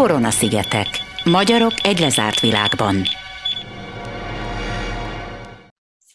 Korona-szigetek. 0.00 0.86
Magyarok 1.24 1.72
egy 1.82 1.98
lezárt 1.98 2.40
világban. 2.40 3.02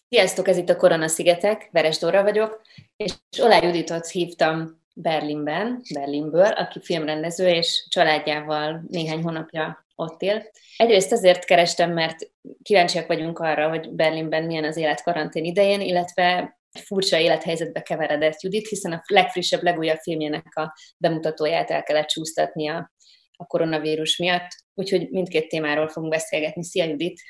Sziasztok, 0.09 0.47
ez 0.47 0.57
itt 0.57 0.69
a 0.69 0.75
Korona-szigetek, 0.75 1.69
Veres 1.71 1.97
Dóra 1.97 2.23
vagyok, 2.23 2.61
és 2.95 3.13
Olá 3.41 3.63
Juditot 3.63 4.07
hívtam 4.07 4.81
Berlinben, 4.95 5.81
Berlinből, 5.93 6.45
aki 6.45 6.79
filmrendező, 6.81 7.47
és 7.47 7.85
családjával 7.89 8.83
néhány 8.87 9.21
hónapja 9.21 9.85
ott 9.95 10.21
él. 10.21 10.43
Egyrészt 10.77 11.11
azért 11.11 11.45
kerestem, 11.45 11.91
mert 11.93 12.31
kíváncsiak 12.61 13.07
vagyunk 13.07 13.39
arra, 13.39 13.69
hogy 13.69 13.91
Berlinben 13.91 14.43
milyen 14.43 14.63
az 14.63 14.77
élet 14.77 15.03
karantén 15.03 15.43
idején, 15.43 15.81
illetve 15.81 16.57
furcsa 16.83 17.17
élethelyzetbe 17.17 17.81
keveredett 17.81 18.41
Judit, 18.41 18.67
hiszen 18.67 18.91
a 18.91 19.01
legfrissebb, 19.05 19.63
legújabb 19.63 19.99
filmjének 19.99 20.55
a 20.55 20.75
bemutatóját 20.97 21.71
el 21.71 21.83
kellett 21.83 22.07
csúsztatnia 22.07 22.93
a 23.37 23.45
koronavírus 23.45 24.17
miatt, 24.17 24.47
úgyhogy 24.73 25.09
mindkét 25.09 25.49
témáról 25.49 25.87
fogunk 25.87 26.11
beszélgetni. 26.11 26.63
Szia, 26.63 26.83
Judit! 26.83 27.21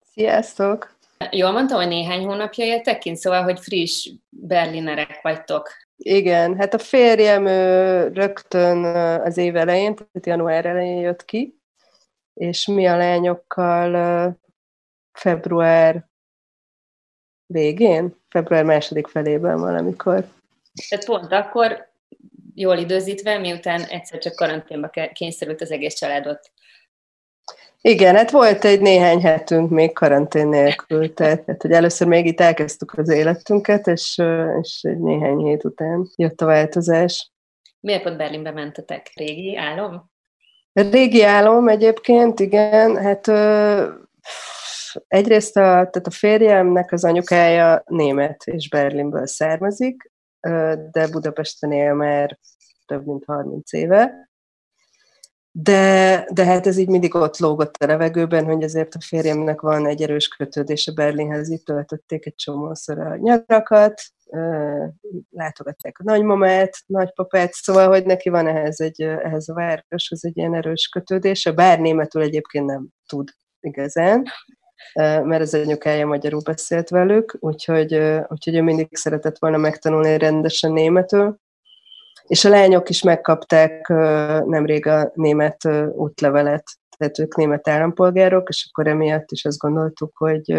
Sziasztok! 0.00 0.96
Jól 1.30 1.50
mondtam, 1.50 1.78
hogy 1.78 1.88
néhány 1.88 2.24
hónapja 2.24 2.64
éltek 2.64 2.98
kint, 2.98 3.16
szóval, 3.16 3.42
hogy 3.42 3.60
friss 3.60 4.10
berlinerek 4.28 5.18
vagytok. 5.22 5.70
Igen, 5.96 6.56
hát 6.56 6.74
a 6.74 6.78
férjem 6.78 7.46
rögtön 8.14 8.84
az 9.24 9.36
év 9.36 9.56
elején, 9.56 9.94
tehát 9.94 10.26
január 10.26 10.66
elején 10.66 11.00
jött 11.00 11.24
ki, 11.24 11.60
és 12.34 12.66
mi 12.66 12.86
a 12.86 12.96
lányokkal 12.96 14.38
február 15.12 16.08
végén, 17.46 18.16
február 18.28 18.64
második 18.64 19.06
felében 19.06 19.60
valamikor. 19.60 20.24
Tehát 20.88 21.04
pont 21.04 21.32
akkor 21.32 21.87
jól 22.60 22.76
időzítve, 22.76 23.38
miután 23.38 23.82
egyszer 23.82 24.18
csak 24.18 24.34
karanténba 24.34 24.90
kényszerült 25.12 25.60
az 25.60 25.70
egész 25.70 25.94
családot. 25.94 26.50
Igen, 27.80 28.16
hát 28.16 28.30
volt 28.30 28.64
egy 28.64 28.80
néhány 28.80 29.20
hetünk 29.20 29.70
még 29.70 29.92
karantén 29.92 30.48
nélkül, 30.48 31.14
tehát, 31.14 31.44
tehát 31.44 31.62
hogy 31.62 31.72
először 31.72 32.06
még 32.06 32.26
itt 32.26 32.40
elkezdtük 32.40 32.92
az 32.92 33.08
életünket, 33.08 33.86
és, 33.86 34.20
és 34.60 34.82
egy 34.82 34.98
néhány 34.98 35.38
hét 35.38 35.64
után 35.64 36.10
jött 36.16 36.40
a 36.40 36.46
változás. 36.46 37.32
Miért 37.80 38.02
pont 38.02 38.16
Berlinbe 38.16 38.50
mentetek? 38.50 39.10
Régi 39.14 39.56
álom? 39.56 40.10
Régi 40.72 41.22
álom 41.22 41.68
egyébként, 41.68 42.40
igen, 42.40 42.96
hát 42.96 43.28
ö, 43.28 43.88
egyrészt 45.08 45.56
a, 45.56 45.60
tehát 45.60 46.06
a 46.06 46.10
férjemnek 46.10 46.92
az 46.92 47.04
anyukája 47.04 47.82
német 47.86 48.44
és 48.44 48.68
Berlinből 48.68 49.26
származik, 49.26 50.10
de 50.90 51.08
Budapesten 51.10 51.72
él 51.72 51.94
már 51.94 52.38
több 52.86 53.06
mint 53.06 53.24
30 53.24 53.72
éve. 53.72 54.28
De, 55.50 56.26
de 56.32 56.44
hát 56.44 56.66
ez 56.66 56.76
így 56.76 56.88
mindig 56.88 57.14
ott 57.14 57.38
lógott 57.38 57.76
a 57.76 57.86
levegőben, 57.86 58.44
hogy 58.44 58.62
azért 58.62 58.94
a 58.94 59.00
férjemnek 59.00 59.60
van 59.60 59.86
egy 59.86 60.02
erős 60.02 60.28
kötődése 60.28 60.92
Berlinhez, 60.92 61.48
itt 61.48 61.64
töltötték 61.64 62.26
egy 62.26 62.34
csomószor 62.34 62.98
a 62.98 63.16
nyarakat, 63.16 64.02
látogatták 65.30 65.98
a 65.98 66.02
nagymamát, 66.04 66.76
nagypapát, 66.86 67.52
szóval, 67.52 67.88
hogy 67.88 68.04
neki 68.04 68.28
van 68.28 68.46
ehhez, 68.46 68.80
egy, 68.80 69.02
ehhez 69.02 69.48
a 69.48 69.54
városhoz 69.54 70.24
egy 70.24 70.36
ilyen 70.36 70.54
erős 70.54 70.88
kötődése, 70.88 71.52
bár 71.52 71.80
németül 71.80 72.22
egyébként 72.22 72.66
nem 72.66 72.88
tud 73.06 73.28
igazán, 73.60 74.24
mert 74.94 75.40
az 75.40 75.54
anyukája 75.54 76.06
magyarul 76.06 76.40
beszélt 76.44 76.88
velük, 76.88 77.36
úgyhogy, 77.40 77.94
úgyhogy 78.28 78.56
ő 78.56 78.62
mindig 78.62 78.88
szeretett 78.90 79.38
volna 79.38 79.56
megtanulni 79.56 80.18
rendesen 80.18 80.72
németül. 80.72 81.38
És 82.26 82.44
a 82.44 82.48
lányok 82.48 82.88
is 82.88 83.02
megkapták 83.02 83.88
nemrég 84.44 84.86
a 84.86 85.10
német 85.14 85.68
útlevelet, 85.92 86.64
tehát 86.96 87.18
ők 87.18 87.36
német 87.36 87.68
állampolgárok, 87.68 88.48
és 88.48 88.68
akkor 88.70 88.86
emiatt 88.86 89.30
is 89.30 89.44
azt 89.44 89.58
gondoltuk, 89.58 90.16
hogy, 90.16 90.56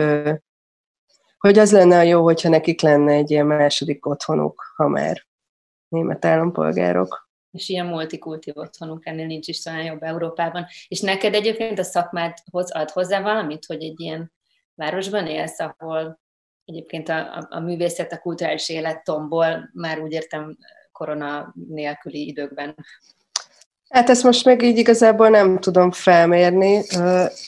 hogy 1.37 1.59
az 1.59 1.71
lenne 1.71 1.97
a 1.97 2.01
jó, 2.01 2.23
hogyha 2.23 2.49
nekik 2.49 2.81
lenne 2.81 3.13
egy 3.13 3.31
ilyen 3.31 3.45
második 3.45 4.05
otthonuk, 4.05 4.73
ha 4.75 4.87
már 4.87 5.25
német 5.87 6.25
állampolgárok 6.25 7.28
és 7.51 7.69
ilyen 7.69 7.85
multikultív 7.85 8.57
otthonunk 8.57 9.05
ennél 9.05 9.25
nincs 9.25 9.47
is 9.47 9.61
talán 9.61 9.83
jobb 9.83 10.03
Európában. 10.03 10.65
És 10.87 10.99
neked 11.01 11.33
egyébként 11.33 11.79
a 11.79 11.83
szakmádhoz 11.83 12.71
ad 12.71 12.89
hozzá 12.89 13.21
valamit, 13.21 13.65
hogy 13.65 13.83
egy 13.83 13.99
ilyen 13.99 14.31
városban 14.75 15.27
élsz, 15.27 15.59
ahol 15.59 16.19
egyébként 16.65 17.09
a, 17.09 17.35
a, 17.35 17.47
a 17.49 17.59
művészet, 17.59 18.11
a 18.11 18.19
kulturális 18.19 18.69
élet 18.69 19.03
tombol, 19.03 19.69
már 19.73 19.99
úgy 19.99 20.11
értem 20.11 20.57
korona 20.91 21.53
nélküli 21.67 22.27
időkben. 22.27 22.75
Hát 23.89 24.09
ezt 24.09 24.23
most 24.23 24.45
meg 24.45 24.61
így 24.61 24.77
igazából 24.77 25.29
nem 25.29 25.59
tudom 25.59 25.91
felmérni. 25.91 26.83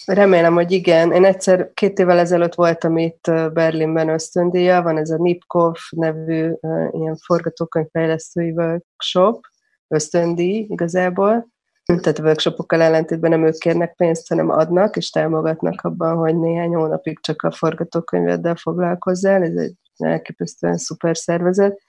Remélem, 0.06 0.54
hogy 0.54 0.72
igen. 0.72 1.12
Én 1.12 1.26
egyszer 1.26 1.72
két 1.74 2.00
évvel 2.00 2.20
ezelőtt 2.20 2.54
voltam 2.54 2.98
itt 2.98 3.24
Berlinben 3.54 4.10
ösztöndíja, 4.10 4.82
van 4.82 4.98
ez 4.98 5.10
a 5.10 5.18
Nipkov 5.18 5.76
nevű 5.90 6.52
ilyen 6.92 7.16
forgatókönyvfejlesztői 7.26 8.52
workshop, 8.52 9.46
ösztöndíj 9.92 10.66
igazából. 10.70 11.50
Tehát 11.86 12.20
a 12.20 12.24
workshopokkal 12.24 12.82
ellentétben 12.82 13.30
nem 13.30 13.46
ők 13.46 13.58
kérnek 13.58 13.96
pénzt, 13.96 14.28
hanem 14.28 14.50
adnak, 14.50 14.96
és 14.96 15.10
támogatnak 15.10 15.82
abban, 15.82 16.18
hogy 16.18 16.40
néhány 16.40 16.74
hónapig 16.74 17.20
csak 17.22 17.42
a 17.42 17.52
forgatókönyveddel 17.52 18.56
foglalkozzál. 18.56 19.44
Ez 19.44 19.56
egy 19.56 19.76
elképesztően 19.98 20.78
szuper 20.78 21.18
szervezet. 21.18 21.82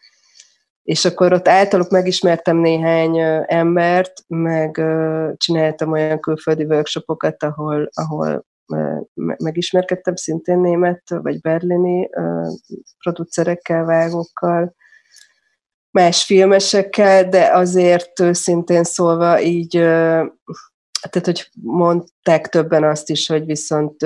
És 0.82 1.04
akkor 1.04 1.32
ott 1.32 1.48
általuk 1.48 1.90
megismertem 1.90 2.56
néhány 2.56 3.18
embert, 3.46 4.12
meg 4.26 4.82
csináltam 5.36 5.92
olyan 5.92 6.20
külföldi 6.20 6.64
workshopokat, 6.64 7.42
ahol, 7.42 7.88
ahol 7.92 8.44
megismerkedtem 9.36 10.14
szintén 10.14 10.58
német 10.58 11.02
vagy 11.06 11.40
berlini 11.40 12.08
producerekkel, 12.98 13.84
vágókkal, 13.84 14.74
más 15.92 16.24
filmesekkel, 16.24 17.28
de 17.28 17.50
azért 17.52 18.20
őszintén 18.20 18.84
szólva 18.84 19.40
így, 19.40 19.70
tehát 19.70 21.24
hogy 21.24 21.48
mondták 21.62 22.48
többen 22.48 22.84
azt 22.84 23.10
is, 23.10 23.26
hogy 23.26 23.44
viszont 23.44 23.96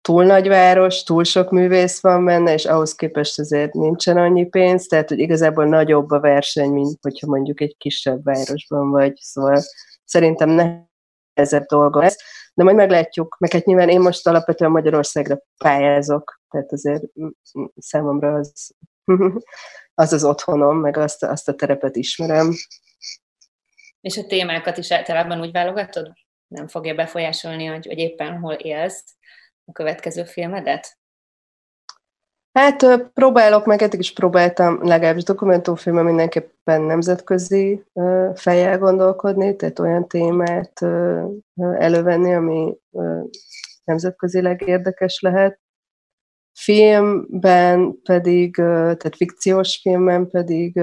túl 0.00 0.24
nagy 0.24 0.48
város, 0.48 1.02
túl 1.02 1.24
sok 1.24 1.50
művész 1.50 2.00
van 2.00 2.24
benne, 2.24 2.52
és 2.52 2.64
ahhoz 2.64 2.94
képest 2.94 3.38
azért 3.38 3.72
nincsen 3.72 4.16
annyi 4.16 4.46
pénz, 4.46 4.86
tehát 4.86 5.08
hogy 5.08 5.18
igazából 5.18 5.64
nagyobb 5.64 6.10
a 6.10 6.20
verseny, 6.20 6.70
mint 6.70 6.98
hogyha 7.02 7.26
mondjuk 7.26 7.60
egy 7.60 7.76
kisebb 7.78 8.24
városban 8.24 8.90
vagy, 8.90 9.16
szóval 9.16 9.62
szerintem 10.04 10.50
nehezebb 10.50 11.64
dolga 11.66 12.04
ez, 12.04 12.16
de 12.54 12.64
majd 12.64 12.76
meglátjuk, 12.76 13.36
meg 13.38 13.52
hát 13.52 13.64
nyilván 13.64 13.88
én 13.88 14.00
most 14.00 14.26
alapvetően 14.26 14.70
Magyarországra 14.70 15.38
pályázok, 15.58 16.40
tehát 16.50 16.72
azért 16.72 17.02
számomra 17.76 18.34
az 18.34 18.74
az 19.94 20.12
az 20.12 20.24
otthonom, 20.24 20.76
meg 20.78 20.96
azt, 20.96 21.22
azt 21.22 21.48
a 21.48 21.54
terepet 21.54 21.96
ismerem. 21.96 22.52
És 24.00 24.16
a 24.16 24.26
témákat 24.26 24.76
is 24.76 24.92
általában 24.92 25.40
úgy 25.40 25.52
válogatod? 25.52 26.12
Nem 26.46 26.68
fogja 26.68 26.94
befolyásolni, 26.94 27.64
hogy, 27.64 27.86
hogy 27.86 27.98
éppen 27.98 28.38
hol 28.38 28.54
élsz 28.54 29.04
a 29.64 29.72
következő 29.72 30.24
filmedet? 30.24 30.98
Hát 32.52 33.10
próbálok, 33.12 33.66
meg 33.66 33.82
eddig 33.82 33.98
is 33.98 34.12
próbáltam 34.12 34.86
legalábbis 34.86 35.22
dokumentumfilmben 35.22 36.04
mindenképpen 36.04 36.82
nemzetközi 36.82 37.84
fejjel 38.34 38.78
gondolkodni, 38.78 39.56
tehát 39.56 39.78
olyan 39.78 40.08
témát 40.08 40.80
elővenni, 41.78 42.34
ami 42.34 42.76
nemzetközileg 43.84 44.62
érdekes 44.66 45.20
lehet. 45.20 45.60
Filmben 46.54 48.00
pedig, 48.02 48.54
tehát 48.54 49.16
fikciós 49.16 49.78
filmben 49.82 50.30
pedig, 50.30 50.78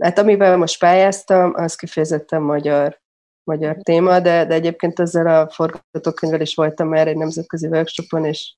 hát 0.00 0.18
amivel 0.18 0.56
most 0.56 0.78
pályáztam, 0.78 1.52
az 1.54 1.74
kifejezetten 1.74 2.42
magyar, 2.42 3.00
magyar 3.44 3.76
téma, 3.82 4.20
de, 4.20 4.44
de 4.44 4.54
egyébként 4.54 5.00
ezzel 5.00 5.26
a 5.26 5.48
forgatókönyvvel 5.50 6.40
is 6.40 6.54
voltam 6.54 6.88
már 6.88 7.08
egy 7.08 7.16
nemzetközi 7.16 7.66
workshopon, 7.66 8.24
és, 8.24 8.56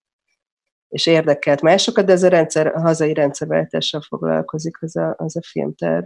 és 0.88 1.06
érdekelt 1.06 1.60
másokat, 1.60 2.06
de 2.06 2.12
ez 2.12 2.22
a 2.22 2.28
rendszer, 2.28 2.66
a 2.66 2.80
hazai 2.80 3.14
rendszerváltással 3.14 4.00
foglalkozik, 4.00 4.82
az 4.82 4.96
a, 4.96 5.14
az 5.18 5.36
a 5.36 5.40
filmterv. 5.42 6.04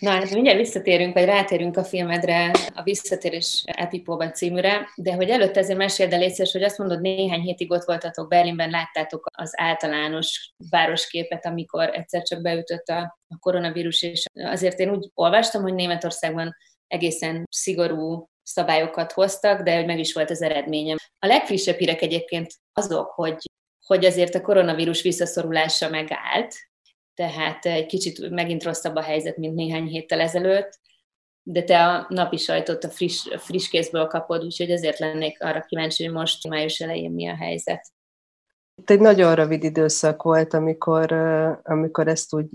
Na, 0.00 0.10
hát 0.10 0.30
mindjárt 0.30 0.58
visszatérünk, 0.58 1.14
vagy 1.14 1.24
rátérünk 1.24 1.76
a 1.76 1.84
filmedre, 1.84 2.50
a 2.74 2.82
Visszatérés 2.82 3.62
Epipóban 3.66 4.32
címűre, 4.32 4.88
de 4.96 5.14
hogy 5.14 5.30
előtte 5.30 5.60
ezért 5.60 5.78
meséld 5.78 6.12
el 6.12 6.18
létszés, 6.18 6.52
hogy 6.52 6.62
azt 6.62 6.78
mondod, 6.78 7.00
néhány 7.00 7.40
hétig 7.40 7.70
ott 7.70 7.84
voltatok 7.84 8.28
Berlinben, 8.28 8.70
láttátok 8.70 9.26
az 9.32 9.52
általános 9.56 10.52
városképet, 10.70 11.46
amikor 11.46 11.88
egyszer 11.88 12.22
csak 12.22 12.42
beütött 12.42 12.88
a, 12.88 13.18
a 13.28 13.38
koronavírus, 13.38 14.02
és 14.02 14.24
azért 14.32 14.78
én 14.78 14.90
úgy 14.90 15.10
olvastam, 15.14 15.62
hogy 15.62 15.74
Németországban 15.74 16.56
egészen 16.86 17.46
szigorú 17.50 18.28
szabályokat 18.42 19.12
hoztak, 19.12 19.62
de 19.62 19.76
hogy 19.76 19.86
meg 19.86 19.98
is 19.98 20.12
volt 20.12 20.30
az 20.30 20.42
eredményem. 20.42 20.96
A 21.18 21.26
legfrissebb 21.26 21.76
hírek 21.76 22.02
egyébként 22.02 22.52
azok, 22.72 23.10
hogy 23.10 23.36
hogy 23.86 24.04
azért 24.04 24.34
a 24.34 24.40
koronavírus 24.40 25.02
visszaszorulása 25.02 25.88
megállt, 25.88 26.54
tehát 27.14 27.66
egy 27.66 27.86
kicsit 27.86 28.30
megint 28.30 28.62
rosszabb 28.62 28.94
a 28.94 29.02
helyzet, 29.02 29.36
mint 29.36 29.54
néhány 29.54 29.86
héttel 29.86 30.20
ezelőtt. 30.20 30.82
de 31.46 31.62
te 31.62 31.86
a 31.86 32.06
napi 32.08 32.36
sajtot 32.36 32.84
a 32.84 32.88
friss, 32.88 33.28
friss 33.36 33.68
kézből 33.68 34.06
kapod, 34.06 34.44
úgyhogy 34.44 34.70
ezért 34.70 34.98
lennék 34.98 35.42
arra 35.42 35.60
kíváncsi, 35.60 36.04
hogy 36.04 36.14
most 36.14 36.48
május 36.48 36.80
elején 36.80 37.10
mi 37.10 37.28
a 37.28 37.36
helyzet. 37.36 37.92
Itt 38.74 38.90
egy 38.90 39.00
nagyon 39.00 39.34
rövid 39.34 39.64
időszak 39.64 40.22
volt, 40.22 40.54
amikor, 40.54 41.12
amikor 41.62 42.08
ezt 42.08 42.34
úgy 42.34 42.46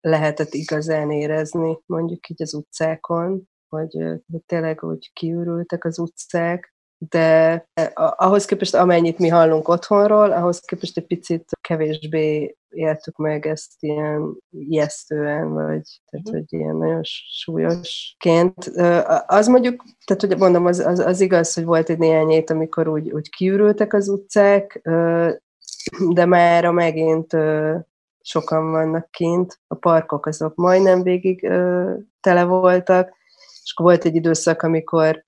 lehetett 0.00 0.54
igazán 0.54 1.10
érezni, 1.10 1.78
mondjuk 1.86 2.28
így 2.28 2.42
az 2.42 2.54
utcákon, 2.54 3.48
hogy, 3.68 3.96
hogy 4.32 4.42
tényleg 4.46 4.82
úgy 4.82 5.10
kiürültek 5.12 5.84
az 5.84 5.98
utcák, 5.98 6.74
de 6.98 7.64
ahhoz 7.94 8.44
képest, 8.44 8.74
amennyit 8.74 9.18
mi 9.18 9.28
hallunk 9.28 9.68
otthonról, 9.68 10.32
ahhoz 10.32 10.60
képest 10.60 10.96
egy 10.96 11.06
picit 11.06 11.50
kevésbé 11.60 12.56
éltük 12.68 13.16
meg 13.16 13.46
ezt 13.46 13.72
ilyen 13.78 14.36
ijesztően, 14.50 15.52
vagy 15.52 16.00
tehát, 16.10 16.28
hogy 16.28 16.44
ilyen 16.46 16.76
nagyon 16.76 17.00
súlyosként. 17.42 18.64
Az 19.26 19.46
mondjuk, 19.46 19.84
tehát 20.04 20.22
hogy 20.22 20.38
mondom, 20.38 20.66
az, 20.66 20.78
az, 20.78 20.98
az 20.98 21.20
igaz, 21.20 21.54
hogy 21.54 21.64
volt 21.64 21.88
egy 21.88 21.98
néhány 21.98 22.30
ét, 22.30 22.50
amikor 22.50 22.88
úgy, 22.88 23.10
úgy 23.10 23.28
kiürültek 23.28 23.92
az 23.92 24.08
utcák, 24.08 24.80
de 26.14 26.24
már 26.24 26.70
megint 26.70 27.36
sokan 28.20 28.70
vannak 28.70 29.10
kint, 29.10 29.60
a 29.66 29.74
parkok 29.74 30.26
azok 30.26 30.54
majdnem 30.54 31.02
végig 31.02 31.40
tele 32.20 32.44
voltak, 32.44 33.14
és 33.62 33.74
volt 33.76 34.04
egy 34.04 34.14
időszak, 34.14 34.62
amikor 34.62 35.24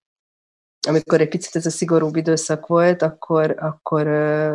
amikor 0.88 1.20
egy 1.20 1.28
picit 1.28 1.56
ez 1.56 1.66
a 1.66 1.70
szigorúbb 1.70 2.16
időszak 2.16 2.66
volt, 2.66 3.02
akkor, 3.02 3.54
akkor 3.58 4.02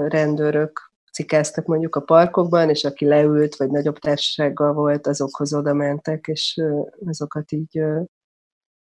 rendőrök 0.08 0.92
cikáztak 1.12 1.66
mondjuk 1.66 1.96
a 1.96 2.02
parkokban, 2.02 2.70
és 2.70 2.84
aki 2.84 3.06
leült, 3.06 3.56
vagy 3.56 3.70
nagyobb 3.70 4.00
társasággal 4.00 4.74
volt, 4.74 5.08
azokhoz 5.08 5.54
oda 5.54 5.74
mentek, 5.74 6.28
és 6.28 6.62
azokat 7.06 7.52
így 7.52 7.84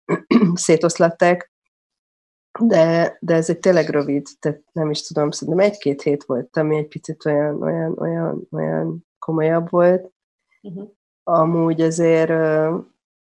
szétoszlatták. 0.54 1.52
De, 2.60 3.16
de 3.20 3.34
ez 3.34 3.50
egy 3.50 3.58
tényleg 3.58 3.88
rövid, 3.88 4.26
tehát 4.38 4.62
nem 4.72 4.90
is 4.90 5.02
tudom, 5.02 5.30
szerintem 5.30 5.64
egy-két 5.64 6.02
hét 6.02 6.24
volt, 6.24 6.56
ami 6.56 6.76
egy 6.76 6.88
picit 6.88 7.24
olyan, 7.24 7.62
olyan, 7.62 7.98
olyan, 7.98 8.48
olyan 8.50 9.06
komolyabb 9.18 9.70
volt. 9.70 10.12
Uh-huh. 10.62 10.88
Amúgy 11.22 11.80
azért 11.80 12.32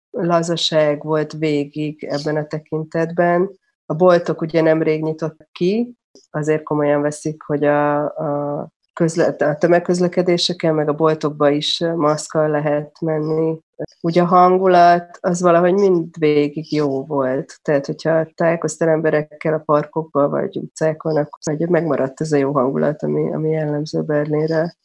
lazaság 0.09 1.03
volt 1.03 1.31
végig 1.31 2.03
ebben 2.03 2.35
a 2.35 2.47
tekintetben. 2.47 3.59
A 3.92 3.94
boltok 3.94 4.42
ugye 4.42 4.62
nemrég 4.62 5.04
nyitottak 5.04 5.52
ki, 5.52 5.98
azért 6.30 6.64
komolyan 6.64 7.02
veszik, 7.02 7.42
hogy 7.42 7.64
a, 7.64 8.04
a, 8.04 8.68
közle, 8.94 9.26
a 9.26 9.56
tömegközlekedéseken, 9.56 10.76
meg 10.76 10.90
a 10.90 10.94
boltokba 10.94 11.50
is 11.50 11.84
maszkal 11.96 12.50
lehet 12.50 13.02
menni. 13.02 13.58
Ugye 14.02 14.22
a 14.22 14.26
hangulat 14.26 15.18
az 15.22 15.42
valahogy 15.42 15.74
mind 15.74 16.18
végig 16.20 16.74
jó 16.74 17.06
volt. 17.06 17.60
Tehát, 17.62 17.86
hogyha 17.86 18.26
találkoztál 18.36 18.90
emberekkel 18.90 19.54
a 19.54 19.64
parkokban 19.66 20.30
vagy 20.30 20.58
utcákon, 20.58 21.18
akkor 21.18 21.70
megmaradt 21.70 22.22
ez 22.22 22.32
a 22.32 22.38
jó 22.38 22.52
hangulat, 22.52 23.04
ami, 23.04 23.34
ami 23.34 23.50
jellemző 23.50 24.02
Berlinre. 24.02 24.76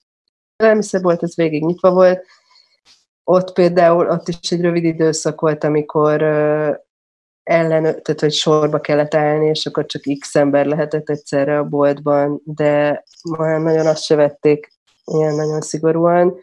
A 0.57 0.99
volt, 1.03 1.23
ez 1.23 1.37
végig 1.37 1.65
nyitva 1.65 1.91
volt. 1.91 2.25
Ott 3.25 3.53
például, 3.53 4.09
ott 4.09 4.29
is 4.29 4.51
egy 4.51 4.61
rövid 4.61 4.85
időszak 4.85 5.41
volt, 5.41 5.65
amikor 5.65 6.23
ellen, 7.47 7.83
tehát 7.83 8.21
hogy 8.21 8.33
sorba 8.33 8.81
kellett 8.81 9.15
állni, 9.15 9.47
és 9.47 9.67
akkor 9.67 9.87
csak 9.87 10.03
x 10.19 10.35
ember 10.35 10.67
lehetett 10.67 11.11
egyszerre 11.11 11.59
a 11.59 11.65
boltban, 11.65 12.41
de 12.45 13.05
már 13.39 13.61
nagyon 13.61 13.87
azt 13.87 14.05
se 14.05 14.15
vették 14.15 14.73
ilyen 15.05 15.35
nagyon 15.35 15.61
szigorúan. 15.61 16.35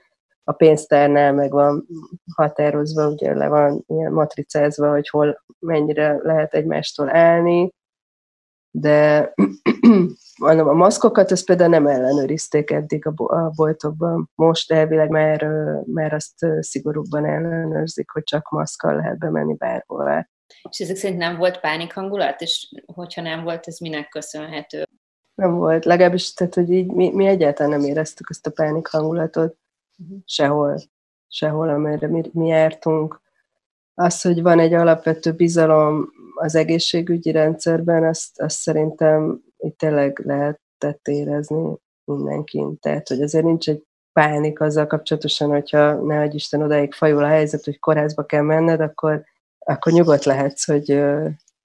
A 0.44 0.51
pénztárnál 0.51 1.33
meg 1.33 1.51
van 1.51 1.88
határozva, 2.35 3.07
ugye 3.07 3.35
le 3.35 3.47
van 3.47 3.83
ilyen 3.88 4.11
matricázva, 4.11 4.89
hogy 4.89 5.09
hol 5.09 5.44
mennyire 5.59 6.19
lehet 6.21 6.53
egymástól 6.53 7.15
állni, 7.15 7.69
de 8.71 9.33
a 10.41 10.73
maszkokat 10.73 11.31
azt 11.31 11.45
például 11.45 11.69
nem 11.69 11.88
ellenőrizték 11.88 12.71
eddig 12.71 13.07
a 13.07 13.50
boltokban. 13.55 14.29
Most 14.35 14.71
elvileg 14.71 15.09
már, 15.09 15.47
már 15.85 16.13
azt 16.13 16.33
szigorúbban 16.59 17.25
ellenőrzik, 17.25 18.09
hogy 18.09 18.23
csak 18.23 18.50
maszkkal 18.50 18.95
lehet 18.95 19.17
bemenni 19.17 19.55
bárhová. 19.55 20.27
És 20.69 20.79
ezek 20.79 20.95
szerint 20.95 21.19
nem 21.19 21.38
volt 21.38 21.59
pánik 21.59 21.94
hangulat, 21.94 22.41
és 22.41 22.67
hogyha 22.94 23.21
nem 23.21 23.44
volt, 23.44 23.67
ez 23.67 23.77
minek 23.79 24.09
köszönhető? 24.09 24.83
Nem 25.35 25.55
volt, 25.55 25.85
legalábbis, 25.85 26.33
tehát, 26.33 26.53
hogy 26.53 26.71
így 26.71 26.88
mi, 26.88 27.09
mi 27.09 27.25
egyáltalán 27.25 27.79
nem 27.79 27.89
éreztük 27.89 28.27
ezt 28.29 28.47
a 28.47 28.51
pánik 28.51 28.88
hangulatot 28.88 29.57
uh-huh. 29.97 30.17
sehol, 30.25 30.81
sehol, 31.27 31.69
amerre 31.69 32.07
mi, 32.07 32.21
mi 32.33 32.47
jártunk. 32.47 33.21
Az, 33.94 34.21
hogy 34.21 34.41
van 34.41 34.59
egy 34.59 34.73
alapvető 34.73 35.31
bizalom 35.31 36.09
az 36.35 36.55
egészségügyi 36.55 37.31
rendszerben, 37.31 38.03
azt, 38.03 38.41
azt 38.41 38.57
szerintem 38.57 39.41
itt 39.57 39.77
tényleg 39.77 40.21
lehetett 40.25 41.07
érezni 41.07 41.77
mindenkin. 42.03 42.79
Tehát, 42.79 43.07
hogy 43.07 43.21
azért 43.21 43.45
nincs 43.45 43.69
egy 43.69 43.83
pánik 44.13 44.61
azzal 44.61 44.88
kapcsolatosan, 44.88 45.50
hogyha 45.50 45.94
ne 45.94 46.25
Isten 46.25 46.61
odáig 46.61 46.94
fajul 46.94 47.23
a 47.23 47.27
helyzet, 47.27 47.63
hogy 47.63 47.79
kórházba 47.79 48.25
kell 48.25 48.41
menned, 48.41 48.79
akkor 48.79 49.23
akkor 49.63 49.92
nyugodt 49.92 50.24
lehetsz, 50.24 50.65
hogy, 50.65 51.00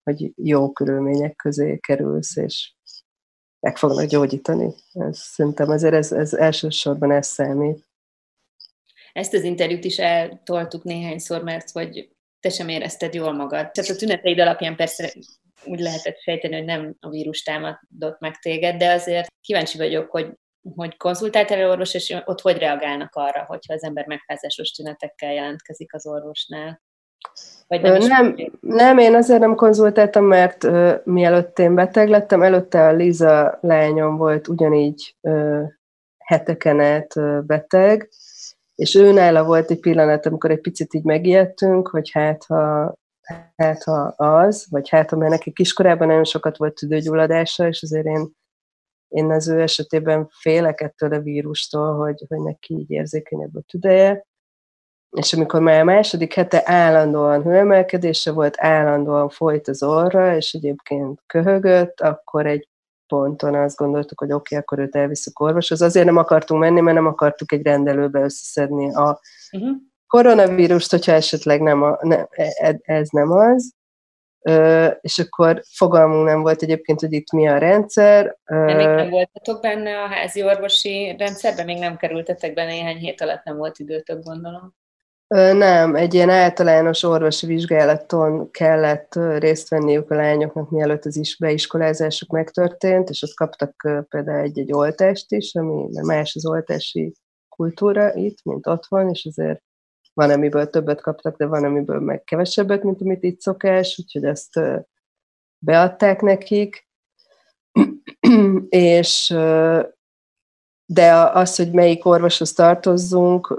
hogy 0.03 0.33
jó 0.37 0.73
körülmények 0.73 1.37
közé 1.37 1.79
kerülsz, 1.79 2.37
és 2.37 2.73
meg 3.61 3.77
fognak 3.77 4.05
gyógyítani. 4.05 4.75
Ez, 4.93 5.19
szerintem 5.19 5.69
azért 5.69 5.95
ez, 5.95 6.13
ez 6.13 6.33
elsősorban 6.33 7.11
ez 7.11 7.27
számít. 7.27 7.87
Ezt 9.13 9.35
az 9.35 9.43
interjút 9.43 9.85
is 9.85 9.99
eltoltuk 9.99 10.83
néhányszor, 10.83 11.43
mert 11.43 11.71
hogy 11.71 12.17
te 12.41 12.49
sem 12.49 12.69
érezted 12.69 13.15
jól 13.15 13.33
magad. 13.33 13.71
Tehát 13.71 13.91
a 13.91 13.97
tüneteid 13.97 14.39
alapján 14.39 14.77
persze 14.77 15.13
úgy 15.65 15.81
lehetett 15.81 16.19
sejteni, 16.19 16.55
hogy 16.55 16.65
nem 16.65 16.97
a 17.01 17.09
vírus 17.09 17.43
támadott 17.43 18.19
meg 18.19 18.39
téged, 18.39 18.77
de 18.77 18.93
azért 18.93 19.27
kíváncsi 19.41 19.79
vagyok, 19.79 20.11
hogy, 20.11 20.33
hogy 20.75 20.97
konzultáltál 20.97 21.71
orvos, 21.71 21.95
és 21.95 22.17
ott 22.25 22.41
hogy 22.41 22.59
reagálnak 22.59 23.15
arra, 23.15 23.45
hogyha 23.45 23.75
az 23.75 23.83
ember 23.83 24.07
megfázásos 24.07 24.71
tünetekkel 24.71 25.33
jelentkezik 25.33 25.95
az 25.95 26.07
orvosnál? 26.07 26.83
Vagy 27.69 27.83
nem, 27.83 27.99
nem, 27.99 28.37
nem, 28.61 28.99
én 28.99 29.15
azért 29.15 29.41
nem 29.41 29.55
konzultáltam, 29.55 30.25
mert 30.25 30.65
uh, 30.65 30.95
mielőtt 31.05 31.59
én 31.59 31.75
beteg 31.75 32.09
lettem, 32.09 32.43
előtte 32.43 32.87
a 32.87 32.93
Liza 32.93 33.59
lányom 33.61 34.17
volt 34.17 34.49
ugyanígy 34.49 35.17
uh, 35.21 35.63
heteken 36.19 36.81
át 36.81 37.17
uh, 37.17 37.43
beteg, 37.43 38.09
és 38.75 38.95
ő 38.95 39.13
nála 39.13 39.45
volt 39.45 39.71
egy 39.71 39.81
pillanat, 39.81 40.27
amikor 40.27 40.51
egy 40.51 40.61
picit 40.61 40.95
így 40.95 41.05
megijedtünk, 41.05 41.89
hogy 41.89 42.11
hát 42.11 42.45
ha, 42.45 42.95
hát 43.57 43.83
ha 43.83 44.01
az, 44.17 44.67
vagy 44.71 44.89
hát 44.89 45.11
ha 45.11 45.17
mert 45.17 45.31
neki 45.31 45.53
kiskorában 45.53 46.07
nagyon 46.07 46.25
sokat 46.25 46.57
volt 46.57 46.75
tüdőgyulladása, 46.75 47.67
és 47.67 47.83
azért 47.83 48.07
én, 48.07 48.31
én 49.09 49.31
az 49.31 49.49
ő 49.49 49.61
esetében 49.61 50.29
félek 50.31 50.81
ettől 50.81 51.13
a 51.13 51.21
vírustól, 51.21 51.97
hogy, 51.97 52.25
hogy 52.29 52.41
neki 52.41 52.75
így 52.75 52.91
érzékenyebb 52.91 53.57
a 53.57 53.61
tüdeje, 53.67 54.27
és 55.11 55.33
amikor 55.33 55.61
már 55.61 55.81
a 55.81 55.85
második 55.85 56.35
hete 56.35 56.63
állandóan 56.65 57.43
hőemelkedése 57.43 58.33
volt, 58.33 58.55
állandóan 58.59 59.29
folyt 59.29 59.69
az 59.69 59.83
orra, 59.83 60.37
és 60.37 60.53
egyébként 60.53 61.21
köhögött, 61.27 62.01
akkor 62.01 62.47
egy 62.47 62.69
ponton 63.07 63.55
azt 63.55 63.77
gondoltuk, 63.77 64.21
hogy 64.21 64.33
oké, 64.33 64.55
okay, 64.55 64.59
akkor 64.59 64.79
őt 64.79 64.97
elviszük 64.97 65.41
orvoshoz. 65.41 65.83
Azért 65.83 66.07
nem 66.07 66.17
akartunk 66.17 66.61
menni, 66.61 66.81
mert 66.81 66.97
nem 66.97 67.07
akartuk 67.07 67.53
egy 67.53 67.63
rendelőbe 67.63 68.21
összeszedni 68.21 68.95
a 68.95 69.21
uh-huh. 69.53 69.77
koronavírust, 70.07 70.91
hogyha 70.91 71.13
esetleg 71.13 71.61
nem 71.61 71.83
a, 71.83 71.99
ne, 72.01 72.25
e, 72.31 72.79
ez 72.83 73.09
nem 73.09 73.31
az. 73.31 73.77
Ö, 74.41 74.87
és 75.01 75.19
akkor 75.19 75.63
fogalmunk 75.77 76.27
nem 76.27 76.41
volt 76.41 76.63
egyébként, 76.63 77.01
hogy 77.01 77.13
itt 77.13 77.33
mi 77.33 77.49
a 77.49 77.59
rendszer. 77.59 78.37
De 78.45 78.75
még 78.75 78.87
nem 78.87 79.11
voltatok 79.11 79.61
benne 79.61 80.03
a 80.03 80.07
házi 80.07 80.43
orvosi 80.43 81.15
rendszerben? 81.19 81.65
Még 81.65 81.79
nem 81.79 81.97
kerültetek 81.97 82.55
be 82.55 82.65
néhány 82.65 82.97
hét 82.97 83.21
alatt, 83.21 83.45
nem 83.45 83.57
volt 83.57 83.79
időtök, 83.79 84.23
gondolom. 84.23 84.75
Nem, 85.29 85.95
egy 85.95 86.15
ilyen 86.15 86.31
általános 86.31 87.03
orvosi 87.03 87.47
vizsgálaton 87.47 88.51
kellett 88.51 89.15
részt 89.39 89.69
venniük 89.69 90.11
a 90.11 90.15
lányoknak, 90.15 90.71
mielőtt 90.71 91.05
az 91.05 91.17
is 91.17 91.37
beiskolázásuk 91.37 92.31
megtörtént, 92.31 93.09
és 93.09 93.23
ott 93.23 93.35
kaptak 93.35 93.75
például 94.09 94.43
egy-egy 94.43 94.73
oltást 94.73 95.33
is, 95.33 95.55
ami 95.55 95.89
más 96.03 96.35
az 96.35 96.47
oltási 96.47 97.15
kultúra 97.49 98.15
itt, 98.15 98.39
mint 98.43 98.67
otthon, 98.67 99.09
és 99.09 99.25
azért 99.25 99.63
van, 100.15 100.31
amiből 100.31 100.71
többet 100.71 101.01
kaptak, 101.01 101.37
de 101.37 101.47
van, 101.47 101.65
amiből 101.65 102.01
meg 102.01 102.25
kevesebbet, 102.25 102.83
mint 102.83 103.01
amit 103.01 103.23
itt 103.23 103.41
szokás, 103.41 103.99
úgyhogy 103.99 104.25
ezt 104.25 104.61
beadták 105.59 106.21
nekik. 106.21 106.89
és 108.69 109.35
de 110.91 111.13
az, 111.13 111.57
hogy 111.57 111.73
melyik 111.73 112.07
orvoshoz 112.07 112.53
tartozzunk, 112.53 113.51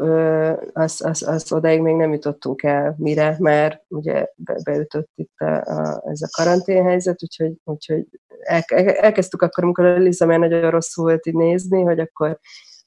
az, 0.73 1.01
az, 1.05 1.27
az 1.27 1.51
odáig 1.51 1.81
még 1.81 1.95
nem 1.95 2.11
jutottunk 2.11 2.63
el, 2.63 2.95
mire, 2.97 3.35
mert 3.39 3.81
ugye 3.87 4.25
be, 4.35 4.57
beütött 4.63 5.09
itt 5.15 5.37
a, 5.37 5.55
a, 5.55 6.03
ez 6.05 6.21
a 6.21 6.27
karanténhelyzet, 6.37 7.23
úgyhogy, 7.23 7.53
úgyhogy 7.63 8.05
el, 8.39 8.63
elkezdtük 8.87 9.41
akkor, 9.41 9.63
amikor 9.63 9.85
a 9.85 9.97
Liza 9.97 10.25
már 10.25 10.39
nagyon 10.39 10.69
rosszul 10.71 11.03
volt 11.03 11.25
így 11.25 11.33
nézni, 11.33 11.81
hogy 11.81 11.99
akkor 11.99 12.39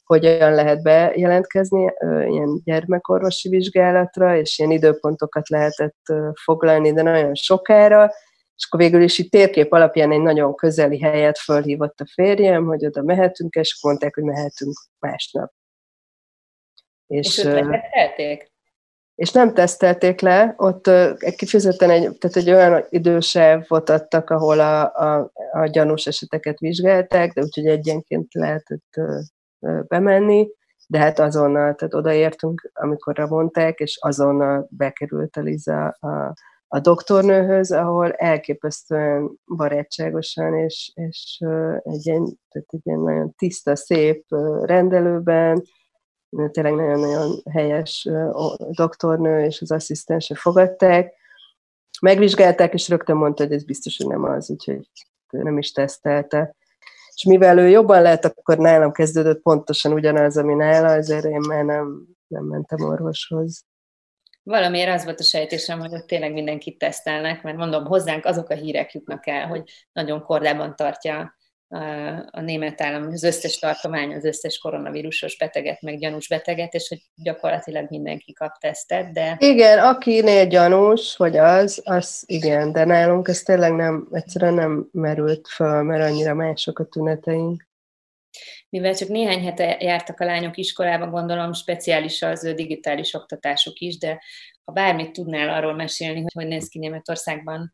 hogyan 0.05 0.55
lehet 0.55 0.83
bejelentkezni 0.83 1.93
ilyen 2.29 2.61
gyermekorvosi 2.65 3.49
vizsgálatra, 3.49 4.37
és 4.37 4.59
ilyen 4.59 4.71
időpontokat 4.71 5.49
lehetett 5.49 6.13
foglalni, 6.45 6.93
de 6.93 7.03
nagyon 7.03 7.35
sokára, 7.35 8.11
és 8.57 8.67
akkor 8.67 8.81
végül 8.81 9.03
is 9.03 9.19
itt 9.19 9.31
térkép 9.31 9.73
alapján 9.73 10.13
egy 10.13 10.21
nagyon 10.21 10.55
közeli 10.55 11.01
helyet 11.01 11.39
fölhívott 11.39 12.01
a 12.01 12.07
férjem, 12.13 12.65
hogy 12.65 12.87
oda 12.87 13.03
mehetünk, 13.03 13.55
és 13.55 13.79
mondták, 13.83 14.15
hogy 14.15 14.25
mehetünk 14.25 14.75
másnap. 14.99 15.53
És, 17.07 17.39
és 17.39 17.45
őt 17.45 18.53
és 19.15 19.33
nem 19.33 19.55
tesztelték 19.55 20.21
le, 20.21 20.55
ott 20.57 20.87
egy 21.19 21.35
kifizetten 21.37 21.91
egy, 21.91 22.01
tehát 22.19 22.37
egy 22.37 22.51
olyan 22.51 22.87
idősávot 22.89 23.91
adtak, 23.91 24.31
ahol 24.31 24.61
a, 24.61 24.83
a, 24.83 25.31
a 25.53 25.67
gyanús 25.67 26.07
eseteket 26.07 26.59
vizsgálták, 26.59 27.33
de 27.33 27.43
úgyhogy 27.43 27.67
egyenként 27.67 28.35
lehetett 28.35 29.01
bemenni, 29.89 30.49
de 30.87 30.99
hát 30.99 31.19
azonnal, 31.19 31.75
tehát 31.75 31.95
odaértünk, 31.95 32.71
amikor 32.73 33.19
mondták, 33.19 33.79
és 33.79 33.99
azonnal 34.01 34.67
bekerült 34.71 35.37
Eliza 35.37 35.89
a, 35.89 36.35
a 36.75 36.81
doktornőhöz, 36.81 37.73
ahol 37.73 38.13
elképesztően 38.13 39.31
barátságosan 39.57 40.55
és, 40.55 40.93
és 40.95 41.39
egy, 41.83 42.07
ilyen, 42.07 42.39
tehát 42.49 42.69
egy 42.71 42.81
ilyen 42.83 42.99
nagyon 42.99 43.35
tiszta, 43.35 43.77
szép 43.77 44.25
rendelőben, 44.63 45.63
tényleg 46.51 46.75
nagyon-nagyon 46.75 47.43
helyes 47.51 48.09
doktornő 48.71 49.45
és 49.45 49.61
az 49.61 49.71
asszisztense 49.71 50.35
fogadták, 50.35 51.15
megvizsgálták, 52.01 52.73
és 52.73 52.89
rögtön 52.89 53.17
mondta, 53.17 53.43
hogy 53.43 53.53
ez 53.53 53.65
biztos, 53.65 53.97
hogy 53.97 54.07
nem 54.07 54.25
az, 54.25 54.51
úgyhogy 54.51 54.91
nem 55.31 55.59
is 55.59 55.73
tesztelte. 55.73 56.55
És 57.15 57.25
mivel 57.25 57.59
ő 57.59 57.69
jobban 57.69 58.03
lehet, 58.03 58.25
akkor 58.25 58.59
nálam 58.59 58.93
kezdődött 58.93 59.43
pontosan 59.43 59.93
ugyanaz, 59.93 60.37
ami 60.37 60.55
nála, 60.55 60.89
ezért 60.89 61.25
én 61.25 61.41
már 61.49 61.65
nem, 61.65 62.07
nem 62.27 62.45
mentem 62.45 62.81
orvoshoz. 62.81 63.65
Valamiért 64.43 64.95
az 64.95 65.05
volt 65.05 65.21
a 65.21 65.23
sejtésem, 65.23 65.81
hogy 65.81 65.95
ott 65.95 66.07
tényleg 66.07 66.33
mindenkit 66.33 66.79
tesztelnek, 66.79 67.43
mert 67.43 67.57
mondom, 67.57 67.85
hozzánk 67.85 68.25
azok 68.25 68.51
a 68.51 68.55
hírek 68.55 68.93
jutnak 68.93 69.27
el, 69.27 69.47
hogy 69.47 69.63
nagyon 69.93 70.23
kordában 70.23 70.77
tartja 70.77 71.35
a 72.31 72.41
német 72.41 72.81
állam, 72.81 73.07
az 73.13 73.23
összes 73.23 73.59
tartomány, 73.59 74.15
az 74.15 74.25
összes 74.25 74.59
koronavírusos 74.59 75.37
beteget, 75.37 75.81
meg 75.81 75.99
gyanús 75.99 76.29
beteget, 76.29 76.75
és 76.75 76.89
hogy 76.89 77.03
gyakorlatilag 77.15 77.87
mindenki 77.91 78.33
kap 78.33 78.59
tesztet, 78.59 79.13
de... 79.13 79.37
Igen, 79.39 79.79
akinél 79.79 80.47
gyanús, 80.47 81.17
hogy 81.17 81.37
az, 81.37 81.81
az 81.85 82.23
igen, 82.27 82.73
de 82.73 82.85
nálunk 82.85 83.29
ez 83.29 83.43
tényleg 83.43 83.73
nem, 83.73 84.09
egyszerűen 84.11 84.55
nem 84.55 84.89
merült 84.93 85.49
föl, 85.49 85.83
mert 85.83 86.11
annyira 86.11 86.35
mások 86.35 86.79
a 86.79 86.85
tüneteink. 86.85 87.71
Mivel 88.73 88.95
csak 88.95 89.09
néhány 89.09 89.45
hete 89.45 89.77
jártak 89.81 90.21
a 90.21 90.25
lányok 90.25 90.57
iskolába, 90.57 91.11
gondolom 91.11 91.53
speciális 91.53 92.23
az 92.23 92.45
ő 92.45 92.55
digitális 92.55 93.15
oktatásuk 93.15 93.79
is, 93.79 93.99
de 93.99 94.23
ha 94.65 94.73
bármit 94.73 95.13
tudnál 95.13 95.49
arról 95.49 95.75
mesélni, 95.75 96.21
hogy 96.21 96.33
hogy 96.33 96.47
néz 96.47 96.69
ki 96.69 96.79
Németországban 96.79 97.73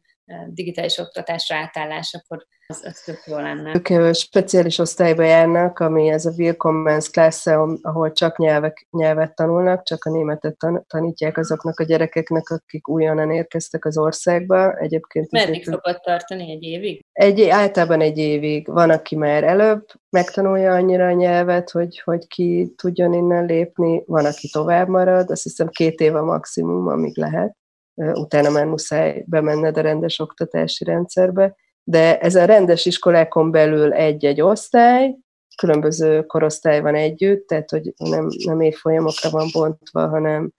digitális 0.48 0.98
oktatásra 0.98 1.56
átállás, 1.56 2.14
akkor 2.14 2.46
az, 2.70 2.82
az 2.84 3.00
tök 3.00 3.22
jó 3.26 3.36
lenne. 3.36 3.72
Ők 3.74 4.14
speciális 4.14 4.78
osztályba 4.78 5.22
járnak, 5.22 5.78
ami 5.78 6.08
ez 6.08 6.26
a 6.26 6.32
Willkommens 6.36 7.10
Class, 7.10 7.46
ahol 7.82 8.12
csak 8.12 8.38
nyelvek, 8.38 8.86
nyelvet 8.90 9.34
tanulnak, 9.34 9.82
csak 9.82 10.04
a 10.04 10.10
németet 10.10 10.56
tan- 10.56 10.86
tanítják 10.86 11.38
azoknak 11.38 11.80
a 11.80 11.84
gyerekeknek, 11.84 12.50
akik 12.50 12.88
újonnan 12.88 13.30
érkeztek 13.30 13.84
az 13.84 13.98
országba. 13.98 14.76
Egyébként 14.76 15.30
Meddig 15.30 15.64
szokott 15.64 16.00
tartani? 16.00 16.50
Egy 16.50 16.62
évig? 16.62 17.04
Egy, 17.12 17.48
általában 17.48 18.00
egy 18.00 18.18
évig. 18.18 18.66
Van, 18.66 18.90
aki 18.90 19.16
már 19.16 19.44
előbb 19.44 19.86
megtanulja 20.10 20.72
annyira 20.72 21.06
a 21.06 21.12
nyelvet, 21.12 21.70
hogy, 21.70 22.00
hogy 22.04 22.26
ki 22.26 22.72
tudjon 22.76 23.12
innen 23.12 23.44
lépni, 23.44 24.02
van, 24.06 24.24
aki 24.24 24.48
tovább 24.48 24.88
marad, 24.88 25.30
azt 25.30 25.42
hiszem 25.42 25.68
két 25.68 26.00
év 26.00 26.14
a 26.14 26.24
maximum, 26.24 26.86
amíg 26.86 27.16
lehet 27.16 27.57
utána 27.98 28.50
már 28.50 28.66
muszáj 28.66 29.24
bemenned 29.26 29.76
a 29.76 29.80
rendes 29.80 30.18
oktatási 30.18 30.84
rendszerbe, 30.84 31.56
de 31.84 32.18
ez 32.18 32.34
a 32.34 32.44
rendes 32.44 32.86
iskolákon 32.86 33.50
belül 33.50 33.92
egy-egy 33.92 34.40
osztály, 34.40 35.16
különböző 35.56 36.22
korosztály 36.26 36.80
van 36.80 36.94
együtt, 36.94 37.46
tehát 37.46 37.70
hogy 37.70 37.94
nem, 37.96 38.28
nem 38.44 38.60
évfolyamokra 38.60 39.30
van 39.30 39.48
bontva, 39.52 40.08
hanem 40.08 40.50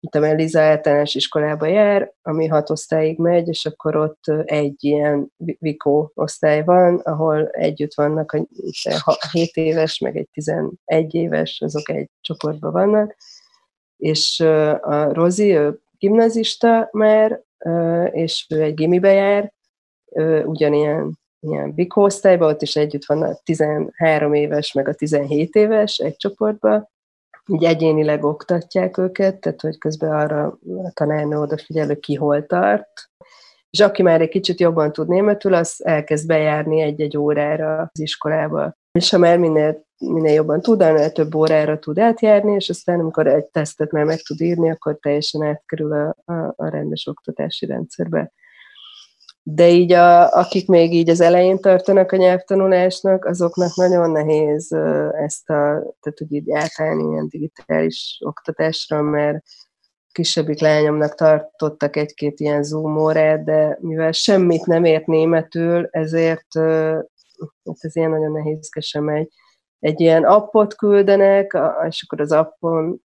mint 0.00 0.14
a 0.14 0.32
Liza 0.32 0.60
általános 0.60 1.14
iskolába 1.14 1.66
jár, 1.66 2.12
ami 2.22 2.46
hat 2.46 2.70
osztályig 2.70 3.18
megy, 3.18 3.48
és 3.48 3.66
akkor 3.66 3.96
ott 3.96 4.24
egy 4.44 4.84
ilyen 4.84 5.32
vikó 5.58 6.10
osztály 6.14 6.64
van, 6.64 6.96
ahol 6.96 7.48
együtt 7.48 7.94
vannak 7.94 8.32
a 8.32 9.18
7 9.32 9.56
éves, 9.56 9.98
meg 9.98 10.16
egy 10.16 10.28
11 10.32 11.14
éves, 11.14 11.60
azok 11.60 11.88
egy 11.88 12.10
csoportban 12.20 12.72
vannak, 12.72 13.16
és 13.96 14.40
a 14.80 15.12
Rozi, 15.12 15.56
ő 15.56 15.80
gimnazista 15.98 16.88
már, 16.92 17.40
és 18.10 18.46
ő 18.48 18.62
egy 18.62 18.74
gimibe 18.74 19.12
jár, 19.12 19.52
ugyanilyen 20.44 21.18
ilyen 21.40 21.74
bikóosztályban, 21.74 22.48
ott 22.48 22.62
is 22.62 22.76
együtt 22.76 23.04
van 23.04 23.22
a 23.22 23.34
13 23.44 24.34
éves, 24.34 24.72
meg 24.72 24.88
a 24.88 24.94
17 24.94 25.54
éves 25.54 25.98
egy 25.98 26.16
csoportban, 26.16 26.88
így 27.46 27.64
egyénileg 27.64 28.24
oktatják 28.24 28.98
őket, 28.98 29.40
tehát 29.40 29.60
hogy 29.60 29.78
közben 29.78 30.12
arra 30.12 30.58
a 30.84 30.90
tanárnő 30.94 31.36
odafigyel, 31.36 31.86
hogy 31.86 31.98
ki 31.98 32.14
hol 32.14 32.46
tart, 32.46 33.10
és 33.70 33.80
aki 33.80 34.02
már 34.02 34.20
egy 34.20 34.28
kicsit 34.28 34.60
jobban 34.60 34.92
tud 34.92 35.08
németül, 35.08 35.54
az 35.54 35.84
elkezd 35.84 36.26
bejárni 36.26 36.80
egy-egy 36.80 37.16
órára 37.16 37.78
az 37.78 38.00
iskolába. 38.00 38.76
És 38.98 39.10
ha 39.10 39.18
már 39.18 39.38
minél 39.38 39.86
minél 39.98 40.32
jobban 40.32 40.60
tud, 40.60 40.82
annál 40.82 41.12
több 41.12 41.34
órára 41.34 41.78
tud 41.78 41.98
átjárni, 41.98 42.54
és 42.54 42.68
aztán 42.68 43.00
amikor 43.00 43.26
egy 43.26 43.44
tesztet 43.44 43.90
már 43.90 44.04
meg 44.04 44.20
tud 44.20 44.40
írni, 44.40 44.70
akkor 44.70 44.98
teljesen 45.00 45.42
átkerül 45.42 45.92
a, 45.92 46.32
a, 46.32 46.52
a 46.56 46.68
rendes 46.68 47.06
oktatási 47.06 47.66
rendszerbe. 47.66 48.32
De 49.42 49.68
így, 49.68 49.92
a, 49.92 50.32
akik 50.32 50.68
még 50.68 50.94
így 50.94 51.08
az 51.08 51.20
elején 51.20 51.58
tartanak 51.58 52.12
a 52.12 52.16
nyelvtanulásnak, 52.16 53.24
azoknak 53.24 53.74
nagyon 53.74 54.10
nehéz 54.10 54.72
ezt 55.12 55.50
a, 55.50 55.62
tehát 56.00 56.18
hogy 56.18 56.32
így 56.32 56.50
átállni 56.52 57.10
ilyen 57.10 57.28
digitális 57.28 58.18
oktatásra, 58.24 59.02
mert 59.02 59.44
kisebbik 60.12 60.60
lányomnak 60.60 61.14
tartottak 61.14 61.96
egy-két 61.96 62.40
ilyen 62.40 62.62
Zoom 62.62 62.98
órát, 62.98 63.44
de 63.44 63.78
mivel 63.80 64.12
semmit 64.12 64.66
nem 64.66 64.84
ért 64.84 65.06
németül, 65.06 65.88
ezért 65.90 66.58
hát 67.64 67.76
ez 67.78 67.96
ilyen 67.96 68.10
nagyon 68.10 68.32
nehézkesen 68.32 69.02
megy 69.02 69.28
egy 69.78 70.00
ilyen 70.00 70.24
appot 70.24 70.74
küldenek, 70.74 71.58
és 71.88 72.02
akkor 72.06 72.20
az 72.20 72.32
appon 72.32 73.00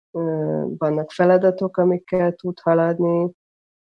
vannak 0.78 1.12
feladatok, 1.12 1.78
amikkel 1.78 2.34
tud 2.34 2.60
haladni, 2.60 3.32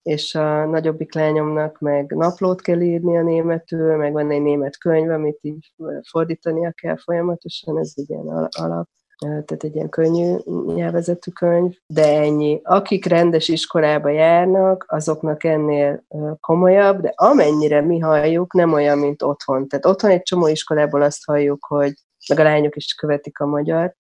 és 0.01 0.36
a 0.36 0.65
nagyobbik 0.65 1.13
lányomnak 1.13 1.79
meg 1.79 2.12
naplót 2.15 2.62
kell 2.62 2.82
írni 2.82 3.17
a 3.17 3.24
németül, 3.24 3.96
meg 3.96 4.12
van 4.12 4.32
egy 4.32 4.41
német 4.41 4.77
könyv, 4.77 5.10
amit 5.10 5.39
így 5.41 5.74
fordítania 6.10 6.72
kell 6.72 6.98
folyamatosan, 6.98 7.79
ez 7.79 7.91
egy 7.96 8.10
ilyen 8.10 8.27
alap, 8.50 8.88
tehát 9.20 9.63
egy 9.63 9.75
ilyen 9.75 9.89
könnyű 9.89 10.36
nyelvezetű 10.75 11.32
könyv, 11.32 11.74
de 11.88 12.20
ennyi. 12.20 12.60
Akik 12.63 13.06
rendes 13.06 13.48
iskolába 13.48 14.10
járnak, 14.10 14.86
azoknak 14.88 15.44
ennél 15.44 16.03
komolyabb, 16.39 17.01
de 17.01 17.13
amennyire 17.15 17.82
mi 17.82 18.00
halljuk, 18.00 18.53
nem 18.53 18.74
olyan, 18.74 18.98
mint 18.98 19.22
otthon. 19.22 19.67
Tehát 19.67 19.86
otthon 19.86 20.12
egy 20.12 20.22
csomó 20.22 20.48
iskolából 20.48 21.01
azt 21.01 21.25
halljuk, 21.25 21.65
hogy 21.65 21.94
meg 22.27 22.39
a 22.39 22.43
lányok 22.43 22.75
is 22.75 22.93
követik 22.93 23.39
a 23.39 23.46
magyar 23.46 23.96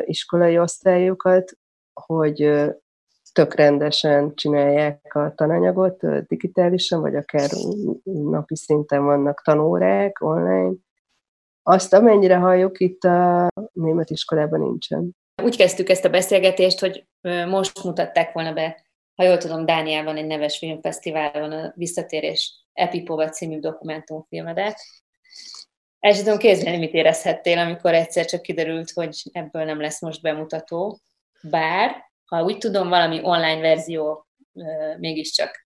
iskolai 0.00 0.58
osztályokat, 0.58 1.52
hogy 1.92 2.64
tök 3.32 3.54
rendesen 3.54 4.34
csinálják 4.34 5.14
a 5.14 5.32
tananyagot 5.34 6.26
digitálisan, 6.26 7.00
vagy 7.00 7.14
akár 7.14 7.50
napi 8.04 8.56
szinten 8.56 9.04
vannak 9.04 9.42
tanórák 9.42 10.20
online. 10.20 10.74
Azt, 11.62 11.92
amennyire 11.92 12.36
halljuk, 12.36 12.80
itt 12.80 13.04
a 13.04 13.48
német 13.72 14.10
iskolában 14.10 14.60
nincsen. 14.60 15.16
Úgy 15.42 15.56
kezdtük 15.56 15.88
ezt 15.88 16.04
a 16.04 16.10
beszélgetést, 16.10 16.80
hogy 16.80 17.06
most 17.48 17.84
mutatták 17.84 18.32
volna 18.32 18.52
be, 18.52 18.84
ha 19.14 19.24
jól 19.24 19.36
tudom, 19.36 19.66
Dániában 19.66 20.16
egy 20.16 20.26
neves 20.26 20.58
filmfesztiválon 20.58 21.52
a 21.52 21.72
Visszatérés 21.74 22.64
Epipova 22.72 23.28
című 23.28 23.58
dokumentumfilmedet, 23.58 24.76
el 26.06 26.12
sem 26.12 26.24
tudom 26.24 26.38
képzelni, 26.38 26.78
mit 26.78 26.92
érezhettél, 26.92 27.58
amikor 27.58 27.94
egyszer 27.94 28.24
csak 28.24 28.42
kiderült, 28.42 28.90
hogy 28.90 29.22
ebből 29.32 29.64
nem 29.64 29.80
lesz 29.80 30.00
most 30.00 30.22
bemutató. 30.22 31.00
Bár, 31.42 32.10
ha 32.24 32.42
úgy 32.42 32.58
tudom, 32.58 32.88
valami 32.88 33.20
online 33.22 33.60
verzió 33.60 34.26
mégiscsak 34.98 35.66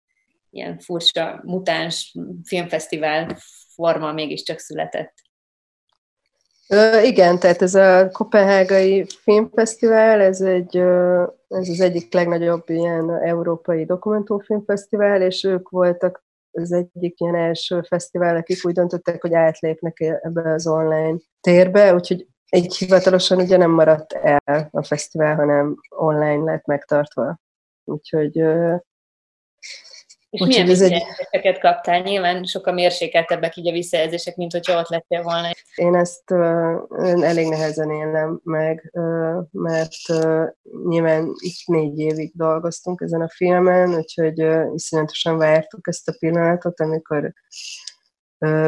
ilyen 0.50 0.78
furcsa, 0.78 1.40
mutáns 1.44 2.14
filmfesztivál 2.44 3.36
forma 3.74 4.12
mégiscsak 4.12 4.58
született. 4.58 5.14
Ö, 6.68 7.00
igen, 7.00 7.38
tehát 7.38 7.62
ez 7.62 7.74
a 7.74 8.08
Kopenhágai 8.10 9.06
Filmfesztivál, 9.22 10.20
ez, 10.20 10.40
egy, 10.40 10.76
ez 11.48 11.68
az 11.68 11.80
egyik 11.80 12.12
legnagyobb 12.12 12.68
ilyen 12.68 13.22
európai 13.22 13.84
dokumentumfilmfesztivál, 13.84 15.22
és 15.22 15.44
ők 15.44 15.68
voltak 15.68 16.24
az 16.52 16.72
egyik 16.72 17.20
ilyen 17.20 17.34
első 17.34 17.82
fesztivál, 17.82 18.36
akik 18.36 18.64
úgy 18.64 18.72
döntöttek, 18.72 19.22
hogy 19.22 19.34
átlépnek 19.34 20.00
ebbe 20.00 20.52
az 20.52 20.66
online 20.66 21.18
térbe, 21.40 21.94
úgyhogy 21.94 22.26
egy 22.48 22.76
hivatalosan 22.76 23.38
ugye 23.38 23.56
nem 23.56 23.70
maradt 23.70 24.12
el 24.12 24.68
a 24.70 24.82
fesztivál, 24.82 25.34
hanem 25.34 25.76
online 25.88 26.44
lett 26.44 26.64
megtartva. 26.66 27.38
Úgyhogy 27.84 28.44
és 30.30 30.40
Úgy, 30.40 30.48
milyen 30.48 30.66
visszajelzéseket 30.66 31.54
egy... 31.54 31.58
kaptál? 31.58 32.00
Nyilván 32.00 32.44
sokkal 32.44 32.74
mérsékeltebbek 32.74 33.56
így 33.56 33.68
a 33.68 33.72
visszajelzések, 33.72 34.36
mint 34.36 34.52
hogyha 34.52 34.78
ott 34.78 34.88
lettél 34.88 35.22
volna. 35.22 35.50
Én 35.74 35.94
ezt 35.94 36.30
uh, 36.30 37.24
elég 37.24 37.48
nehezen 37.48 37.90
élem 37.90 38.40
meg, 38.44 38.90
uh, 38.92 39.44
mert 39.50 40.08
uh, 40.08 40.44
nyilván 40.88 41.32
itt 41.38 41.66
négy 41.66 41.98
évig 41.98 42.32
dolgoztunk 42.34 43.00
ezen 43.00 43.20
a 43.20 43.28
filmen, 43.28 43.94
úgyhogy 43.94 44.42
uh, 44.42 44.74
iszonyatosan 44.74 45.38
vártuk 45.38 45.88
ezt 45.88 46.08
a 46.08 46.14
pillanatot, 46.18 46.80
amikor 46.80 47.32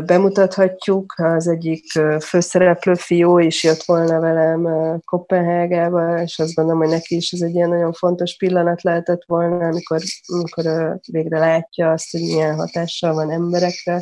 bemutathatjuk. 0.04 1.14
Az 1.16 1.48
egyik 1.48 1.84
főszereplő 2.20 2.94
fiú 2.94 3.38
is 3.38 3.64
jött 3.64 3.82
volna 3.82 4.20
velem 4.20 4.68
Kopenhágába, 5.04 6.20
és 6.22 6.38
azt 6.38 6.54
gondolom, 6.54 6.80
hogy 6.80 6.90
neki 6.90 7.16
is 7.16 7.32
ez 7.32 7.40
egy 7.40 7.54
ilyen 7.54 7.68
nagyon 7.68 7.92
fontos 7.92 8.36
pillanat 8.36 8.82
lehetett 8.82 9.22
volna, 9.26 9.66
amikor, 9.66 10.00
amikor 10.26 10.64
végre 11.06 11.38
látja 11.38 11.90
azt, 11.90 12.10
hogy 12.10 12.20
milyen 12.20 12.54
hatással 12.54 13.14
van 13.14 13.30
emberekre 13.30 14.00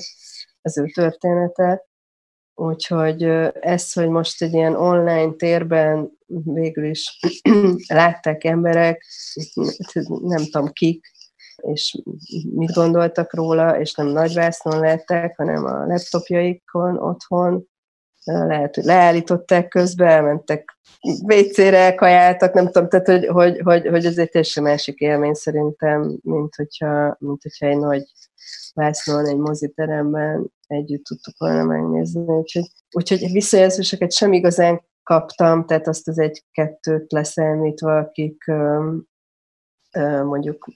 az 0.62 0.78
ő 0.78 0.86
története. 0.86 1.84
Úgyhogy 2.54 3.22
ez, 3.60 3.92
hogy 3.92 4.08
most 4.08 4.42
egy 4.42 4.52
ilyen 4.52 4.76
online 4.76 5.32
térben 5.32 6.10
végül 6.44 6.84
is 6.84 7.18
látták 7.86 8.44
emberek, 8.44 9.06
nem 10.22 10.44
tudom 10.50 10.72
kik, 10.72 11.06
és 11.60 12.02
mit 12.54 12.72
gondoltak 12.72 13.34
róla, 13.34 13.80
és 13.80 13.94
nem 13.94 14.06
nagyvásznon 14.06 14.80
lettek, 14.80 15.36
hanem 15.36 15.64
a 15.64 15.86
laptopjaikon 15.86 16.98
otthon, 16.98 17.68
lehet, 18.24 18.74
hogy 18.74 18.84
leállították 18.84 19.68
közben, 19.68 20.08
elmentek 20.08 20.78
WC-re, 21.22 21.94
kajáltak, 21.94 22.54
nem 22.54 22.66
tudom, 22.66 22.88
tehát 22.88 23.06
hogy, 23.06 23.26
hogy, 23.26 23.60
hogy, 23.64 23.86
hogy 23.86 24.04
ez 24.04 24.18
egy 24.18 24.30
teljesen 24.30 24.62
másik 24.62 24.98
élmény 24.98 25.34
szerintem, 25.34 26.18
mint 26.22 26.54
hogyha, 26.54 27.16
mint 27.18 27.42
hogyha 27.42 27.66
egy 27.66 27.78
nagy 27.78 28.02
vásznon, 28.74 29.26
egy 29.26 29.36
moziteremben 29.36 30.52
együtt 30.66 31.04
tudtuk 31.04 31.34
volna 31.38 31.64
megnézni. 31.64 32.22
Úgyhogy, 32.22 32.66
úgyhogy 32.90 33.32
visszajelzéseket 33.32 34.12
sem 34.12 34.32
igazán 34.32 34.82
kaptam, 35.02 35.66
tehát 35.66 35.88
azt 35.88 36.08
az 36.08 36.18
egy-kettőt 36.18 37.12
leszámítva, 37.12 37.96
akik 37.96 38.44
mondjuk 40.24 40.68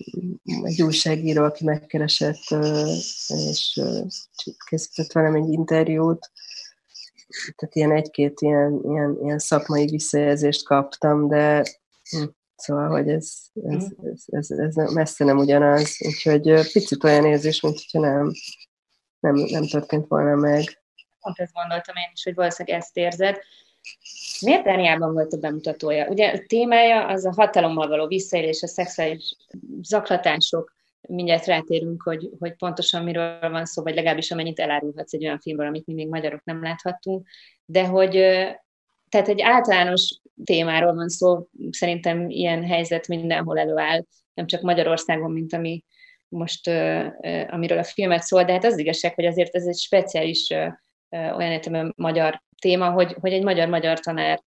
egy 0.63 0.83
újságíró, 0.83 1.45
aki 1.45 1.65
megkeresett, 1.65 2.43
és 3.27 3.81
készített 4.69 5.13
velem 5.13 5.35
egy 5.35 5.49
interjút, 5.49 6.31
tehát 7.57 7.75
ilyen 7.75 7.93
egy-két 7.93 8.41
ilyen, 8.41 8.81
ilyen, 8.85 9.19
ilyen 9.23 9.39
szakmai 9.39 9.87
visszajelzést 9.87 10.65
kaptam, 10.65 11.29
de 11.29 11.63
hm, 12.11 12.25
szóval, 12.57 12.89
hogy 12.89 13.09
ez, 13.09 13.33
ez, 13.65 13.87
ez, 14.03 14.25
ez, 14.27 14.51
ez 14.51 14.93
messze 14.93 15.25
nem 15.25 15.39
ugyanaz, 15.39 15.97
úgyhogy 15.99 16.73
picit 16.73 17.05
olyan 17.05 17.25
érzés, 17.25 17.61
mint 17.61 17.79
hogyha 17.79 18.09
nem, 18.09 18.33
nem, 19.21 19.35
nem 19.35 19.67
történt 19.67 20.07
volna 20.09 20.35
meg. 20.35 20.83
Pont 21.21 21.39
ezt 21.39 21.53
gondoltam 21.53 21.97
én 21.97 22.11
is, 22.13 22.23
hogy 22.25 22.35
valószínűleg 22.35 22.79
ezt 22.79 22.97
érzed. 22.97 23.39
Miért 24.41 24.65
Dániában 24.65 25.13
volt 25.13 25.33
a 25.33 25.37
bemutatója? 25.37 26.09
Ugye 26.09 26.31
a 26.31 26.39
témája 26.47 27.07
az 27.07 27.25
a 27.25 27.33
hatalommal 27.33 27.89
való 27.89 28.07
visszaélés, 28.07 28.63
a 28.63 28.67
szexuális 28.67 29.37
zaklatások, 29.83 30.73
mindjárt 31.09 31.47
rátérünk, 31.47 32.03
hogy, 32.03 32.31
hogy 32.39 32.55
pontosan 32.57 33.05
miről 33.05 33.39
van 33.41 33.65
szó, 33.65 33.83
vagy 33.83 33.95
legalábbis 33.95 34.31
amennyit 34.31 34.59
elárulhatsz 34.59 35.13
egy 35.13 35.25
olyan 35.25 35.41
filmről, 35.41 35.67
amit 35.67 35.87
mi 35.87 35.95
még 35.95 36.09
magyarok 36.09 36.45
nem 36.45 36.63
láthattunk, 36.63 37.27
de 37.65 37.87
hogy 37.87 38.13
tehát 39.09 39.29
egy 39.29 39.41
általános 39.41 40.21
témáról 40.45 40.95
van 40.95 41.09
szó, 41.09 41.49
szerintem 41.71 42.31
ilyen 42.31 42.65
helyzet 42.65 43.09
mindenhol 43.09 43.59
előáll, 43.59 44.05
nem 44.35 44.47
csak 44.47 44.61
Magyarországon, 44.61 45.31
mint 45.31 45.53
ami 45.53 45.85
most, 46.29 46.69
amiről 47.49 47.79
a 47.79 47.85
filmet 47.85 48.23
szól, 48.23 48.45
de 48.45 48.53
hát 48.53 48.65
az 48.65 48.79
igazság, 48.79 49.15
hogy 49.15 49.25
azért 49.25 49.55
ez 49.55 49.67
egy 49.67 49.79
speciális 49.79 50.55
olyan 51.15 51.51
értelemben 51.51 51.93
magyar 51.97 52.43
téma, 52.61 52.91
hogy, 52.91 53.17
hogy 53.21 53.33
egy 53.33 53.43
magyar-magyar 53.43 54.01
tanár 54.01 54.43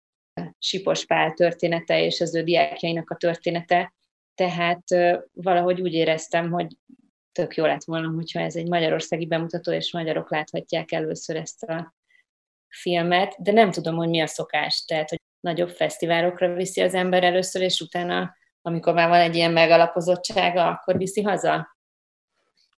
Sipos 0.60 1.06
Pál 1.06 1.34
története 1.34 2.04
és 2.04 2.22
az 2.22 2.36
ő 2.36 2.44
diákjainak 2.44 3.10
a 3.10 3.16
története, 3.16 3.94
tehát 4.36 4.84
valahogy 5.34 5.82
úgy 5.82 5.94
éreztem, 5.94 6.52
hogy 6.52 6.68
tök 7.32 7.56
jó 7.56 7.66
lett 7.66 7.84
volna, 7.84 8.10
hogyha 8.10 8.40
ez 8.40 8.56
egy 8.56 8.68
magyarországi 8.68 9.26
bemutató, 9.26 9.72
és 9.72 9.92
magyarok 9.92 10.32
láthatják 10.32 10.92
először 10.92 11.36
ezt 11.36 11.64
a 11.64 11.96
filmet, 12.68 13.36
de 13.38 13.52
nem 13.52 13.72
tudom, 13.72 13.96
hogy 13.96 14.10
mi 14.10 14.22
a 14.22 14.28
szokás, 14.28 14.86
tehát, 14.86 15.10
hogy 15.10 15.22
nagyobb 15.40 15.70
fesztiválokra 15.70 16.54
viszi 16.54 16.82
az 16.82 16.94
ember 16.94 17.24
először, 17.24 17.62
és 17.62 17.80
utána, 17.80 18.36
amikor 18.62 18.94
már 18.94 19.10
van 19.10 19.20
egy 19.20 19.36
ilyen 19.36 19.52
megalapozottsága, 19.52 20.68
akkor 20.68 20.98
viszi 20.98 21.22
haza? 21.22 21.77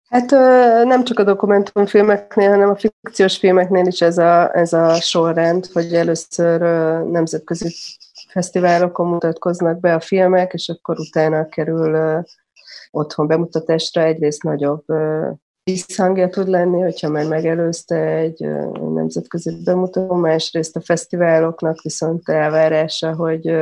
Hát 0.09 0.31
nem 0.85 1.05
csak 1.05 1.18
a 1.18 1.25
dokumentumfilmeknél, 1.25 2.51
hanem 2.51 2.68
a 2.68 2.77
fikciós 2.77 3.37
filmeknél 3.37 3.87
is 3.87 4.01
ez 4.01 4.18
a, 4.18 4.57
ez 4.57 4.73
a 4.73 4.94
sorrend, 4.94 5.66
hogy 5.66 5.94
először 5.94 6.61
nemzetközi 7.11 7.75
fesztiválokon 8.29 9.07
mutatkoznak 9.07 9.81
be 9.81 9.94
a 9.94 10.01
filmek, 10.01 10.53
és 10.53 10.68
akkor 10.68 10.99
utána 10.99 11.49
kerül 11.49 12.23
otthon 12.90 13.27
bemutatásra. 13.27 14.03
Egyrészt 14.03 14.42
nagyobb 14.42 14.85
visszhangja 15.62 16.29
tud 16.29 16.49
lenni, 16.49 16.81
hogyha 16.81 17.09
már 17.09 17.27
megelőzte 17.27 17.97
egy, 17.97 18.40
nemzetközi 18.73 19.62
bemutató, 19.64 20.14
másrészt 20.14 20.77
a 20.77 20.81
fesztiváloknak 20.81 21.81
viszont 21.83 22.29
elvárása, 22.29 23.14
hogy, 23.14 23.57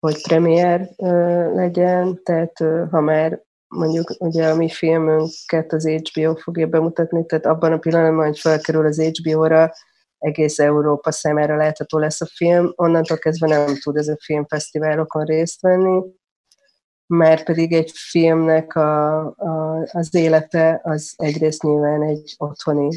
hogy 0.00 0.22
premier 0.22 0.88
legyen, 1.54 2.20
tehát 2.22 2.52
ha 2.90 3.00
már 3.00 3.42
mondjuk 3.72 4.14
ugye 4.18 4.48
a 4.48 4.56
mi 4.56 4.68
filmünket 4.68 5.72
az 5.72 5.88
HBO 5.88 6.34
fogja 6.34 6.66
bemutatni, 6.66 7.26
tehát 7.26 7.46
abban 7.46 7.72
a 7.72 7.78
pillanatban, 7.78 8.26
hogy 8.26 8.38
felkerül 8.38 8.86
az 8.86 9.00
HBO-ra, 9.00 9.72
egész 10.18 10.58
Európa 10.58 11.12
számára 11.12 11.56
látható 11.56 11.98
lesz 11.98 12.20
a 12.20 12.26
film, 12.26 12.72
onnantól 12.76 13.18
kezdve 13.18 13.46
nem 13.46 13.74
tud 13.82 13.96
ez 13.96 14.08
a 14.08 14.16
filmfesztiválokon 14.20 15.24
részt 15.24 15.60
venni, 15.60 16.02
mert 17.06 17.44
pedig 17.44 17.72
egy 17.72 17.90
filmnek 17.94 18.74
a, 18.74 19.26
a, 19.26 19.86
az 19.92 20.14
élete 20.14 20.80
az 20.82 21.14
egyrészt 21.16 21.62
nyilván 21.62 22.02
egy 22.02 22.34
otthoni 22.38 22.88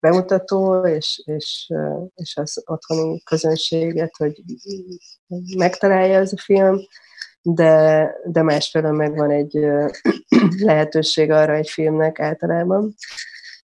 bemutató, 0.00 0.86
és, 0.86 1.22
és, 1.24 1.72
és 2.14 2.36
az 2.36 2.62
otthoni 2.66 3.22
közönséget, 3.22 4.16
hogy 4.16 4.42
megtalálja 5.56 6.18
ez 6.18 6.32
a 6.32 6.42
film, 6.42 6.78
de, 7.48 8.10
de 8.24 8.42
másfelől 8.42 8.92
megvan 8.92 9.30
egy 9.30 9.58
lehetőség 10.68 11.30
arra 11.30 11.54
egy 11.54 11.68
filmnek 11.68 12.20
általában, 12.20 12.94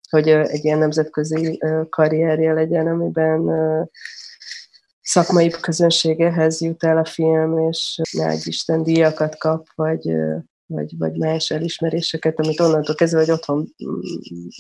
hogy 0.10 0.28
egy 0.28 0.66
ilyen 0.66 0.78
nemzetközi 0.78 1.62
karrierje 1.90 2.54
legyen, 2.54 2.88
amiben 2.88 3.50
szakmai 5.02 5.50
közönségehez 5.50 6.62
jut 6.62 6.84
el 6.84 6.98
a 6.98 7.06
film, 7.06 7.70
és 7.70 8.02
ne 8.12 8.28
egy 8.28 8.48
Isten 8.48 8.84
díjakat 8.84 9.38
kap, 9.38 9.68
vagy, 9.76 10.14
vagy, 10.66 10.98
vagy 10.98 11.18
más 11.18 11.50
elismeréseket, 11.50 12.40
amit 12.40 12.60
onnantól 12.60 12.96
kezdve, 12.96 13.20
hogy 13.20 13.32
otthon 13.32 13.58
mm, 13.58 14.00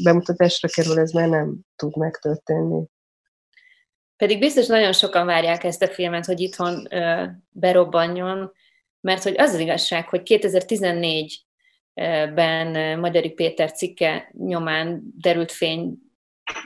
bemutatásra 0.04 0.68
kerül, 0.68 1.00
ez 1.00 1.12
már 1.12 1.30
nem 1.30 1.60
tud 1.76 1.98
megtörténni. 1.98 2.86
Pedig 4.18 4.40
biztos 4.40 4.68
nagyon 4.68 4.94
sokan 4.94 5.26
várják 5.26 5.64
ezt 5.64 5.82
a 5.82 5.88
filmet, 5.88 6.26
hogy 6.26 6.40
itthon 6.40 6.88
ö, 6.90 7.26
berobbanjon, 7.50 8.52
mert 9.04 9.24
hogy 9.24 9.36
az 9.38 9.54
az 9.54 9.60
igazság, 9.60 10.10
hogy 10.10 10.22
2014-ben 10.26 13.00
Magyari 13.00 13.30
Péter 13.30 13.72
cikke 13.72 14.32
nyomán 14.38 15.02
derült 15.18 15.52
fény 15.52 15.98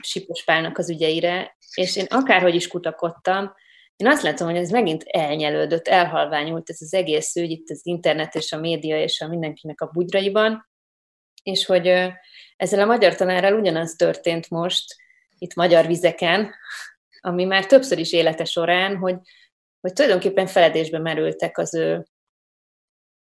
Sipos 0.00 0.44
Pálnak 0.44 0.78
az 0.78 0.90
ügyeire, 0.90 1.56
és 1.74 1.96
én 1.96 2.06
akárhogy 2.08 2.54
is 2.54 2.68
kutakodtam, 2.68 3.54
én 3.96 4.06
azt 4.06 4.22
látom, 4.22 4.48
hogy 4.48 4.56
ez 4.56 4.70
megint 4.70 5.02
elnyelődött, 5.02 5.88
elhalványult 5.88 6.70
ez 6.70 6.78
az 6.80 6.94
egész 6.94 7.36
ügy, 7.36 7.50
itt 7.50 7.70
az 7.70 7.80
internet 7.82 8.34
és 8.34 8.52
a 8.52 8.58
média 8.58 9.02
és 9.02 9.20
a 9.20 9.28
mindenkinek 9.28 9.80
a 9.80 9.90
bugyraiban, 9.92 10.68
és 11.42 11.66
hogy 11.66 11.86
ezzel 12.56 12.80
a 12.80 12.84
magyar 12.84 13.14
tanárral 13.14 13.58
ugyanaz 13.58 13.96
történt 13.96 14.50
most, 14.50 14.96
itt 15.38 15.54
magyar 15.54 15.86
vizeken, 15.86 16.54
ami 17.20 17.44
már 17.44 17.66
többször 17.66 17.98
is 17.98 18.12
élete 18.12 18.44
során, 18.44 18.96
hogy, 18.96 19.16
hogy 19.80 19.92
tulajdonképpen 19.92 20.46
feledésbe 20.46 20.98
merültek 20.98 21.58
az 21.58 21.74
ő 21.74 22.06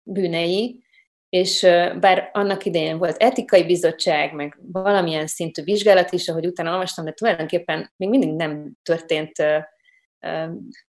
bűnei, 0.07 0.85
és 1.29 1.61
bár 1.99 2.29
annak 2.33 2.65
idején 2.65 2.97
volt 2.97 3.17
etikai 3.17 3.65
bizottság, 3.65 4.33
meg 4.33 4.59
valamilyen 4.71 5.27
szintű 5.27 5.63
vizsgálat 5.63 6.11
is, 6.11 6.27
ahogy 6.29 6.45
utána 6.45 6.71
olvastam, 6.71 7.05
de 7.05 7.11
tulajdonképpen 7.11 7.91
még 7.95 8.09
mindig 8.09 8.33
nem 8.33 8.71
történt, 8.83 9.31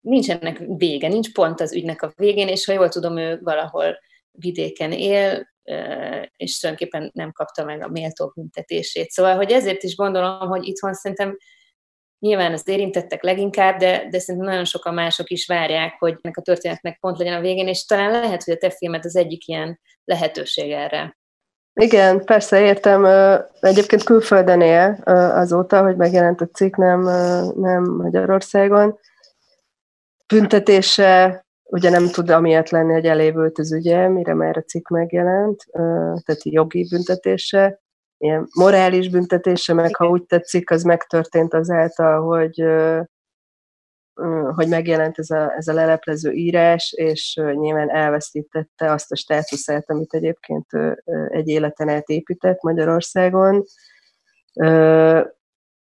nincs 0.01 0.29
ennek 0.29 0.61
vége, 0.77 1.07
nincs 1.07 1.31
pont 1.31 1.61
az 1.61 1.73
ügynek 1.73 2.01
a 2.01 2.13
végén, 2.15 2.47
és 2.47 2.65
ha 2.65 2.73
jól 2.73 2.89
tudom, 2.89 3.17
ő 3.17 3.39
valahol 3.43 3.99
vidéken 4.31 4.91
él, 4.91 5.49
és 6.35 6.59
tulajdonképpen 6.59 7.11
nem 7.13 7.31
kapta 7.31 7.63
meg 7.63 7.83
a 7.83 7.89
méltó 7.89 8.31
büntetését. 8.35 9.09
Szóval, 9.09 9.35
hogy 9.35 9.51
ezért 9.51 9.83
is 9.83 9.95
gondolom, 9.95 10.47
hogy 10.47 10.67
itthon 10.67 10.93
szerintem 10.93 11.37
nyilván 12.19 12.53
az 12.53 12.67
érintettek 12.67 13.23
leginkább, 13.23 13.79
de, 13.79 14.07
de 14.09 14.19
szerintem 14.19 14.49
nagyon 14.49 14.65
sokan 14.65 14.93
mások 14.93 15.29
is 15.29 15.47
várják, 15.47 15.95
hogy 15.99 16.17
ennek 16.21 16.37
a 16.37 16.41
történetnek 16.41 16.97
pont 16.99 17.17
legyen 17.17 17.33
a 17.33 17.41
végén, 17.41 17.67
és 17.67 17.85
talán 17.85 18.11
lehet, 18.11 18.43
hogy 18.43 18.53
a 18.53 18.57
te 18.57 18.69
filmet 18.69 19.05
az 19.05 19.15
egyik 19.15 19.47
ilyen 19.47 19.79
lehetőség 20.03 20.71
erre. 20.71 21.17
Igen, 21.73 22.25
persze 22.25 22.61
értem. 22.61 23.05
Egyébként 23.59 24.03
külföldön 24.03 24.61
él 24.61 24.99
azóta, 25.33 25.83
hogy 25.83 25.95
megjelent 25.95 26.41
a 26.41 26.47
cikk, 26.53 26.75
nem, 26.75 27.01
nem 27.55 27.83
Magyarországon. 27.83 28.99
Büntetése 30.27 31.43
ugye 31.63 31.89
nem 31.89 32.07
tud 32.07 32.29
amiatt 32.29 32.69
lenni, 32.69 32.93
hogy 32.93 33.05
elévült 33.05 33.59
az 33.59 33.73
ügye, 33.73 34.07
mire 34.07 34.33
már 34.33 34.57
a 34.57 34.61
cikk 34.61 34.87
megjelent, 34.87 35.63
tehát 36.25 36.43
jogi 36.43 36.87
büntetése, 36.89 37.81
ilyen 38.19 38.47
morális 38.53 39.09
büntetése, 39.09 39.73
meg 39.73 39.95
ha 39.95 40.07
úgy 40.07 40.23
tetszik, 40.23 40.69
az 40.69 40.83
megtörtént 40.83 41.53
azáltal, 41.53 42.21
hogy 42.21 42.63
hogy 44.55 44.67
megjelent 44.67 45.19
ez 45.19 45.29
a, 45.29 45.53
ez 45.57 45.67
a 45.67 45.73
leleplező 45.73 46.31
írás, 46.31 46.93
és 46.97 47.39
nyilván 47.53 47.89
elvesztítette 47.89 48.91
azt 48.91 49.11
a 49.11 49.15
státuszát, 49.15 49.89
amit 49.89 50.13
egyébként 50.13 50.65
egy 51.29 51.47
életen 51.47 51.89
át 51.89 52.09
épített 52.09 52.61
Magyarországon. 52.61 53.63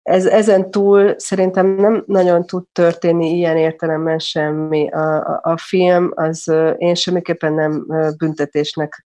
Ez, 0.02 0.26
ezen 0.26 0.72
túl 0.72 1.20
szerintem 1.20 1.68
nem 1.68 2.04
nagyon 2.08 2.46
tud 2.46 2.68
történni 2.72 3.30
ilyen 3.30 3.58
értelemben 3.58 4.20
semmi. 4.20 4.90
A, 4.90 5.28
a, 5.28 5.40
a 5.44 5.58
film 5.58 6.12
az 6.16 6.52
én 6.78 6.96
semmiképpen 6.96 7.54
nem 7.54 7.88
büntetésnek 8.18 9.06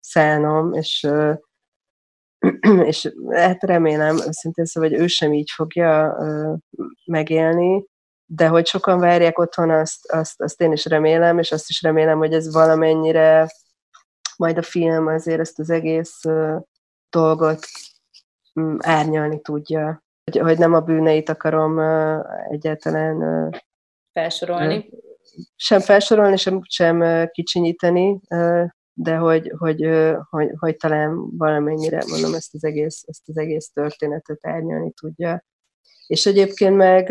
szánom, 0.00 0.72
és 0.72 1.08
és 2.90 3.12
hát 3.30 3.62
remélem, 3.62 4.16
szintén 4.16 4.64
szóval, 4.64 4.90
hogy 4.90 4.98
ő 4.98 5.06
sem 5.06 5.32
így 5.32 5.50
fogja 5.50 6.16
megélni, 7.06 7.84
de 8.26 8.46
hogy 8.46 8.66
sokan 8.66 8.98
várják 8.98 9.38
otthon, 9.38 9.70
azt, 9.70 10.12
azt, 10.12 10.40
azt 10.40 10.60
én 10.60 10.72
is 10.72 10.84
remélem, 10.84 11.38
és 11.38 11.52
azt 11.52 11.68
is 11.68 11.82
remélem, 11.82 12.18
hogy 12.18 12.32
ez 12.32 12.52
valamennyire 12.52 13.46
majd 14.36 14.58
a 14.58 14.62
film 14.62 15.06
azért 15.06 15.40
ezt 15.40 15.58
az 15.58 15.70
egész 15.70 16.20
dolgot 17.10 17.66
mm, 18.60 18.76
árnyalni 18.78 19.40
tudja. 19.40 20.02
Hogy, 20.24 20.40
hogy 20.40 20.58
nem 20.58 20.72
a 20.72 20.80
bűneit 20.80 21.28
akarom 21.28 21.78
egyáltalán 22.50 23.50
felsorolni. 24.12 24.90
Sem 25.56 25.80
felsorolni, 25.80 26.36
sem, 26.36 26.60
sem 26.68 27.28
kicsinyíteni, 27.30 28.20
de 28.92 29.16
hogy, 29.16 29.52
hogy, 29.58 29.88
hogy, 30.30 30.50
hogy 30.58 30.76
talán 30.76 31.36
valamennyire, 31.36 32.02
mondom, 32.08 32.34
ezt 32.34 32.54
az 32.54 32.64
egész, 32.64 33.02
ezt 33.06 33.28
az 33.28 33.38
egész 33.38 33.70
történetet 33.72 34.46
árnyalni 34.46 34.92
tudja. 35.00 35.44
És 36.06 36.26
egyébként 36.26 36.76
meg 36.76 37.10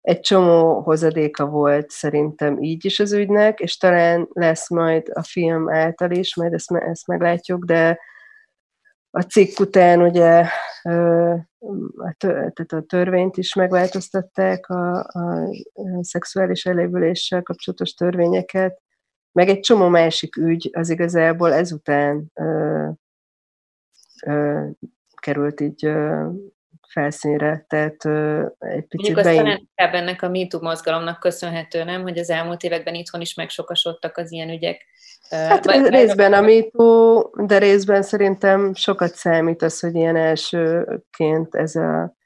egy 0.00 0.20
csomó 0.20 0.80
hozadéka 0.80 1.46
volt 1.46 1.90
szerintem 1.90 2.62
így 2.62 2.84
is 2.84 3.00
az 3.00 3.12
ügynek, 3.12 3.60
és 3.60 3.76
talán 3.76 4.28
lesz 4.32 4.70
majd 4.70 5.10
a 5.12 5.22
film 5.22 5.70
által 5.70 6.10
is, 6.10 6.36
majd 6.36 6.52
ezt, 6.52 6.72
ezt 6.72 7.06
meglátjuk, 7.06 7.64
de 7.64 7.98
a 9.10 9.20
cikk 9.20 9.58
után 9.58 10.02
ugye 10.02 10.46
a, 11.96 12.14
tehát 12.18 12.72
a 12.72 12.82
törvényt 12.86 13.36
is 13.36 13.54
megváltoztatták, 13.54 14.68
a, 14.68 14.98
a 14.98 15.48
szexuális 16.00 16.66
elévüléssel 16.66 17.42
kapcsolatos 17.42 17.94
törvényeket, 17.94 18.82
meg 19.38 19.48
egy 19.48 19.60
csomó 19.60 19.88
másik 19.88 20.36
ügy 20.36 20.70
az 20.72 20.90
igazából 20.90 21.52
ezután 21.52 22.30
ö, 22.34 22.88
ö, 24.26 24.64
került 25.20 25.60
így 25.60 25.84
ö, 25.84 26.26
felszínre, 26.88 27.64
tehát 27.68 28.04
ö, 28.04 28.46
egy 28.58 28.86
picit 28.86 29.14
Mondjuk 29.14 29.22
bein... 29.22 29.38
aztán 29.38 29.58
inkább 29.58 29.94
ennek 29.94 30.22
a 30.22 30.28
MeToo 30.28 30.60
mozgalomnak 30.60 31.20
köszönhető, 31.20 31.84
nem? 31.84 32.02
Hogy 32.02 32.18
az 32.18 32.30
elmúlt 32.30 32.62
években 32.62 32.94
itthon 32.94 33.20
is 33.20 33.34
megsokasodtak 33.34 34.16
az 34.16 34.32
ilyen 34.32 34.50
ügyek. 34.50 34.84
Hát 35.30 35.64
vagy, 35.64 35.86
részben 35.86 36.32
a 36.32 36.40
MeToo, 36.40 37.30
de 37.46 37.58
részben 37.58 38.02
szerintem 38.02 38.74
sokat 38.74 39.14
számít 39.14 39.62
az, 39.62 39.80
hogy 39.80 39.94
ilyen 39.94 40.16
elsőként 40.16 41.54
ez 41.54 41.76
a 41.76 42.16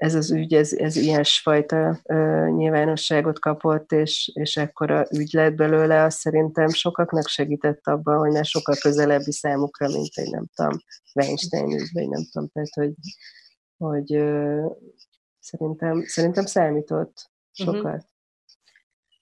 ez 0.00 0.14
az 0.14 0.30
ügy, 0.30 0.54
ez, 0.54 0.72
ez 0.72 0.96
ilyesfajta 0.96 2.00
uh, 2.04 2.48
nyilvánosságot 2.56 3.38
kapott, 3.38 3.92
és, 3.92 4.30
és 4.34 4.56
ekkora 4.56 5.06
ügy 5.10 5.32
lett 5.32 5.54
belőle, 5.54 6.02
az 6.02 6.14
szerintem 6.14 6.68
sokaknak 6.68 7.28
segített 7.28 7.86
abban, 7.86 8.18
hogy 8.18 8.30
ne 8.30 8.42
sokkal 8.42 8.74
közelebbi 8.80 9.32
számukra, 9.32 9.88
mint 9.88 10.10
egy 10.14 10.30
nem 10.30 10.46
tudom, 10.54 10.80
Weinstein 11.14 11.70
ügy, 11.70 11.88
vagy 11.92 12.08
nem 12.08 12.22
tudom, 12.30 12.48
tehát 12.48 12.74
hogy, 12.74 12.92
hogy 13.76 14.16
uh, 14.16 14.72
szerintem, 15.38 16.04
szerintem 16.06 16.46
számított 16.46 17.30
mhm. 17.58 17.68
sokat. 17.68 17.84
Uh-huh. 17.84 18.08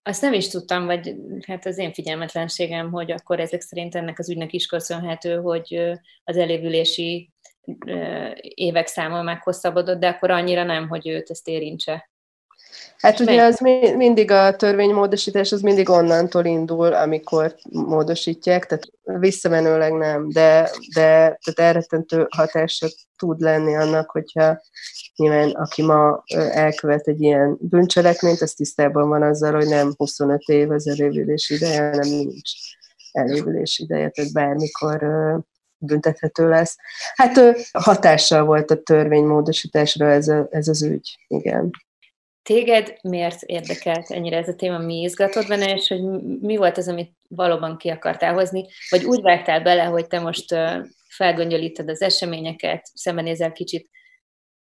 Azt 0.02 0.22
nem 0.22 0.32
is 0.32 0.48
tudtam, 0.48 0.86
vagy 0.86 1.16
hát 1.46 1.66
az 1.66 1.78
én 1.78 1.92
figyelmetlenségem, 1.92 2.90
hogy 2.90 3.10
akkor 3.10 3.40
ezek 3.40 3.60
szerint 3.60 3.94
ennek 3.94 4.18
az 4.18 4.30
ügynek 4.30 4.52
is 4.52 4.66
köszönhető, 4.66 5.36
hogy 5.36 5.74
az 6.24 6.36
elévülési 6.36 7.32
évek 8.40 8.86
száma 8.86 9.22
meghosszabbodott, 9.22 10.00
de 10.00 10.08
akkor 10.08 10.30
annyira 10.30 10.64
nem, 10.64 10.88
hogy 10.88 11.08
őt 11.08 11.30
ezt 11.30 11.48
érintse. 11.48 12.10
Hát 12.98 13.20
ugye 13.20 13.42
az 13.42 13.60
mindig 13.96 14.30
a 14.30 14.56
törvénymódosítás 14.56 15.52
az 15.52 15.60
mindig 15.60 15.88
onnantól 15.88 16.44
indul, 16.44 16.92
amikor 16.92 17.54
módosítják, 17.70 18.66
tehát 18.66 18.88
visszamenőleg 19.02 19.92
nem, 19.92 20.28
de, 20.28 20.70
de 20.94 21.38
tehát 21.44 21.54
elrettentő 21.54 22.26
hatása 22.36 22.86
tud 23.16 23.40
lenni 23.40 23.76
annak, 23.76 24.10
hogyha 24.10 24.60
nyilván 25.16 25.50
aki 25.50 25.82
ma 25.82 26.22
elkövet 26.50 27.06
egy 27.06 27.20
ilyen 27.20 27.56
bűncselekményt, 27.60 28.40
az 28.40 28.52
tisztában 28.52 29.08
van 29.08 29.22
azzal, 29.22 29.54
hogy 29.54 29.68
nem 29.68 29.92
25 29.96 30.40
év 30.40 30.70
az 30.70 30.88
elévülés 30.88 31.50
ideje, 31.50 31.88
hanem 31.88 32.08
nincs 32.08 32.50
elévülés 33.12 33.78
ideje, 33.78 34.08
tehát 34.08 34.32
bármikor 34.32 35.02
büntethető 35.78 36.48
lesz. 36.48 36.76
Hát 37.14 37.40
hatással 37.72 38.44
volt 38.44 38.70
a 38.70 38.82
törvénymódosításra 38.82 40.10
ez, 40.10 40.28
a, 40.28 40.46
ez 40.50 40.68
az 40.68 40.82
ügy, 40.82 41.16
igen. 41.26 41.70
Téged 42.42 42.96
miért 43.02 43.42
érdekelt 43.42 44.10
ennyire 44.10 44.36
ez 44.36 44.48
a 44.48 44.54
téma, 44.54 44.78
mi 44.78 45.00
izgatott 45.00 45.46
benne, 45.46 45.74
és 45.74 45.88
hogy 45.88 46.02
mi 46.40 46.56
volt 46.56 46.78
az, 46.78 46.88
amit 46.88 47.12
valóban 47.28 47.76
ki 47.76 47.88
akartál 47.88 48.34
hozni, 48.34 48.66
vagy 48.90 49.04
úgy 49.04 49.20
vágtál 49.20 49.62
bele, 49.62 49.84
hogy 49.84 50.06
te 50.06 50.20
most 50.20 50.54
felgöngyölíted 51.08 51.88
az 51.88 52.02
eseményeket, 52.02 52.90
szembenézel 52.94 53.52
kicsit 53.52 53.90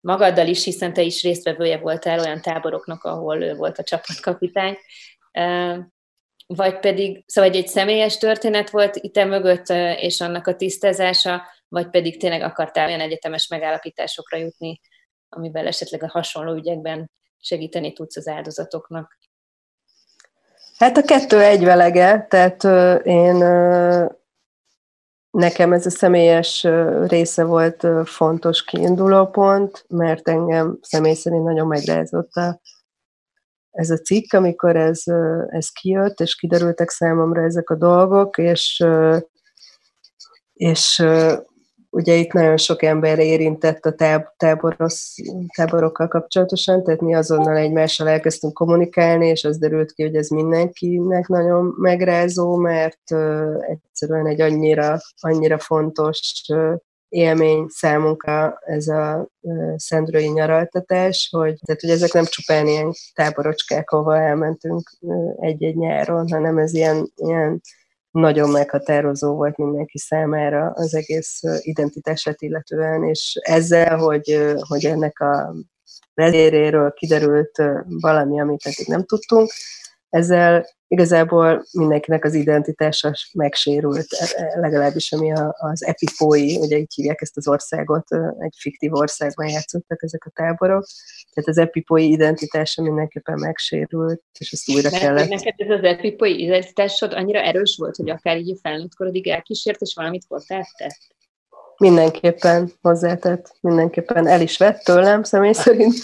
magaddal 0.00 0.46
is, 0.46 0.64
hiszen 0.64 0.92
te 0.92 1.02
is 1.02 1.22
résztvevője 1.22 1.78
voltál 1.78 2.18
olyan 2.18 2.40
táboroknak, 2.40 3.04
ahol 3.04 3.42
ő 3.42 3.54
volt 3.54 3.78
a 3.78 3.82
csapatkapitány, 3.82 4.76
vagy 6.46 6.78
pedig, 6.78 7.24
szóval 7.26 7.50
egy 7.50 7.68
személyes 7.68 8.18
történet 8.18 8.70
volt 8.70 8.96
itt 8.96 9.24
mögött, 9.24 9.68
és 9.96 10.20
annak 10.20 10.46
a 10.46 10.56
tisztázása, 10.56 11.42
vagy 11.68 11.90
pedig 11.90 12.20
tényleg 12.20 12.42
akartál 12.42 12.86
olyan 12.86 13.00
egyetemes 13.00 13.48
megállapításokra 13.48 14.38
jutni, 14.38 14.80
amivel 15.28 15.66
esetleg 15.66 16.02
a 16.02 16.08
hasonló 16.08 16.54
ügyekben 16.54 17.10
segíteni 17.40 17.92
tudsz 17.92 18.16
az 18.16 18.28
áldozatoknak? 18.28 19.18
Hát 20.76 20.96
a 20.96 21.02
kettő 21.02 21.40
egyvelege, 21.40 22.26
tehát 22.28 22.64
én 23.06 23.34
nekem 25.30 25.72
ez 25.72 25.86
a 25.86 25.90
személyes 25.90 26.66
része 27.06 27.44
volt 27.44 27.86
fontos 28.04 28.64
kiinduló 28.64 29.26
pont, 29.26 29.84
mert 29.88 30.28
engem 30.28 30.78
személy 30.80 31.14
szerint 31.14 31.44
nagyon 31.44 31.66
megrázott 31.66 32.32
a 32.32 32.60
ez 33.74 33.90
a 33.90 33.98
cikk, 33.98 34.32
amikor 34.32 34.76
ez, 34.76 35.02
ez 35.48 35.68
kijött, 35.68 36.20
és 36.20 36.34
kiderültek 36.34 36.90
számomra 36.90 37.42
ezek 37.42 37.70
a 37.70 37.74
dolgok, 37.74 38.38
és, 38.38 38.84
és 40.52 41.04
ugye 41.90 42.14
itt 42.14 42.32
nagyon 42.32 42.56
sok 42.56 42.82
ember 42.82 43.18
érintett 43.18 43.84
a 43.84 43.92
táb, 43.92 44.24
táboros, 44.36 45.14
táborokkal 45.56 46.08
kapcsolatosan, 46.08 46.82
tehát 46.82 47.00
mi 47.00 47.14
azonnal 47.14 47.56
egymással 47.56 48.08
elkezdtünk 48.08 48.52
kommunikálni, 48.52 49.26
és 49.26 49.44
az 49.44 49.58
derült 49.58 49.92
ki, 49.92 50.02
hogy 50.02 50.14
ez 50.14 50.28
mindenkinek 50.28 51.26
nagyon 51.26 51.74
megrázó, 51.78 52.56
mert 52.56 53.10
egyszerűen 53.60 54.26
egy 54.26 54.40
annyira, 54.40 54.98
annyira 55.20 55.58
fontos 55.58 56.42
élmény 57.14 57.66
számunkra 57.68 58.58
ez 58.64 58.88
a 58.88 59.28
szendrői 59.76 60.28
nyaraltatás, 60.28 61.28
hogy, 61.30 61.58
tehát, 61.64 61.80
hogy 61.80 61.90
ezek 61.90 62.12
nem 62.12 62.24
csupán 62.24 62.66
ilyen 62.66 62.92
táborocskák, 63.14 63.90
ahova 63.90 64.18
elmentünk 64.18 64.90
egy-egy 65.40 65.76
nyáron, 65.76 66.28
hanem 66.30 66.58
ez 66.58 66.74
ilyen, 66.74 67.12
ilyen 67.14 67.60
nagyon 68.10 68.50
meghatározó 68.50 69.34
volt 69.34 69.56
mindenki 69.56 69.98
számára 69.98 70.70
az 70.74 70.94
egész 70.94 71.40
identitását 71.60 72.42
illetően, 72.42 73.04
és 73.04 73.38
ezzel, 73.42 73.96
hogy, 73.96 74.54
hogy 74.68 74.84
ennek 74.84 75.20
a 75.20 75.54
vezéréről 76.14 76.92
kiderült 76.92 77.62
valami, 77.86 78.40
amit 78.40 78.66
eddig 78.66 78.86
nem 78.86 79.04
tudtunk, 79.04 79.50
ezzel 80.14 80.66
igazából 80.88 81.64
mindenkinek 81.72 82.24
az 82.24 82.34
identitása 82.34 83.12
megsérült, 83.32 84.06
legalábbis 84.54 85.12
ami 85.12 85.32
az 85.52 85.84
epipói, 85.84 86.56
ugye 86.56 86.76
így 86.76 86.94
hívják 86.94 87.20
ezt 87.20 87.36
az 87.36 87.48
országot, 87.48 88.06
egy 88.38 88.54
fiktív 88.58 88.92
országban 88.92 89.48
játszottak 89.48 90.02
ezek 90.02 90.24
a 90.24 90.30
táborok, 90.30 90.86
tehát 91.32 91.50
az 91.50 91.58
epipói 91.58 92.10
identitása 92.10 92.82
mindenképpen 92.82 93.38
megsérült, 93.38 94.22
és 94.38 94.52
ezt 94.52 94.70
újra 94.70 94.90
Mert 94.90 95.02
kellett. 95.02 95.28
Neked 95.28 95.54
ez 95.56 95.70
az 95.78 95.82
epipói 95.82 96.42
identitásod 96.42 97.12
annyira 97.12 97.40
erős 97.40 97.76
volt, 97.78 97.96
hogy 97.96 98.10
akár 98.10 98.38
így 98.38 98.50
a 98.50 98.58
felnőtt 98.62 98.94
korodig 98.94 99.28
elkísért, 99.28 99.80
és 99.80 99.94
valamit 99.94 100.24
hozzátett? 100.28 101.13
Mindenképpen 101.76 102.72
hozzátett, 102.82 103.56
mindenképpen 103.60 104.26
el 104.26 104.40
is 104.40 104.58
vett 104.58 104.82
tőlem 104.82 105.22
személy 105.22 105.52
szerint, 105.52 105.94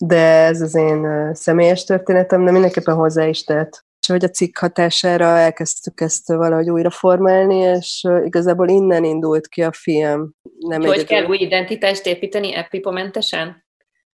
de 0.00 0.20
ez 0.20 0.60
az 0.60 0.74
én 0.74 1.30
személyes 1.34 1.84
történetem, 1.84 2.44
de 2.44 2.50
mindenképpen 2.50 2.94
hozzá 2.94 3.26
is 3.26 3.44
tett. 3.44 3.84
És 4.00 4.12
hogy 4.12 4.24
a 4.24 4.28
cikk 4.28 4.58
hatására 4.58 5.24
elkezdtük 5.24 6.00
ezt 6.00 6.28
valahogy 6.28 6.70
újra 6.70 6.90
formálni, 6.90 7.56
és 7.56 8.06
igazából 8.24 8.68
innen 8.68 9.04
indult 9.04 9.46
ki 9.46 9.62
a 9.62 9.72
film. 9.72 10.30
Nem 10.58 10.82
hogy 10.82 11.04
kell 11.04 11.24
új 11.24 11.38
identitást 11.38 12.06
építeni 12.06 12.54
epipomentesen? 12.54 13.64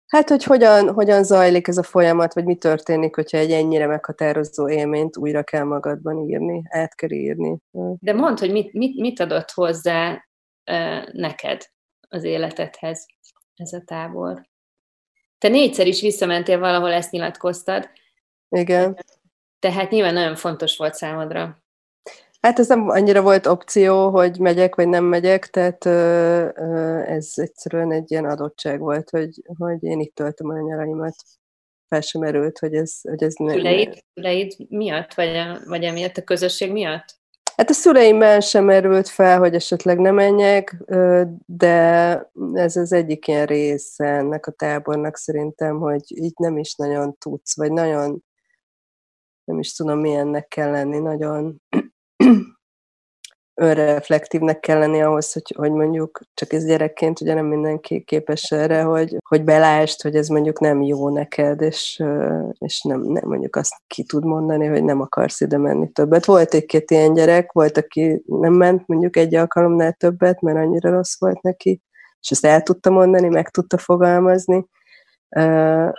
Hát, 0.08 0.30
hogy 0.30 0.44
hogyan, 0.44 0.94
hogyan 0.94 1.24
zajlik 1.24 1.68
ez 1.68 1.78
a 1.78 1.84
folyamat, 1.84 2.34
vagy 2.34 2.46
mi 2.46 2.56
történik, 2.56 3.16
hogyha 3.16 3.38
egy 3.38 3.52
ennyire 3.52 3.88
meghatározó 3.88 4.70
élményt 4.70 5.18
újra 5.18 5.44
kell 5.44 5.64
magadban 5.64 6.30
írni, 6.30 6.64
át 6.70 6.96
kell 6.96 7.12
írni. 7.12 7.58
De 8.00 8.14
mondd, 8.14 8.40
hogy 8.40 8.52
mit, 8.52 8.74
mit, 8.74 9.00
mit 9.00 9.20
adott 9.20 9.52
hozzá 9.52 10.26
neked 11.12 11.70
az 12.10 12.24
életedhez 12.24 13.06
ez 13.56 13.74
a 13.74 13.82
tábor. 13.86 14.50
Te 15.38 15.48
négyszer 15.48 15.88
is 15.88 16.02
visszamentél 16.02 16.60
valahol, 16.60 16.92
ezt 16.92 17.12
nyilatkoztad. 17.12 17.90
Igen. 18.50 18.98
Tehát 19.60 19.92
nyilván 19.92 20.14
nagyon 20.14 20.36
fontos 20.36 20.78
volt 20.78 20.94
számodra. 20.94 21.64
Hát 22.42 22.60
ez 22.60 22.68
nem 22.68 22.90
annyira 22.90 23.22
volt 23.22 23.46
opció, 23.46 24.10
hogy 24.10 24.40
megyek 24.40 24.76
vagy 24.76 24.88
nem 24.88 25.04
megyek, 25.04 25.50
tehát 25.50 25.86
ez 27.06 27.32
egyszerűen 27.36 27.92
egy 27.92 28.12
ilyen 28.12 28.26
adottság 28.26 28.80
volt, 28.80 29.10
hogy, 29.10 29.42
hogy 29.58 29.84
én 29.84 30.00
itt 30.00 30.16
töltöm 30.16 30.50
a 30.50 30.60
nyaraimat. 30.60 31.16
Fel 31.88 32.02
sem 32.02 32.22
erőlt, 32.22 32.60
hogy 32.60 32.76
ez, 32.76 33.02
hogy 33.02 33.24
ez 33.24 33.34
ne... 33.34 33.52
Szüleid, 33.52 34.04
szüleid 34.14 34.54
miatt, 34.70 35.14
vagy, 35.14 35.36
a, 35.36 35.60
vagy 35.66 35.84
emiatt 35.84 36.18
a 36.18 36.24
közösség 36.24 36.72
miatt? 36.72 37.21
Hát 37.62 37.70
a 37.70 37.74
szüleimben 37.74 38.42
sem 38.42 38.70
erült 38.70 39.08
fel, 39.08 39.40
hogy 39.40 39.56
esetleg 39.56 40.00
nem 40.00 40.16
menjek, 40.16 40.76
de 41.46 41.76
ez 42.54 42.76
az 42.76 42.92
egyik 42.92 43.28
ilyen 43.28 43.46
része 43.46 44.06
ennek 44.06 44.48
a 44.48 44.52
tábornak 44.52 45.18
szerintem, 45.18 45.80
hogy 45.80 46.04
így 46.08 46.34
nem 46.36 46.58
is 46.58 46.76
nagyon 46.76 47.18
tudsz, 47.18 47.56
vagy 47.56 47.72
nagyon 47.72 48.24
nem 49.44 49.60
is 49.60 49.74
tudom 49.74 50.00
milyennek 50.00 50.48
kell 50.48 50.72
lenni, 50.72 51.00
nagyon 51.00 51.62
önreflektívnek 53.62 54.60
kell 54.60 54.80
lenni 54.80 55.02
ahhoz, 55.02 55.34
hogy, 55.34 55.54
hogy 55.58 55.72
mondjuk 55.72 56.22
csak 56.34 56.54
ez 56.54 56.66
gyerekként, 56.66 57.22
ugye 57.22 57.34
nem 57.34 57.46
mindenki 57.46 58.04
képes 58.04 58.52
erre, 58.52 58.82
hogy, 58.82 59.18
hogy 59.28 59.44
belást, 59.44 60.02
hogy 60.02 60.16
ez 60.16 60.28
mondjuk 60.28 60.60
nem 60.60 60.82
jó 60.82 61.10
neked, 61.10 61.62
és, 61.62 62.04
és 62.58 62.82
nem, 62.82 63.02
nem 63.02 63.24
mondjuk 63.26 63.56
azt 63.56 63.74
ki 63.88 64.04
tud 64.04 64.26
mondani, 64.26 64.66
hogy 64.66 64.84
nem 64.84 65.02
akarsz 65.02 65.42
ide 65.42 65.58
menni 65.58 65.92
többet. 65.92 66.26
Volt 66.26 66.54
egy-két 66.54 66.92
ilyen 66.92 67.14
gyerek, 67.14 67.52
volt, 67.52 67.78
aki 67.78 68.24
nem 68.26 68.54
ment 68.54 68.88
mondjuk 68.88 69.16
egy 69.16 69.36
alkalomnál 69.36 69.94
többet, 69.94 70.42
mert 70.42 70.58
annyira 70.58 70.90
rossz 70.90 71.20
volt 71.20 71.42
neki, 71.42 71.82
és 72.20 72.32
ezt 72.32 72.46
el 72.46 72.62
tudta 72.62 72.90
mondani, 72.90 73.28
meg 73.28 73.50
tudta 73.50 73.78
fogalmazni, 73.78 74.66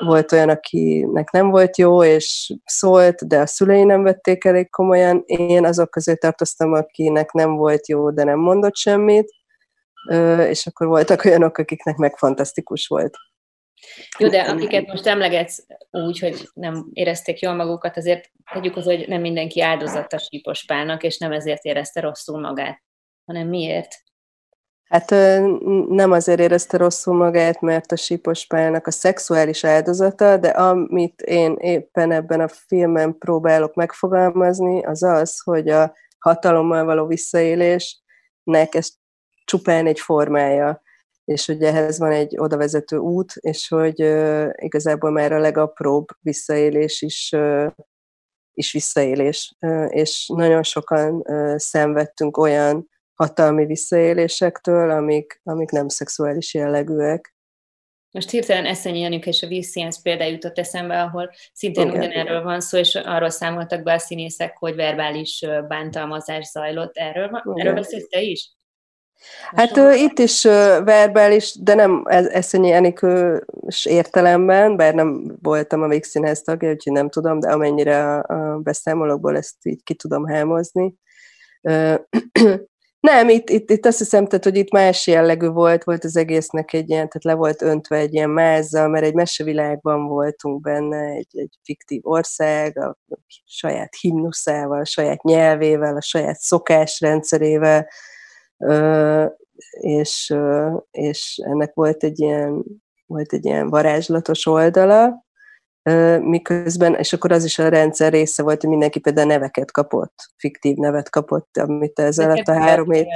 volt 0.05 0.33
olyan, 0.33 0.49
akinek 0.49 1.31
nem 1.31 1.51
volt 1.51 1.79
jó, 1.79 2.05
és 2.05 2.53
szólt, 2.65 3.27
de 3.27 3.39
a 3.39 3.47
szülei 3.47 3.85
nem 3.85 4.03
vették 4.03 4.45
elég 4.45 4.71
komolyan. 4.71 5.23
Én 5.27 5.65
azok 5.65 5.91
közé 5.91 6.15
tartoztam, 6.15 6.73
akinek 6.73 7.33
nem 7.33 7.57
volt 7.57 7.89
jó, 7.89 8.11
de 8.11 8.25
nem 8.25 8.39
mondott 8.39 8.77
semmit, 8.77 9.31
és 10.49 10.67
akkor 10.67 10.87
voltak 10.87 11.25
olyanok, 11.25 11.59
akiknek 11.59 11.97
meg 11.97 12.17
fantasztikus 12.17 12.87
volt. 12.87 13.17
Jó, 14.19 14.29
de 14.29 14.41
akiket 14.41 14.87
most 14.87 15.07
emlegetsz 15.07 15.67
úgy, 15.91 16.19
hogy 16.19 16.49
nem 16.55 16.87
érezték 16.93 17.41
jól 17.41 17.55
magukat, 17.55 17.97
azért 17.97 18.31
tegyük 18.53 18.77
az, 18.77 18.85
hogy 18.85 19.09
nem 19.09 19.21
mindenki 19.21 19.61
áldozata 19.61 20.19
sípospálnak, 20.19 21.03
és 21.03 21.19
nem 21.19 21.33
ezért 21.33 21.65
érezte 21.65 22.01
rosszul 22.01 22.41
magát, 22.41 22.83
hanem 23.25 23.49
miért? 23.49 23.95
Hát 24.93 25.11
nem 25.89 26.13
azért 26.13 26.41
érezte 26.41 26.77
rosszul 26.77 27.15
magát, 27.15 27.61
mert 27.61 27.93
a 27.93 27.97
sípos 27.97 28.47
pályának 28.47 28.87
a 28.87 28.91
szexuális 28.91 29.65
áldozata, 29.65 30.37
de 30.37 30.49
amit 30.49 31.21
én 31.21 31.57
éppen 31.59 32.13
ebben 32.13 32.41
a 32.41 32.49
filmben 32.49 33.19
próbálok 33.19 33.75
megfogalmazni, 33.75 34.85
az 34.85 35.03
az, 35.03 35.41
hogy 35.41 35.69
a 35.69 35.95
hatalommal 36.19 36.85
való 36.85 37.07
visszaélésnek 37.07 38.75
ez 38.75 38.89
csupán 39.45 39.87
egy 39.87 40.01
formája, 40.01 40.83
és 41.25 41.47
hogy 41.47 41.63
ehhez 41.63 41.99
van 41.99 42.13
egy 42.13 42.39
odavezető 42.39 42.97
út, 42.97 43.33
és 43.41 43.69
hogy 43.69 44.01
igazából 44.57 45.11
már 45.11 45.33
a 45.33 45.39
legapróbb 45.39 46.07
visszaélés 46.21 47.03
is, 47.03 47.33
uh, 47.37 47.71
is 48.53 48.73
visszaélés. 48.73 49.57
Uh, 49.61 49.87
és 49.89 50.31
nagyon 50.35 50.63
sokan 50.63 51.15
uh, 51.15 51.57
szenvedtünk 51.57 52.37
olyan 52.37 52.91
hatalmi 53.15 53.67
visszaélésektől, 53.67 54.91
amik, 54.91 55.41
amik 55.45 55.71
nem 55.71 55.89
szexuális 55.89 56.55
jellegűek. 56.55 57.35
Most 58.11 58.31
hirtelen 58.31 58.67
Eszenyi 58.67 59.01
Janika 59.01 59.29
és 59.29 59.43
a 59.43 59.47
Vízscienc 59.47 60.03
példa 60.03 60.25
jutott 60.25 60.59
eszembe, 60.59 61.03
ahol 61.03 61.31
szintén 61.53 61.89
Igen. 61.89 61.99
ugyanerről 61.99 62.43
van 62.43 62.61
szó, 62.61 62.79
és 62.79 62.95
arról 62.95 63.31
számoltak 63.31 63.83
be 63.83 63.93
a 63.93 63.99
színészek, 63.99 64.57
hogy 64.59 64.75
verbális 64.75 65.45
bántalmazás 65.69 66.47
zajlott. 66.47 66.97
Erről, 66.97 67.43
erről 67.55 67.75
beszélsz 67.75 68.09
te 68.09 68.21
is? 68.21 68.51
Hát 69.51 69.77
uh, 69.77 70.01
itt 70.01 70.19
is 70.19 70.43
verbális, 70.85 71.55
de 71.61 71.75
nem 71.75 72.05
Eszenyi 72.09 72.73
Enikős 72.73 73.85
értelemben, 73.85 74.77
bár 74.77 74.95
nem 74.95 75.37
voltam 75.43 75.83
a 75.83 75.89
Vígszínház 75.89 76.43
tagja, 76.43 76.71
úgyhogy 76.71 76.93
nem 76.93 77.09
tudom, 77.09 77.41
de 77.41 77.51
amennyire 77.51 78.05
a, 78.05 78.25
a 78.27 78.59
beszámolókból 78.59 79.37
ezt 79.37 79.67
így 79.67 79.83
ki 79.83 79.95
tudom 79.95 80.27
hámozni. 80.27 80.95
Nem, 83.03 83.29
itt, 83.29 83.49
itt, 83.51 83.71
itt 83.71 83.87
azt 83.87 83.99
hiszem, 83.99 84.27
tehát, 84.27 84.45
hogy 84.45 84.57
itt 84.57 84.73
más 84.73 85.07
jellegű 85.07 85.49
volt, 85.49 85.85
volt 85.85 86.05
az 86.05 86.17
egésznek 86.17 86.73
egy 86.73 86.91
ilyen, 86.91 87.09
tehát 87.09 87.25
le 87.25 87.35
volt 87.35 87.63
öntve 87.63 87.97
egy 87.97 88.15
ilyen 88.15 88.31
mázzal, 88.31 88.89
mert 88.89 89.05
egy 89.05 89.15
mesevilágban 89.15 90.07
voltunk 90.07 90.61
benne, 90.61 91.07
egy, 91.07 91.39
egy 91.39 91.59
fiktív 91.65 92.01
ország, 92.05 92.79
a 92.79 92.97
saját 93.45 93.95
himnuszával, 94.01 94.81
a 94.81 94.85
saját 94.85 95.23
nyelvével, 95.23 95.97
a 95.97 96.01
saját 96.01 96.39
szokásrendszerével, 96.41 97.89
és, 99.81 100.35
és 100.91 101.41
ennek 101.45 101.75
volt 101.75 102.05
egy 102.05 102.21
ilyen, 102.21 102.65
volt 103.07 103.33
egy 103.33 103.45
ilyen 103.45 103.71
varázslatos 103.71 104.47
oldala, 104.47 105.25
miközben, 106.21 106.95
és 106.95 107.13
akkor 107.13 107.33
az 107.33 107.45
is 107.45 107.59
a 107.59 107.69
rendszer 107.69 108.13
része 108.13 108.43
volt, 108.43 108.61
hogy 108.61 108.71
mindenki 108.71 108.99
például 108.99 109.27
neveket 109.27 109.71
kapott, 109.71 110.15
fiktív 110.37 110.77
nevet 110.77 111.11
kapott, 111.11 111.57
amit 111.57 111.99
ez 111.99 112.19
alatt 112.19 112.49
a 112.49 112.61
három 112.61 112.91
év. 112.91 113.07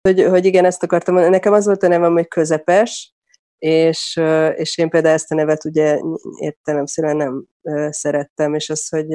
Hogy, 0.00 0.22
hogy 0.22 0.44
igen, 0.44 0.64
ezt 0.64 0.82
akartam 0.82 1.14
mondani. 1.14 1.34
Nekem 1.34 1.52
az 1.52 1.64
volt 1.64 1.82
a 1.82 1.88
nevem, 1.88 2.12
hogy 2.12 2.28
közepes, 2.28 3.14
és, 3.58 4.20
és 4.54 4.78
én 4.78 4.88
például 4.88 5.14
ezt 5.14 5.32
a 5.32 5.34
nevet 5.34 5.64
ugye 5.64 6.00
értelemszerűen 6.38 7.16
nem 7.16 7.44
szerettem, 7.90 8.54
és 8.54 8.70
az, 8.70 8.88
hogy 8.88 9.12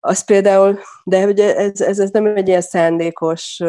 az 0.00 0.24
például, 0.24 0.78
de 1.04 1.26
ugye 1.26 1.56
ez, 1.56 1.80
ez, 1.80 1.98
ez 1.98 2.10
nem 2.10 2.26
egy 2.26 2.48
ilyen 2.48 2.60
szándékos 2.60 3.62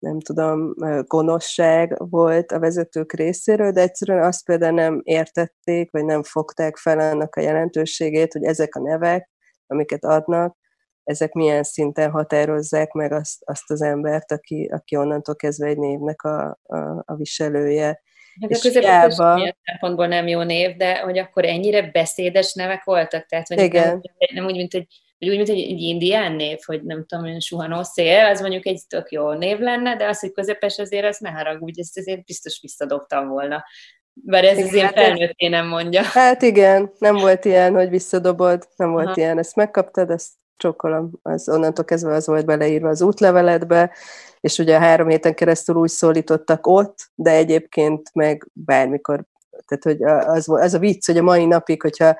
nem 0.00 0.20
tudom, 0.20 0.74
gonoszság 1.06 2.10
volt 2.10 2.52
a 2.52 2.58
vezetők 2.58 3.12
részéről, 3.12 3.72
de 3.72 3.80
egyszerűen 3.80 4.22
azt 4.22 4.44
például 4.44 4.74
nem 4.74 5.00
értették, 5.04 5.90
vagy 5.90 6.04
nem 6.04 6.22
fogták 6.22 6.76
fel 6.76 6.98
annak 6.98 7.34
a 7.36 7.40
jelentőségét, 7.40 8.32
hogy 8.32 8.44
ezek 8.44 8.74
a 8.74 8.80
nevek, 8.80 9.30
amiket 9.66 10.04
adnak, 10.04 10.56
ezek 11.04 11.32
milyen 11.32 11.62
szinten 11.62 12.10
határozzák 12.10 12.92
meg 12.92 13.12
azt, 13.12 13.42
azt 13.44 13.70
az 13.70 13.82
embert, 13.82 14.32
aki, 14.32 14.70
aki 14.72 14.96
onnantól 14.96 15.36
kezdve 15.36 15.66
egy 15.66 15.78
névnek 15.78 16.22
a, 16.22 16.58
a, 16.62 16.78
a 17.04 17.14
viselője. 17.14 18.02
Hát 18.40 18.50
és 18.50 18.62
hiába... 18.62 19.34
milyen 19.34 19.56
szempontból 19.64 20.06
nem 20.06 20.26
jó 20.26 20.42
név, 20.42 20.76
de 20.76 20.98
hogy 20.98 21.18
akkor 21.18 21.44
ennyire 21.44 21.90
beszédes 21.90 22.54
nevek 22.54 22.84
voltak? 22.84 23.26
Tehát, 23.26 23.48
hogy 23.48 23.60
Igen. 23.60 23.88
Nem, 23.88 24.00
nem 24.34 24.44
úgy, 24.44 24.56
mint 24.56 24.74
egy 24.74 24.86
vagy 25.20 25.28
úgy, 25.28 25.36
mint 25.36 25.48
egy, 25.48 25.58
egy 25.58 25.80
indián 25.80 26.32
név, 26.32 26.58
hogy 26.66 26.82
nem 26.82 27.04
tudom, 27.06 27.24
hogy 27.24 27.42
suhanó 27.42 27.82
szél, 27.82 28.24
az 28.24 28.40
mondjuk 28.40 28.66
egy 28.66 28.80
tök 28.88 29.10
jó 29.10 29.32
név 29.32 29.58
lenne, 29.58 29.96
de 29.96 30.08
az, 30.08 30.20
hogy 30.20 30.32
közepes 30.32 30.78
azért, 30.78 31.06
az 31.06 31.18
ne 31.18 31.30
haragudj, 31.30 31.80
ezt 31.80 31.98
azért 31.98 32.24
biztos 32.24 32.58
visszadobtam 32.62 33.28
volna. 33.28 33.64
Bár 34.12 34.44
ez 34.44 34.58
az 34.58 34.74
én 34.74 34.84
hát 34.84 34.94
felnőtté 34.94 35.48
nem 35.48 35.66
mondja. 35.66 36.02
Hát 36.02 36.42
igen, 36.42 36.92
nem 36.98 37.16
volt 37.16 37.44
ilyen, 37.44 37.74
hogy 37.74 37.88
visszadobod, 37.88 38.68
nem 38.76 38.90
volt 38.90 39.06
Aha. 39.06 39.14
ilyen, 39.16 39.38
ezt 39.38 39.56
megkaptad, 39.56 40.10
ezt 40.10 40.30
csókolom, 40.56 41.10
az 41.22 41.48
onnantól 41.48 41.84
kezdve 41.84 42.14
az 42.14 42.26
volt 42.26 42.46
beleírva 42.46 42.88
az 42.88 43.02
útleveledbe, 43.02 43.92
és 44.40 44.58
ugye 44.58 44.76
a 44.76 44.80
három 44.80 45.08
héten 45.08 45.34
keresztül 45.34 45.74
úgy 45.74 45.88
szólítottak 45.88 46.66
ott, 46.66 47.10
de 47.14 47.30
egyébként 47.30 48.10
meg 48.14 48.48
bármikor, 48.52 49.24
tehát 49.66 49.84
hogy 49.84 50.02
az, 50.28 50.48
az 50.48 50.74
a 50.74 50.78
vicc, 50.78 51.06
hogy 51.06 51.18
a 51.18 51.22
mai 51.22 51.44
napig, 51.44 51.82
hogyha 51.82 52.16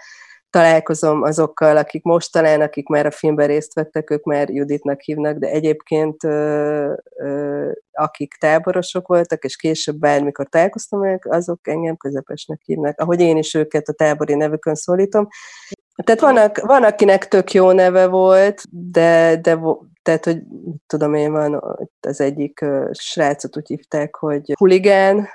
találkozom 0.51 1.23
azokkal, 1.23 1.77
akik 1.77 2.03
most 2.03 2.33
talán, 2.33 2.61
akik 2.61 2.89
már 2.89 3.07
a 3.07 3.11
filmben 3.11 3.47
részt 3.47 3.75
vettek, 3.75 4.11
ők 4.11 4.25
már 4.25 4.49
Juditnak 4.49 5.01
hívnak, 5.01 5.37
de 5.37 5.47
egyébként 5.47 6.25
ö, 6.25 6.93
ö, 7.17 7.71
akik 7.93 8.35
táborosok 8.35 9.09
voltak, 9.09 9.45
és 9.45 9.57
később 9.57 9.97
bármikor 9.97 10.49
találkoztam 10.49 11.07
ők, 11.07 11.25
azok 11.25 11.69
engem 11.69 11.97
közepesnek 11.97 12.61
hívnak, 12.65 13.01
ahogy 13.01 13.21
én 13.21 13.37
is 13.37 13.55
őket 13.55 13.89
a 13.89 13.93
tábori 13.93 14.35
nevükön 14.35 14.75
szólítom. 14.75 15.29
Tehát 16.05 16.21
van, 16.21 16.51
van 16.67 16.85
akinek 16.85 17.29
tök 17.29 17.53
jó 17.53 17.73
neve 17.73 18.07
volt, 18.07 18.63
de, 18.71 19.37
de 19.37 19.59
tehát, 20.03 20.25
hogy 20.25 20.43
tudom 20.87 21.15
én, 21.15 21.33
van 21.33 21.79
az 22.01 22.21
egyik 22.21 22.65
srácot 22.93 23.57
úgy 23.57 23.69
hívták, 23.69 24.17
hogy 24.17 24.53
huligán, 24.59 25.29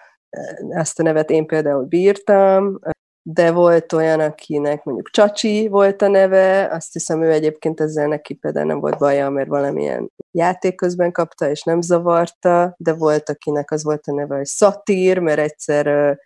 ezt 0.69 0.99
a 0.99 1.04
nevet 1.04 1.30
én 1.30 1.45
például 1.45 1.84
bírtam, 1.84 2.80
de 3.27 3.51
volt 3.51 3.93
olyan, 3.93 4.19
akinek 4.19 4.83
mondjuk 4.83 5.09
Csacsi 5.09 5.67
volt 5.67 6.01
a 6.01 6.07
neve, 6.07 6.67
azt 6.71 6.93
hiszem 6.93 7.23
ő 7.23 7.31
egyébként 7.31 7.79
ezzel 7.79 8.07
neki 8.07 8.33
például 8.33 8.65
nem 8.65 8.79
volt 8.79 8.97
baja, 8.97 9.29
mert 9.29 9.47
valamilyen 9.47 10.11
játék 10.31 10.75
közben 10.75 11.11
kapta, 11.11 11.49
és 11.49 11.63
nem 11.63 11.81
zavarta, 11.81 12.75
de 12.77 12.93
volt, 12.93 13.29
akinek 13.29 13.71
az 13.71 13.83
volt 13.83 14.07
a 14.07 14.13
neve, 14.13 14.35
hogy 14.35 14.45
Szatír, 14.45 15.19
mert 15.19 15.39
egyszer 15.39 16.17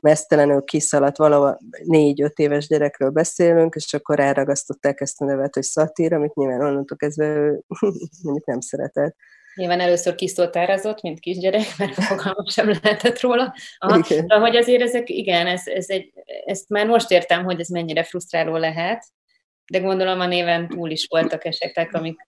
mesztelenül 0.00 0.62
kiszaladt 0.62 1.16
valahol 1.16 1.58
négy-öt 1.84 2.38
éves 2.38 2.66
gyerekről 2.66 3.10
beszélünk, 3.10 3.74
és 3.74 3.94
akkor 3.94 4.20
elragasztották 4.20 5.00
ezt 5.00 5.20
a 5.20 5.24
nevet, 5.24 5.54
hogy 5.54 5.62
Szatír, 5.62 6.14
amit 6.14 6.34
nyilván 6.34 6.60
onnantól 6.60 6.96
kezdve 6.96 7.26
ő 7.26 7.62
mondjuk 8.22 8.46
nem 8.46 8.60
szeretett. 8.60 9.16
Nyilván 9.58 9.80
először 9.80 10.14
kiszoltárazott, 10.14 11.02
mint 11.02 11.20
kisgyerek, 11.20 11.66
mert 11.78 11.94
fogalmam 11.94 12.46
sem 12.46 12.68
lehetett 12.68 13.20
róla. 13.20 13.54
Aha, 13.78 14.00
de 14.26 14.34
hogy 14.34 14.56
azért 14.56 14.82
ezek, 14.82 15.08
igen, 15.08 15.46
ez, 15.46 15.62
ez 15.66 15.88
egy, 15.88 16.12
ezt 16.44 16.68
már 16.68 16.86
most 16.86 17.10
értem, 17.10 17.44
hogy 17.44 17.60
ez 17.60 17.68
mennyire 17.68 18.02
frusztráló 18.02 18.56
lehet, 18.56 19.04
de 19.72 19.78
gondolom 19.78 20.20
a 20.20 20.26
néven 20.26 20.68
túl 20.68 20.90
is 20.90 21.06
voltak 21.10 21.44
esetek, 21.44 21.94
amik 21.94 22.26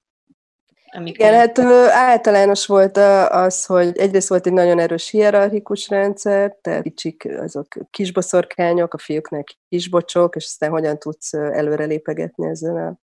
amik 0.92 1.18
Igen, 1.18 1.34
hát 1.34 1.58
általános 1.90 2.66
volt 2.66 2.96
az, 3.30 3.66
hogy 3.66 3.98
egyrészt 3.98 4.28
volt 4.28 4.46
egy 4.46 4.52
nagyon 4.52 4.78
erős 4.78 5.10
hierarchikus 5.10 5.88
rendszer, 5.88 6.56
tehát 6.60 6.82
kicsik 6.82 7.28
azok 7.38 7.66
kisboszorkányok, 7.90 8.94
a 8.94 8.98
fiúknak 8.98 9.48
kisbocsok, 9.68 10.36
és 10.36 10.44
aztán 10.44 10.70
hogyan 10.70 10.98
tudsz 10.98 11.32
előrelépegetni 11.32 12.48
ezen 12.48 12.76
a 12.76 12.98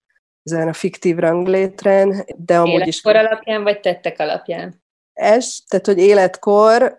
ezen 0.45 0.67
a 0.67 0.73
fiktív 0.73 1.17
ranglétren, 1.17 2.25
de 2.37 2.57
amúgy 2.57 2.69
életkor 2.69 2.87
is... 2.87 3.01
Életkor 3.03 3.25
alapján, 3.25 3.63
vagy 3.63 3.79
tettek 3.79 4.19
alapján? 4.19 4.83
Ez, 5.13 5.57
tehát 5.67 5.85
hogy 5.85 5.97
életkor, 5.97 6.97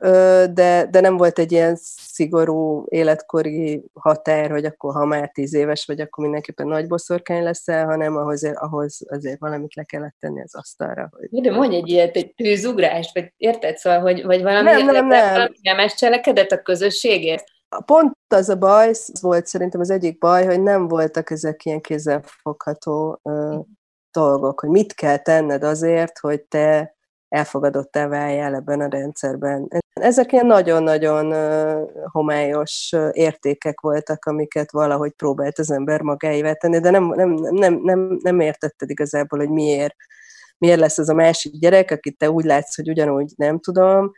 de, 0.53 0.87
de 0.91 1.01
nem 1.01 1.17
volt 1.17 1.39
egy 1.39 1.53
ilyen 1.53 1.77
szigorú 1.97 2.85
életkori 2.89 3.85
határ, 3.93 4.51
hogy 4.51 4.65
akkor 4.65 4.95
ha 4.95 5.05
már 5.05 5.31
tíz 5.35 5.55
éves 5.55 5.85
vagy, 5.87 6.01
akkor 6.01 6.25
mindenképpen 6.25 6.67
nagy 6.67 6.87
boszorkány 6.87 7.43
leszel, 7.43 7.85
hanem 7.87 8.17
ahhoz, 8.17 8.45
ahhoz 8.55 9.01
azért 9.09 9.39
valamit 9.39 9.75
le 9.75 9.85
kellett 9.85 10.17
tenni 10.21 10.43
az 10.43 10.55
asztalra. 10.55 11.11
Hogy... 11.11 11.41
De 11.41 11.51
mondj 11.51 11.77
egy 11.77 11.89
ilyet, 11.89 12.17
egy 12.17 12.35
tűzugrást, 12.35 13.15
vagy 13.15 13.33
érted? 13.37 13.77
Szóval, 13.77 14.01
hogy, 14.01 14.25
vagy 14.25 14.43
valami 14.43 14.71
nem, 14.71 14.85
nem, 14.85 15.07
nem. 15.07 15.35
valami 15.63 15.89
cselekedet 15.89 16.53
a 16.53 16.63
közösségért? 16.63 17.45
Pont 17.85 18.13
az 18.35 18.49
a 18.49 18.57
baj, 18.57 18.89
az 18.89 19.21
volt 19.21 19.47
szerintem 19.47 19.81
az 19.81 19.91
egyik 19.91 20.19
baj, 20.19 20.47
hogy 20.47 20.63
nem 20.63 20.89
voltak 20.89 21.31
ezek 21.31 21.65
ilyen 21.65 21.81
kézzelfogható 21.81 23.21
uh, 23.23 23.65
dolgok, 24.11 24.61
hogy 24.61 24.71
mit 24.71 24.95
kell 24.95 25.17
tenned 25.17 25.63
azért, 25.63 26.19
hogy 26.19 26.43
te 26.43 26.97
elfogadottá 27.29 28.09
váljál 28.09 28.55
ebben 28.55 28.81
a 28.81 28.89
rendszerben. 28.89 29.69
Ezek 29.93 30.33
ilyen 30.33 30.47
nagyon-nagyon 30.47 31.35
homályos 32.11 32.93
értékek 33.11 33.81
voltak, 33.81 34.25
amiket 34.25 34.71
valahogy 34.71 35.13
próbált 35.13 35.59
az 35.59 35.71
ember 35.71 36.01
magáévá 36.01 36.53
tenni, 36.53 36.79
de 36.79 36.91
nem, 36.91 37.05
nem, 37.05 37.31
nem, 37.33 37.81
nem, 37.83 38.19
nem 38.23 38.41
értetted 38.41 38.91
igazából, 38.91 39.39
hogy 39.39 39.51
miért, 39.51 39.97
miért 40.59 40.79
lesz 40.79 40.99
ez 40.99 41.09
a 41.09 41.15
másik 41.15 41.53
gyerek, 41.53 41.91
akit 41.91 42.19
te 42.19 42.31
úgy 42.31 42.45
látsz, 42.45 42.77
hogy 42.77 42.89
ugyanúgy 42.89 43.33
nem 43.37 43.59
tudom, 43.59 44.13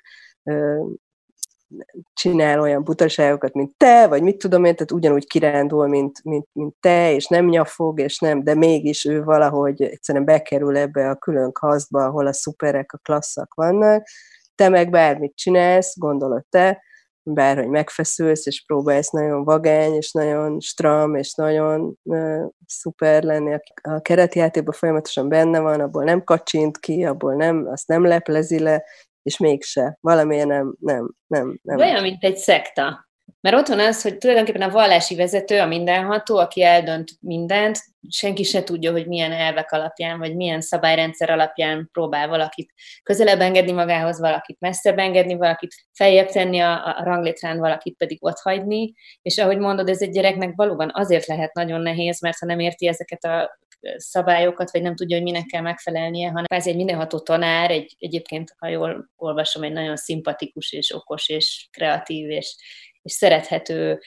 csinál 2.12 2.61
olyan 2.61 2.85
butaságokat, 2.85 3.54
mint 3.54 3.76
te, 3.76 4.07
vagy 4.07 4.22
mit 4.22 4.37
tudom 4.37 4.64
én, 4.64 4.74
tehát 4.74 4.92
ugyanúgy 4.92 5.26
kirándul, 5.26 5.87
mint, 5.87 6.24
mint, 6.24 6.48
mint 6.52 6.74
te, 6.81 7.12
és 7.14 7.26
nem 7.26 7.46
nyafog, 7.46 8.00
és 8.00 8.18
nem, 8.18 8.44
de 8.44 8.54
mégis 8.54 9.04
ő 9.04 9.22
valahogy 9.24 9.83
egyszerűen 9.83 10.24
bekerül 10.24 10.76
ebbe 10.76 11.11
a 11.11 11.16
külön 11.16 11.52
kasztba, 11.52 12.04
ahol 12.04 12.26
a 12.26 12.33
szuperek, 12.33 12.92
a 12.92 12.98
klasszak 12.98 13.54
vannak, 13.54 14.09
te 14.54 14.68
meg 14.68 14.90
bármit 14.90 15.37
csinálsz, 15.37 15.98
gondolod 15.98 16.44
te, 16.48 16.83
bárhogy 17.22 17.68
megfeszülsz, 17.68 18.46
és 18.46 18.64
próbálsz 18.66 19.11
nagyon 19.11 19.44
vagány, 19.44 19.94
és 19.94 20.12
nagyon 20.12 20.61
stram, 20.61 21.14
és 21.14 21.35
nagyon 21.35 21.98
uh, 22.02 22.46
szuper 22.66 23.22
lenni. 23.22 23.57
A 23.83 24.00
keretjátékban 24.00 24.74
folyamatosan 24.74 25.28
benne 25.28 25.61
van, 25.61 25.81
abból 25.81 26.04
nem 26.04 26.24
kacsint 26.24 26.78
ki, 26.78 27.04
abból 27.04 27.35
nem, 27.35 27.66
azt 27.66 27.88
nem 27.88 28.04
leplezi 28.04 28.59
le, 28.59 28.85
és 29.29 29.38
mégse. 29.38 29.99
Valamiért 30.01 30.47
nem, 30.47 30.77
nem, 30.81 31.14
nem. 31.27 31.59
nem. 31.62 31.79
Olyan, 31.79 32.03
mint 32.03 32.25
egy 32.25 32.37
szekta. 32.37 33.07
Mert 33.41 33.57
ott 33.57 33.67
van 33.67 33.79
az, 33.79 34.03
hogy 34.03 34.19
tulajdonképpen 34.19 34.69
a 34.69 34.73
vallási 34.73 35.14
vezető, 35.14 35.61
a 35.61 35.67
mindenható, 35.67 36.37
aki 36.37 36.62
eldönt 36.62 37.11
mindent, 37.21 37.79
senki 38.09 38.43
se 38.43 38.62
tudja, 38.62 38.93
hogy 38.93 39.07
milyen 39.07 39.33
elvek 39.33 39.73
alapján, 39.73 40.19
vagy 40.19 40.37
milyen 40.37 40.61
szabályrendszer 40.61 41.31
alapján 41.31 41.88
próbál 41.93 42.29
valakit 42.29 42.73
közelebb 43.03 43.41
engedni 43.41 43.73
magához, 43.73 44.21
valakit 44.21 44.61
messzebb 44.61 44.99
engedni, 44.99 45.35
valakit 45.35 45.75
feljebb 45.93 46.29
tenni 46.29 46.59
a, 46.61 46.87
a 46.87 47.05
ranglétrán, 47.05 47.59
valakit 47.59 47.97
pedig 47.97 48.19
ott 48.21 48.38
hagyni. 48.38 48.93
És 49.23 49.38
ahogy 49.38 49.59
mondod, 49.59 49.88
ez 49.88 50.03
egy 50.03 50.11
gyereknek 50.11 50.53
valóban 50.55 50.91
azért 50.95 51.27
lehet 51.27 51.55
nagyon 51.55 51.81
nehéz, 51.81 52.21
mert 52.21 52.38
ha 52.38 52.47
nem 52.47 52.59
érti 52.59 52.87
ezeket 52.87 53.25
a 53.25 53.59
szabályokat, 53.97 54.71
vagy 54.71 54.83
nem 54.83 54.95
tudja, 54.95 55.17
hogy 55.17 55.25
minek 55.25 55.47
kell 55.47 55.61
megfelelnie, 55.61 56.27
hanem 56.27 56.45
ez 56.49 56.67
egy 56.67 56.77
mindenható 56.77 57.19
tanár, 57.19 57.71
egy, 57.71 57.97
egyébként, 57.99 58.55
ha 58.59 58.69
jól 58.69 59.11
olvasom, 59.17 59.62
egy 59.62 59.73
nagyon 59.73 59.97
szimpatikus 59.97 60.73
és 60.73 60.95
okos 60.95 61.29
és 61.29 61.69
kreatív 61.71 62.31
és, 62.31 62.57
és 63.03 63.12
szerethető 63.12 64.01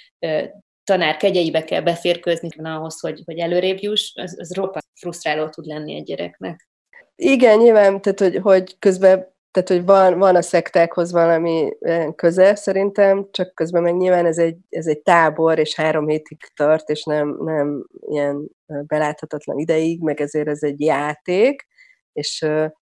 tanár 0.83 1.17
kegyeibe 1.17 1.63
kell 1.63 1.81
beférkőzni 1.81 2.49
ahhoz, 2.63 2.99
hogy, 2.99 3.21
hogy 3.25 3.39
előrébb 3.39 3.77
juss, 3.81 4.11
az, 4.15 4.35
az 4.39 4.53
roppant 4.53 4.85
frusztráló 4.99 5.49
tud 5.49 5.65
lenni 5.65 5.95
egy 5.95 6.03
gyereknek. 6.03 6.69
Igen, 7.15 7.57
nyilván, 7.57 8.01
tehát 8.01 8.19
hogy, 8.19 8.35
hogy 8.35 8.79
közben 8.79 9.30
tehát, 9.51 9.69
hogy 9.69 9.85
van, 9.85 10.19
van 10.19 10.35
a 10.35 10.41
szektákhoz 10.41 11.11
valami 11.11 11.77
köze 12.15 12.55
szerintem, 12.55 13.27
csak 13.31 13.55
közben 13.55 13.81
meg 13.81 13.95
nyilván 13.95 14.25
ez 14.25 14.37
egy, 14.37 14.57
ez 14.69 14.87
egy 14.87 14.99
tábor, 14.99 15.59
és 15.59 15.75
három 15.75 16.07
hétig 16.07 16.37
tart, 16.55 16.89
és 16.89 17.03
nem, 17.03 17.37
nem 17.43 17.87
ilyen 18.07 18.49
beláthatatlan 18.65 19.57
ideig, 19.57 20.01
meg 20.01 20.21
ezért 20.21 20.47
ez 20.47 20.63
egy 20.63 20.81
játék, 20.81 21.67
és 22.13 22.45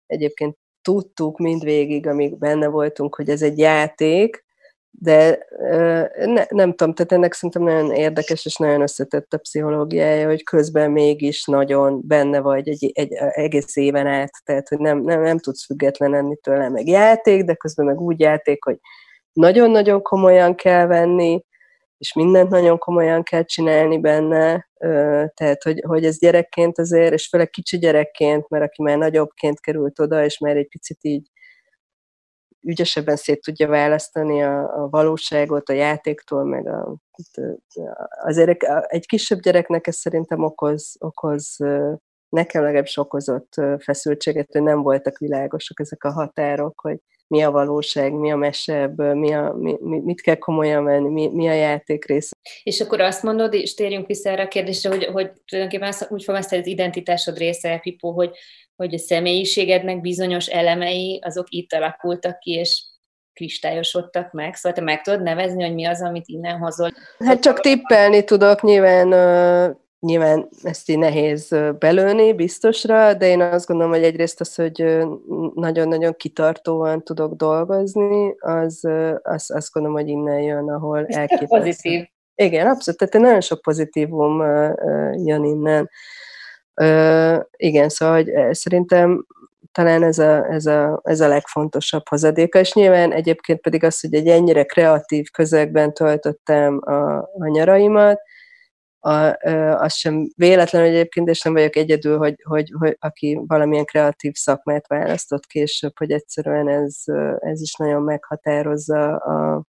egyébként 0.06 0.56
tudtuk 0.82 1.38
mindvégig, 1.38 2.06
amíg 2.06 2.38
benne 2.38 2.66
voltunk, 2.66 3.14
hogy 3.14 3.28
ez 3.28 3.42
egy 3.42 3.58
játék, 3.58 4.44
de 4.98 5.46
ne, 6.24 6.44
nem 6.48 6.70
tudom, 6.74 6.94
tehát 6.94 7.12
ennek 7.12 7.32
szerintem 7.32 7.62
nagyon 7.62 7.92
érdekes 7.92 8.46
és 8.46 8.56
nagyon 8.56 8.80
összetett 8.80 9.32
a 9.32 9.38
pszichológiája, 9.38 10.26
hogy 10.26 10.42
közben 10.42 10.90
mégis 10.90 11.44
nagyon 11.44 12.00
benne 12.04 12.40
vagy 12.40 12.68
egy, 12.68 12.90
egy, 12.94 13.12
egész 13.12 13.76
éven 13.76 14.06
át, 14.06 14.32
tehát 14.44 14.68
hogy 14.68 14.78
nem, 14.78 14.98
nem, 14.98 15.22
nem 15.22 15.38
tudsz 15.38 15.64
független 15.64 16.10
lenni 16.10 16.36
tőle, 16.36 16.68
meg 16.68 16.88
játék, 16.88 17.44
de 17.44 17.54
közben 17.54 17.86
meg 17.86 18.00
úgy 18.00 18.20
játék, 18.20 18.64
hogy 18.64 18.78
nagyon-nagyon 19.32 20.02
komolyan 20.02 20.54
kell 20.54 20.86
venni, 20.86 21.44
és 21.98 22.12
mindent 22.14 22.48
nagyon 22.48 22.78
komolyan 22.78 23.22
kell 23.22 23.44
csinálni 23.44 23.98
benne, 23.98 24.68
tehát 25.34 25.62
hogy, 25.62 25.82
hogy 25.86 26.04
ez 26.04 26.18
gyerekként 26.18 26.78
azért, 26.78 27.12
és 27.12 27.28
főleg 27.28 27.50
kicsi 27.50 27.78
gyerekként, 27.78 28.48
mert 28.48 28.64
aki 28.64 28.82
már 28.82 28.98
nagyobbként 28.98 29.60
került 29.60 29.98
oda, 29.98 30.24
és 30.24 30.38
már 30.38 30.56
egy 30.56 30.68
picit 30.68 30.98
így 31.00 31.31
ügyesebben 32.62 33.16
szét 33.16 33.40
tudja 33.40 33.68
választani 33.68 34.42
a, 34.42 34.82
a 34.82 34.88
valóságot 34.88 35.68
a 35.68 35.72
játéktól, 35.72 36.44
meg 36.44 36.66
a, 36.66 36.96
azért 38.24 38.62
egy 38.86 39.06
kisebb 39.06 39.40
gyereknek 39.40 39.86
ez 39.86 39.96
szerintem 39.96 40.44
okoz, 40.44 40.96
okoz 40.98 41.56
nekem 42.28 42.62
legalábbis 42.62 42.96
okozott 42.96 43.54
feszültséget, 43.78 44.52
hogy 44.52 44.62
nem 44.62 44.82
voltak 44.82 45.18
világosak 45.18 45.80
ezek 45.80 46.04
a 46.04 46.12
határok, 46.12 46.80
hogy 46.80 46.98
mi 47.32 47.42
a 47.42 47.50
valóság, 47.50 48.12
mi 48.12 48.32
a 48.32 48.36
mesebb, 48.36 49.14
mi 49.14 49.32
a, 49.34 49.54
mi, 49.58 49.76
mit 49.80 50.20
kell 50.20 50.34
komolyan 50.34 50.84
venni, 50.84 51.08
mi, 51.08 51.28
mi 51.28 51.48
a 51.48 51.52
játék 51.52 52.04
része. 52.04 52.36
És 52.62 52.80
akkor 52.80 53.00
azt 53.00 53.22
mondod, 53.22 53.54
és 53.54 53.74
térjünk 53.74 54.06
vissza 54.06 54.30
erre 54.30 54.42
a 54.42 54.48
kérdésre, 54.48 54.90
hogy, 54.90 55.04
hogy 55.04 55.30
tulajdonképpen 55.44 55.94
úgy 56.08 56.24
fogalmaztál, 56.24 56.60
az 56.60 56.66
identitásod 56.66 57.38
része, 57.38 57.78
Pipó, 57.78 58.10
hogy, 58.10 58.30
hogy 58.76 58.94
a 58.94 58.98
személyiségednek 58.98 60.00
bizonyos 60.00 60.46
elemei, 60.46 61.20
azok 61.22 61.46
itt 61.50 61.72
alakultak 61.72 62.38
ki, 62.38 62.50
és 62.50 62.82
kristályosodtak 63.32 64.32
meg, 64.32 64.54
szóval 64.54 64.78
te 64.78 64.84
meg 64.84 65.00
tudod 65.00 65.22
nevezni, 65.22 65.62
hogy 65.62 65.74
mi 65.74 65.84
az, 65.84 66.02
amit 66.02 66.28
innen 66.28 66.58
hozol? 66.58 66.90
Hát 67.18 67.40
csak 67.40 67.60
tippelni 67.60 68.24
tudok, 68.24 68.62
nyilván 68.62 69.12
Nyilván 70.06 70.48
ezt 70.62 70.90
így 70.90 70.98
nehéz 70.98 71.48
belőni 71.78 72.32
biztosra, 72.32 73.14
de 73.14 73.26
én 73.26 73.40
azt 73.40 73.66
gondolom, 73.66 73.92
hogy 73.92 74.02
egyrészt 74.02 74.40
az, 74.40 74.54
hogy 74.54 75.06
nagyon-nagyon 75.54 76.14
kitartóan 76.16 77.02
tudok 77.02 77.34
dolgozni, 77.34 78.34
az 78.38 78.84
azt, 79.22 79.50
azt 79.50 79.72
gondolom, 79.72 79.98
hogy 79.98 80.08
innen 80.08 80.40
jön, 80.40 80.68
ahol 80.68 81.06
elképesztő. 81.06 81.46
Pozitív. 81.46 82.04
Igen, 82.34 82.66
abszolút, 82.66 83.00
tehát 83.00 83.26
nagyon 83.26 83.40
sok 83.40 83.60
pozitívum 83.60 84.40
jön 85.24 85.44
innen. 85.44 85.90
Igen, 87.56 87.88
szóval 87.88 88.14
hogy 88.14 88.54
szerintem 88.54 89.26
talán 89.72 90.02
ez 90.02 90.18
a, 90.18 90.50
ez, 90.50 90.66
a, 90.66 91.00
ez 91.04 91.20
a 91.20 91.28
legfontosabb 91.28 92.08
hozadéka, 92.08 92.58
és 92.58 92.72
nyilván 92.72 93.12
egyébként 93.12 93.60
pedig 93.60 93.84
az, 93.84 94.00
hogy 94.00 94.14
egy 94.14 94.28
ennyire 94.28 94.64
kreatív 94.64 95.30
közegben 95.30 95.94
töltöttem 95.94 96.80
a, 96.84 97.16
a 97.18 97.46
nyaraimat, 97.46 98.20
a, 99.04 99.36
az 99.82 99.94
sem 99.94 100.28
véletlen 100.36 100.82
egyébként, 100.82 101.28
és 101.28 101.42
nem 101.42 101.52
vagyok 101.52 101.76
egyedül, 101.76 102.18
hogy, 102.18 102.42
hogy, 102.42 102.72
hogy 102.78 102.96
aki 103.00 103.40
valamilyen 103.46 103.84
kreatív 103.84 104.34
szakmát 104.34 104.86
választott 104.86 105.46
később, 105.46 105.98
hogy 105.98 106.10
egyszerűen 106.10 106.68
ez, 106.68 106.96
ez 107.38 107.60
is 107.60 107.74
nagyon 107.74 108.02
meghatározza 108.02 109.16
a, 109.16 109.64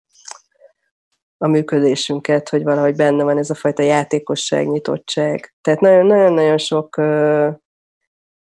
a 1.39 1.47
működésünket, 1.47 2.49
hogy 2.49 2.63
valahogy 2.63 2.97
benne 2.97 3.25
van 3.25 3.39
ez 3.39 3.51
a 3.51 3.55
fajta 3.55 3.83
játékosság, 3.83 4.67
nyitottság. 4.69 5.55
Tehát 5.61 5.81
nagyon-nagyon 5.81 6.59
sok 6.59 7.01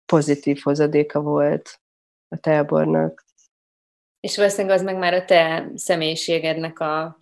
pozitív 0.07 0.61
hozadéka 0.63 1.21
volt 1.21 1.81
a 2.29 2.37
tábornak. 2.37 3.25
És 4.21 4.37
valószínűleg 4.37 4.77
az 4.77 4.83
meg 4.83 4.99
már 4.99 5.15
a 5.15 5.25
te 5.25 5.71
személyiségednek 5.75 6.79
a, 6.81 7.17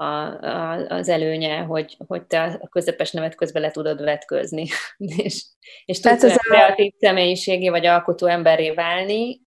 a, 0.00 0.04
a, 0.04 0.86
az 0.88 1.08
előnye, 1.08 1.58
hogy, 1.58 1.96
hogy 2.06 2.26
te 2.26 2.58
a 2.60 2.68
közepes 2.68 3.10
nevet 3.10 3.34
közben 3.34 3.62
le 3.62 3.70
tudod 3.70 4.02
vetközni, 4.02 4.66
és, 5.24 5.44
és 5.84 6.00
tudsz 6.00 6.12
hát 6.12 6.22
olyan 6.22 6.36
a... 6.36 6.48
kreatív 6.48 6.92
személyiségé 6.98 7.68
vagy 7.68 7.86
alkotó 7.86 8.26
emberré 8.26 8.70
válni, 8.70 9.40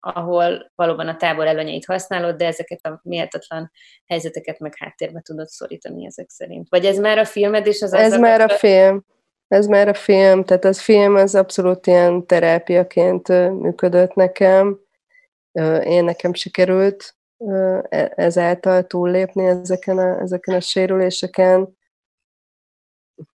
ahol 0.00 0.72
valóban 0.74 1.08
a 1.08 1.16
tábor 1.16 1.46
előnyeit 1.46 1.84
használod, 1.84 2.36
de 2.36 2.46
ezeket 2.46 2.86
a 2.86 3.00
méltatlan 3.02 3.70
helyzeteket 4.06 4.58
meg 4.58 4.72
háttérbe 4.76 5.20
tudod 5.20 5.46
szorítani 5.46 6.06
ezek 6.06 6.28
szerint. 6.28 6.68
Vagy 6.68 6.84
ez 6.84 6.98
már 6.98 7.18
a 7.18 7.24
filmed, 7.24 7.66
és 7.66 7.82
az 7.82 7.92
Ez 7.92 8.18
már 8.18 8.40
a 8.40 8.48
film. 8.48 9.04
Ez 9.48 9.66
már 9.66 9.88
a 9.88 9.94
film, 9.94 10.44
tehát 10.44 10.64
az 10.64 10.80
film 10.80 11.14
az 11.14 11.34
abszolút 11.34 11.86
ilyen 11.86 12.26
terápiaként 12.26 13.28
működött 13.28 14.14
nekem. 14.14 14.80
Én 15.84 16.04
nekem 16.04 16.34
sikerült 16.34 17.16
ezáltal 18.14 18.82
túllépni 18.82 19.46
ezeken 19.46 19.98
a, 19.98 20.20
ezeken 20.20 20.54
a 20.54 20.60
sérüléseken. 20.60 21.76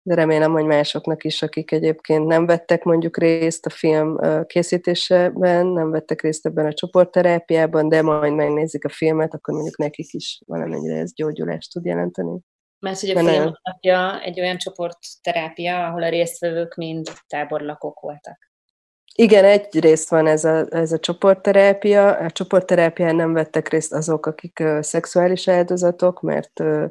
De 0.02 0.16
remélem, 0.16 0.52
hogy 0.52 0.66
másoknak 0.66 1.24
is, 1.24 1.42
akik 1.42 1.72
egyébként 1.72 2.26
nem 2.26 2.46
vettek 2.46 2.84
mondjuk 2.84 3.18
részt 3.18 3.66
a 3.66 3.70
film 3.70 4.20
készítésében, 4.46 5.66
nem 5.66 5.92
vettek 5.92 6.22
részt 6.22 6.46
ebben 6.46 6.66
a 6.66 6.74
csoportterápiában, 6.74 7.90
de 7.90 8.02
majd 8.02 8.34
megnézik 8.34 8.86
a 8.86 8.90
filmet, 8.90 9.34
akkor 9.34 9.54
mondjuk 9.54 9.78
nekik 9.78 10.14
is 10.14 10.42
valamennyire 10.46 10.98
ez 10.98 11.14
gyógyulást 11.14 11.72
tud 11.72 11.86
jelenteni. 11.86 12.40
Mert 12.80 13.00
hogy 13.00 13.10
a 13.10 13.20
film 13.20 13.52
alapja 13.62 14.22
egy 14.22 14.40
olyan 14.40 14.58
csoportterápia, 14.58 15.86
ahol 15.88 16.04
a 16.04 16.10
résztvevők 16.10 16.76
mind 16.76 17.08
táborlakók 17.28 18.00
voltak. 18.00 18.53
Igen, 19.16 19.46
egy 19.46 19.80
részt 19.80 20.10
van 20.10 20.28
ez 20.28 20.44
a, 20.44 20.66
ez 20.70 20.92
a 20.92 21.00
csoportterápia. 21.00 22.18
A 22.18 22.32
csoportterápián 22.32 23.16
nem 23.16 23.34
vettek 23.34 23.70
részt 23.70 23.94
azok, 23.94 24.26
akik 24.26 24.60
uh, 24.62 24.82
szexuális 24.82 25.48
áldozatok, 25.48 26.22
mert 26.22 26.60
uh, 26.60 26.86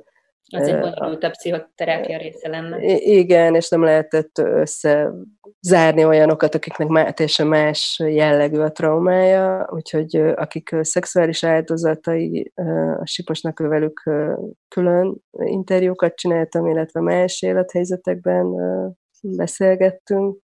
az 0.54 0.68
egy 0.68 0.78
bonyolultabb 0.78 1.30
pszichoterápia 1.30 2.18
része 2.18 2.48
lenne. 2.48 2.82
Igen, 2.96 3.54
és 3.54 3.68
nem 3.68 3.82
lehetett 3.82 4.38
összezárni 4.38 6.04
olyanokat, 6.04 6.54
akiknek 6.54 6.88
má, 6.88 7.10
teljesen 7.10 7.46
más 7.46 8.02
jellegű 8.04 8.58
a 8.58 8.72
traumája, 8.72 9.68
úgyhogy 9.70 10.16
akik 10.16 10.76
szexuális 10.80 11.44
áldozatai, 11.44 12.52
a 13.00 13.06
Siposnak 13.06 13.58
velük 13.58 14.02
külön 14.68 15.16
interjúkat 15.32 16.14
csináltam, 16.14 16.66
illetve 16.66 17.00
más 17.00 17.42
élethelyzetekben 17.42 18.46
beszélgettünk. 19.22 20.38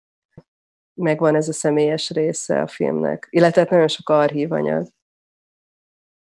Megvan 0.95 1.35
ez 1.35 1.49
a 1.49 1.53
személyes 1.53 2.11
része 2.11 2.61
a 2.61 2.67
filmnek, 2.67 3.27
illetve 3.31 3.61
hát 3.61 3.71
nagyon 3.71 3.89
sok 3.89 4.09
archívanyag. 4.09 4.87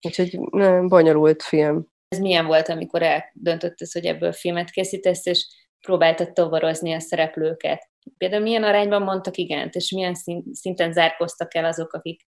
Úgyhogy 0.08 0.40
nagyon 0.52 0.88
bonyolult 0.88 1.44
film 1.44 1.88
ez 2.10 2.20
milyen 2.20 2.46
volt, 2.46 2.70
amikor 2.70 3.04
eldöntöttesz, 3.04 3.94
hogy 3.94 4.06
ebből 4.06 4.32
filmet 4.32 4.70
készítesz, 4.70 5.26
és 5.26 5.48
próbáltad 5.82 6.34
tovarozni 6.34 6.94
a 6.94 7.00
szereplőket? 7.00 7.90
Például 8.18 8.42
milyen 8.42 8.64
arányban 8.64 9.02
mondtak 9.02 9.38
igent, 9.38 9.76
és 9.76 9.92
milyen 9.92 10.16
szinten 10.52 10.94
zárkoztak 10.94 11.56
el 11.56 11.66
azok, 11.66 11.94
akik 11.94 12.22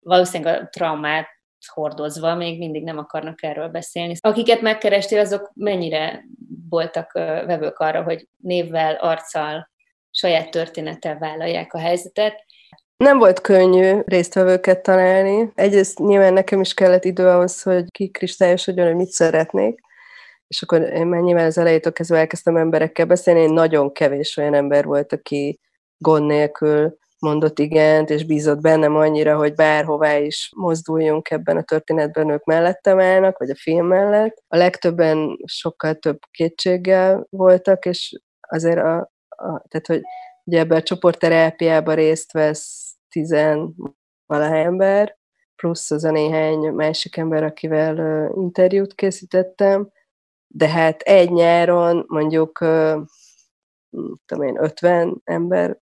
valószínűleg 0.00 0.62
a 0.62 0.68
traumát 0.68 1.28
hordozva 1.66 2.34
még 2.34 2.58
mindig 2.58 2.82
nem 2.82 2.98
akarnak 2.98 3.42
erről 3.42 3.68
beszélni. 3.68 4.14
Akiket 4.20 4.60
megkerestél, 4.60 5.20
azok 5.20 5.50
mennyire 5.54 6.24
voltak 6.68 7.12
vevők 7.12 7.78
arra, 7.78 8.02
hogy 8.02 8.28
névvel, 8.36 8.94
arccal, 8.94 9.70
saját 10.10 10.50
történettel 10.50 11.18
vállalják 11.18 11.74
a 11.74 11.78
helyzetet, 11.78 12.44
nem 13.04 13.18
volt 13.18 13.40
könnyű 13.40 14.00
résztvevőket 14.04 14.82
találni. 14.82 15.52
Egyrészt 15.54 15.98
nyilván 15.98 16.32
nekem 16.32 16.60
is 16.60 16.74
kellett 16.74 17.04
idő 17.04 17.28
ahhoz, 17.28 17.62
hogy 17.62 17.84
kikristályosodjon, 17.90 18.86
hogy 18.86 18.96
mit 18.96 19.10
szeretnék. 19.10 19.80
És 20.46 20.62
akkor 20.62 20.80
én 20.80 21.06
már 21.06 21.20
nyilván 21.20 21.46
az 21.46 21.58
elejétől 21.58 21.92
kezdve 21.92 22.18
elkezdtem 22.18 22.56
emberekkel 22.56 23.06
beszélni. 23.06 23.40
Én 23.40 23.52
nagyon 23.52 23.92
kevés 23.92 24.36
olyan 24.36 24.54
ember 24.54 24.84
volt, 24.84 25.12
aki 25.12 25.60
gond 25.98 26.26
nélkül 26.26 26.98
mondott 27.18 27.58
igent, 27.58 28.10
és 28.10 28.24
bízott 28.24 28.60
bennem 28.60 28.96
annyira, 28.96 29.36
hogy 29.36 29.54
bárhová 29.54 30.18
is 30.18 30.50
mozduljunk 30.56 31.30
ebben 31.30 31.56
a 31.56 31.62
történetben, 31.62 32.30
ők 32.30 32.44
mellettem 32.44 33.00
állnak, 33.00 33.38
vagy 33.38 33.50
a 33.50 33.56
film 33.56 33.86
mellett. 33.86 34.42
A 34.48 34.56
legtöbben 34.56 35.38
sokkal 35.44 35.94
több 35.94 36.18
kétséggel 36.30 37.26
voltak, 37.30 37.84
és 37.84 38.20
azért 38.40 38.78
a, 38.78 39.10
a 39.40 39.64
tehát, 39.68 39.86
hogy 39.86 40.02
ugye 40.44 40.58
ebben 40.58 40.78
a 40.78 40.82
csoportterápiában 40.82 41.94
részt 41.94 42.32
vesz 42.32 42.94
tizen 43.08 43.74
valahány 44.26 44.64
ember, 44.64 45.18
plusz 45.56 45.90
az 45.90 46.04
a 46.04 46.10
néhány 46.10 46.58
másik 46.58 47.16
ember, 47.16 47.42
akivel 47.42 48.26
interjút 48.36 48.94
készítettem, 48.94 49.90
de 50.46 50.68
hát 50.68 51.00
egy 51.00 51.30
nyáron 51.30 52.04
mondjuk 52.08 52.60
uh, 52.60 53.02
tudom 54.24 54.44
én, 54.44 54.56
50 54.62 55.20
ember 55.24 55.78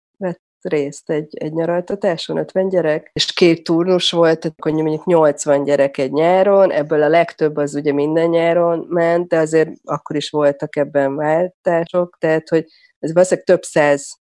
részt 0.66 1.10
egy, 1.10 1.38
egy 1.38 1.54
nyaraltatáson, 1.54 2.38
50 2.38 2.70
gyerek, 2.70 3.10
és 3.14 3.34
két 3.34 3.64
turnus 3.64 4.12
volt, 4.12 4.46
akkor 4.46 4.72
mondjuk 4.72 5.06
80 5.06 5.64
gyerek 5.64 5.98
egy 5.98 6.12
nyáron, 6.12 6.72
ebből 6.72 7.04
a 7.04 7.08
legtöbb 7.08 7.56
az 7.56 7.76
ugye 7.76 7.94
minden 7.94 8.30
nyáron 8.30 8.86
ment, 8.90 9.28
de 9.28 9.38
azért 9.38 9.70
akkor 9.84 10.16
is 10.16 10.30
voltak 10.30 10.76
ebben 10.76 11.16
váltások, 11.16 12.18
tehát 12.20 12.50
hogy 12.50 12.66
ez 13.00 13.14
valószínűleg 13.14 13.46
több 13.46 13.64
száz 13.64 14.22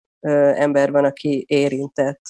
ember 0.55 0.91
van, 0.91 1.05
aki 1.05 1.45
érintett 1.47 2.21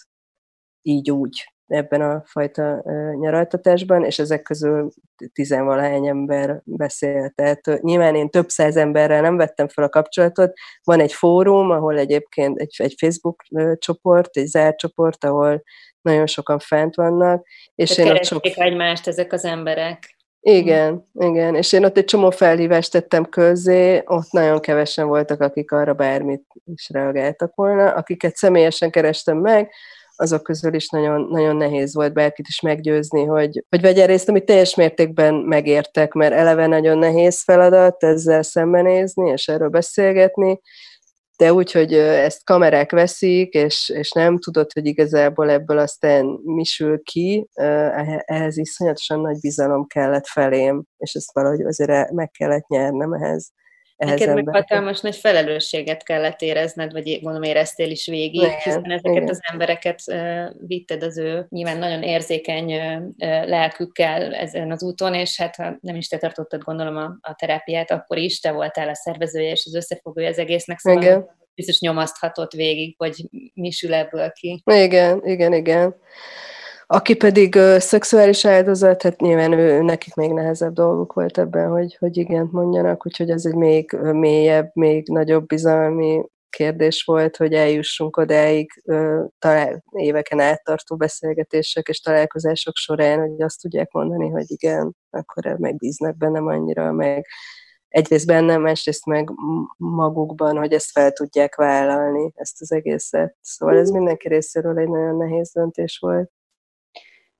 így 0.82 1.12
úgy 1.12 1.55
ebben 1.68 2.02
a 2.02 2.24
fajta 2.26 2.84
nyaraltatásban, 3.20 4.04
és 4.04 4.20
ezek 4.20 4.42
közül 4.42 4.92
tizenvalahány 5.34 6.08
ember 6.08 6.62
beszélt. 6.64 7.36
Tehát 7.36 7.82
nyilván 7.82 8.16
én 8.16 8.30
több 8.30 8.50
száz 8.50 8.78
emberrel 8.78 9.22
nem 9.22 9.38
vettem 9.38 9.68
fel 9.68 9.84
a 9.84 9.90
kapcsolatot. 9.90 10.54
Van 10.84 11.00
egy 11.00 11.14
fórum, 11.14 11.72
ahol 11.72 11.98
egyébként 11.98 12.60
egy, 12.60 12.76
egy 12.78 12.96
Facebook 12.98 13.44
csoport, 13.78 14.38
egy 14.38 14.48
zárt 14.48 14.78
csoport, 14.78 15.24
ahol 15.24 15.64
nagyon 16.02 16.28
sokan 16.28 16.60
fent 16.60 16.96
vannak. 16.96 17.48
És 17.76 17.90
Tehát 17.90 18.12
én 18.12 18.18
ott 18.18 18.26
sok... 18.26 18.46
egymást 18.46 19.08
ezek 19.08 19.34
az 19.34 19.46
emberek. 19.46 20.16
Igen, 20.48 21.10
igen, 21.14 21.56
és 21.56 21.74
én 21.74 21.86
ott 21.86 21.98
egy 21.98 22.06
csomó 22.06 22.30
felhívást 22.30 22.92
tettem 22.92 23.26
közzé, 23.26 24.02
ott 24.06 24.32
nagyon 24.32 24.60
kevesen 24.60 25.08
voltak, 25.08 25.42
akik 25.42 25.72
arra 25.72 25.94
bármit 25.94 26.44
is 26.66 26.90
reagáltak 26.90 27.56
volna, 27.56 27.92
akiket 27.92 28.36
személyesen 28.36 28.92
kerestem 28.92 29.38
meg, 29.38 29.72
azok 30.16 30.44
közül 30.44 30.74
is 30.74 30.90
nagyon, 30.90 31.28
nagyon 31.30 31.56
nehéz 31.56 31.94
volt 31.94 32.14
bárkit 32.14 32.48
is 32.48 32.62
meggyőzni, 32.62 33.24
hogy, 33.24 33.64
hogy 33.70 33.82
vegyen 33.82 34.08
részt, 34.08 34.30
amit 34.30 34.46
teljes 34.46 34.76
mértékben 34.76 35.34
megértek, 35.34 36.14
mert 36.14 36.34
eleve 36.34 36.68
nagyon 36.68 36.98
nehéz 36.98 37.44
feladat 37.44 38.04
ezzel 38.04 38.44
szembenézni, 38.44 39.30
és 39.30 39.48
erről 39.48 39.70
beszélgetni, 39.70 40.60
de 41.38 41.54
úgy, 41.54 41.72
hogy 41.72 41.94
ezt 41.94 42.44
kamerák 42.44 42.92
veszik, 42.92 43.54
és, 43.54 43.90
és 43.90 44.12
nem 44.12 44.40
tudod, 44.40 44.72
hogy 44.74 44.86
igazából 44.86 45.50
ebből 45.50 45.78
aztán 45.78 46.26
mi 46.44 46.64
sül 46.64 47.04
ki, 47.04 47.48
ehhez 48.26 48.58
iszonyatosan 48.58 49.20
nagy 49.20 49.40
bizalom 49.40 49.88
kellett 49.88 50.28
felém, 50.28 50.84
és 50.98 51.14
ezt 51.14 51.34
valahogy 51.34 51.62
azért 51.62 52.12
meg 52.12 52.32
kellett 52.32 52.68
nyernem 52.68 53.14
ehhez. 53.14 53.52
Neked 53.98 54.34
meg 54.34 54.50
hatalmas 54.50 55.02
nagy 55.02 55.16
felelősséget 55.16 56.04
kellett 56.04 56.42
érezned, 56.42 56.92
vagy 56.92 57.20
gondolom 57.22 57.44
éreztél 57.44 57.92
is 57.92 58.08
végig, 58.08 58.42
igen, 58.42 58.58
hiszen 58.64 58.92
ezeket 58.92 59.16
igen. 59.16 59.30
az 59.30 59.40
embereket 59.52 60.02
uh, 60.08 60.46
vitted 60.68 61.04
az 61.04 61.18
ő 61.18 61.46
nyilván 61.50 61.78
nagyon 61.78 62.04
érzékeny 62.04 62.74
uh, 62.74 63.14
lelkükkel 63.18 64.34
ezen 64.34 64.72
az 64.72 64.84
úton, 64.84 65.14
és 65.14 65.38
hát 65.38 65.56
ha 65.56 65.78
nem 65.82 65.96
is 65.96 66.08
te 66.08 66.18
tartottad 66.18 66.64
gondolom 66.64 66.98
a, 66.98 67.18
a 67.22 67.36
terápiát, 67.36 67.92
akkor 67.92 68.18
is 68.18 68.40
te 68.40 68.52
voltál 68.52 68.90
a 68.90 68.96
szervezője 68.96 69.52
és 69.52 69.64
az 69.66 69.76
összefogója 69.76 70.30
az 70.30 70.38
egésznek, 70.38 70.80
szóval 70.80 71.02
igen. 71.02 71.30
biztos 71.56 71.80
nyomaszthatott 71.80 72.52
végig, 72.52 72.96
hogy 72.98 73.30
mi 73.54 73.72
sül 73.72 73.94
ebből 73.94 74.32
ki. 74.32 74.64
Igen, 74.66 75.22
igen, 75.26 75.54
igen. 75.54 75.96
Aki 76.88 77.16
pedig 77.16 77.56
uh, 77.56 77.78
szexuális 77.78 78.46
áldozat, 78.46 79.02
hát 79.02 79.20
nyilván 79.20 79.52
ő, 79.52 79.82
nekik 79.82 80.16
még 80.16 80.32
nehezebb 80.32 80.74
dolguk 80.74 81.14
volt 81.14 81.38
ebben, 81.38 81.70
hogy, 81.70 81.96
hogy 82.00 82.18
igent 82.18 82.52
mondjanak, 82.52 83.06
úgyhogy 83.06 83.30
ez 83.30 83.46
egy 83.46 83.56
még 83.56 83.92
mélyebb, 83.92 84.70
még 84.74 85.08
nagyobb 85.08 85.46
bizalmi 85.46 86.24
kérdés 86.50 87.04
volt, 87.04 87.38
hogy 87.38 87.54
eljussunk 87.54 88.18
odáig 88.18 88.84
talál, 89.40 89.84
éveken 89.92 90.40
áttartó 90.40 90.96
beszélgetések 90.96 91.88
és 91.88 92.00
találkozások 92.00 92.76
során, 92.76 93.20
hogy 93.20 93.42
azt 93.42 93.62
tudják 93.62 93.92
mondani, 93.92 94.30
hogy 94.30 94.46
igen, 94.48 94.96
akkor 95.10 95.46
megbíznak 95.58 96.18
bennem 96.18 96.48
annyira, 96.48 96.92
meg 96.92 97.26
egyrészt 97.88 98.28
bennem, 98.28 98.62
másrészt 98.62 99.06
meg 99.06 99.30
magukban, 99.78 100.58
hogy 100.58 100.74
ezt 100.74 100.92
fel 100.92 101.12
tudják 101.12 101.56
vállalni, 101.56 102.32
ezt 102.36 102.62
az 102.62 102.72
egészet. 102.72 103.36
Szóval 103.42 103.78
ez 103.78 103.90
mindenki 103.90 104.28
részéről 104.28 104.80
egy 104.80 104.90
nagyon 104.90 105.18
nehéz 105.18 105.52
döntés 105.52 105.98
volt. 106.02 106.32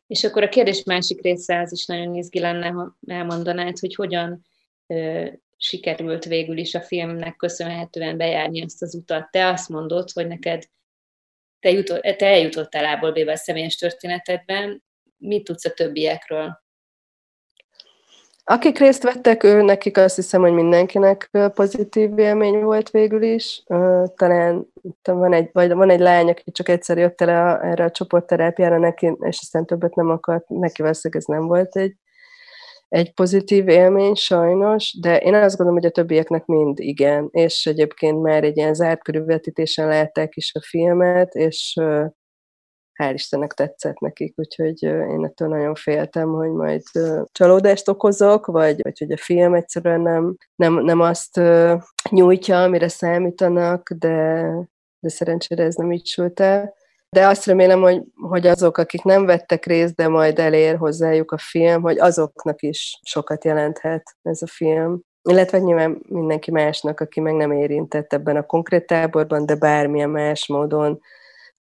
És 0.08 0.24
akkor 0.24 0.44
a 0.44 0.50
kérdés 0.50 0.84
másik 0.84 1.22
része 1.22 1.60
az 1.60 1.72
is 1.72 1.86
nagyon 1.86 2.16
izgi 2.16 2.40
lenne, 2.40 2.68
ha 2.68 2.98
elmondanád, 3.08 3.80
hogy 3.80 3.96
hogyan 3.96 4.46
ö, 4.88 5.28
sikerült 5.58 6.26
végül 6.26 6.58
is 6.58 6.76
a 6.76 6.82
filmnek 6.82 7.36
köszönhetően 7.36 8.18
bejárni 8.18 8.62
ezt 8.62 8.82
az 8.82 8.96
utat. 8.96 9.32
Te 9.32 9.48
azt 9.48 9.70
mondod, 9.70 10.12
hogy 10.12 10.28
neked 10.28 10.64
te, 11.60 11.72
jutott, 11.72 12.02
te 12.02 12.26
eljutottál 12.26 12.86
ából 12.86 13.12
bébe 13.12 13.32
a 13.32 13.36
személyes 13.36 13.76
történetedben. 13.76 14.84
Mit 15.18 15.44
tudsz 15.44 15.66
a 15.66 15.74
többiekről? 15.74 16.65
Akik 18.48 18.78
részt 18.78 19.04
vettek, 19.04 19.44
ő, 19.44 19.62
nekik 19.62 19.98
azt 19.98 20.16
hiszem, 20.16 20.42
hogy 20.42 20.54
mindenkinek 20.54 21.30
pozitív 21.54 22.20
élmény 22.20 22.60
volt 22.64 22.90
végül 22.90 23.24
is. 23.24 23.64
Talán 24.16 24.68
van 25.04 25.34
egy, 25.34 25.50
vagy 25.54 25.74
van 25.74 25.90
egy 25.90 26.00
lány, 26.00 26.30
aki 26.30 26.52
csak 26.52 26.70
egyszer 26.70 26.98
jött 26.98 27.22
el 27.22 27.30
a, 27.30 27.66
erre 27.66 27.84
a 27.84 27.92
csoportterápiára, 27.92 28.78
neki, 28.78 29.06
és 29.20 29.38
aztán 29.42 29.66
többet 29.66 29.96
nem 29.96 30.10
akart, 30.10 30.50
neki 30.50 30.82
valószínűleg 30.82 31.24
ez 31.24 31.36
nem 31.38 31.48
volt 31.48 31.76
egy, 31.76 31.96
egy 32.90 33.14
pozitív 33.14 33.68
élmény 33.68 34.14
sajnos, 34.14 34.98
de 35.02 35.18
én 35.18 35.34
azt 35.34 35.58
gondolom, 35.58 35.82
hogy 35.82 35.90
a 35.90 35.94
többieknek 35.94 36.46
mind 36.46 36.80
igen, 36.80 37.28
és 37.32 37.66
egyébként 37.66 38.22
már 38.22 38.44
egy 38.44 38.58
ilyen 38.58 38.74
zárt 38.74 39.04
körülvetítésen 39.04 39.88
látták 39.88 40.36
is 40.36 40.52
a 40.56 40.62
filmet, 40.62 41.34
és 41.34 41.80
hál' 42.96 43.14
Istennek 43.14 43.54
tetszett 43.54 44.00
nekik, 44.00 44.34
úgyhogy 44.38 44.84
én 44.84 45.26
ettől 45.26 45.48
nagyon 45.48 45.76
féltem, 45.76 46.30
hogy 46.30 46.50
majd 46.50 46.82
csalódást 47.32 47.88
okozok, 47.88 48.46
vagy, 48.46 48.82
vagy 48.82 49.00
hogy 49.00 49.12
a 49.12 49.18
film 49.18 49.54
egyszerűen 49.54 50.02
nem, 50.02 50.36
nem, 50.56 50.74
nem 50.74 51.00
azt 51.00 51.42
nyújtja, 52.10 52.64
amire 52.64 52.88
számítanak, 52.88 53.92
de, 53.92 54.44
de 55.00 55.10
szerencsére 55.10 55.64
ez 55.64 55.76
nem 55.76 55.92
így 55.92 56.06
sült 56.06 56.40
el. 56.40 56.74
De 57.10 57.28
azt 57.28 57.46
remélem, 57.46 57.82
hogy, 57.82 58.02
hogy 58.30 58.48
azok, 58.48 58.78
akik 58.78 59.04
nem 59.04 59.26
vettek 59.26 59.66
részt, 59.66 59.96
de 59.96 60.08
majd 60.08 60.40
elér 60.40 60.78
hozzájuk 60.78 61.32
a 61.32 61.38
film, 61.38 61.82
hogy 61.82 62.00
azoknak 62.00 62.62
is 62.62 63.00
sokat 63.04 63.44
jelenthet 63.44 64.16
ez 64.22 64.42
a 64.42 64.48
film. 64.48 65.02
Illetve 65.30 65.60
nyilván 65.60 66.02
mindenki 66.08 66.52
másnak, 66.52 67.00
aki 67.00 67.20
meg 67.20 67.34
nem 67.34 67.52
érintett 67.52 68.14
ebben 68.14 68.36
a 68.36 68.46
konkrét 68.46 68.86
táborban, 68.86 69.46
de 69.46 69.56
bármilyen 69.56 70.10
más 70.10 70.48
módon 70.48 71.00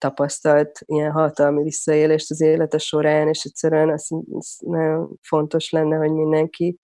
tapasztalt 0.03 0.79
ilyen 0.85 1.11
hatalmi 1.11 1.63
visszaélést 1.63 2.31
az 2.31 2.41
élete 2.41 2.77
során, 2.77 3.27
és 3.27 3.43
egyszerűen 3.43 3.89
az, 3.89 4.07
az 4.31 4.57
nagyon 4.59 5.19
fontos 5.21 5.69
lenne, 5.69 5.95
hogy 5.95 6.11
mindenki 6.11 6.77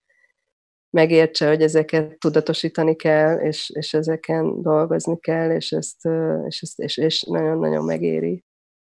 megértse, 0.90 1.48
hogy 1.48 1.62
ezeket 1.62 2.20
tudatosítani 2.20 2.96
kell, 2.96 3.40
és, 3.40 3.72
és 3.74 3.94
ezeken 3.94 4.62
dolgozni 4.62 5.20
kell, 5.20 5.52
és 5.52 5.72
ezt, 5.72 6.06
és, 6.48 6.62
ezt, 6.62 6.80
és, 6.80 6.98
és 6.98 7.24
nagyon-nagyon 7.24 7.84
megéri. 7.84 8.44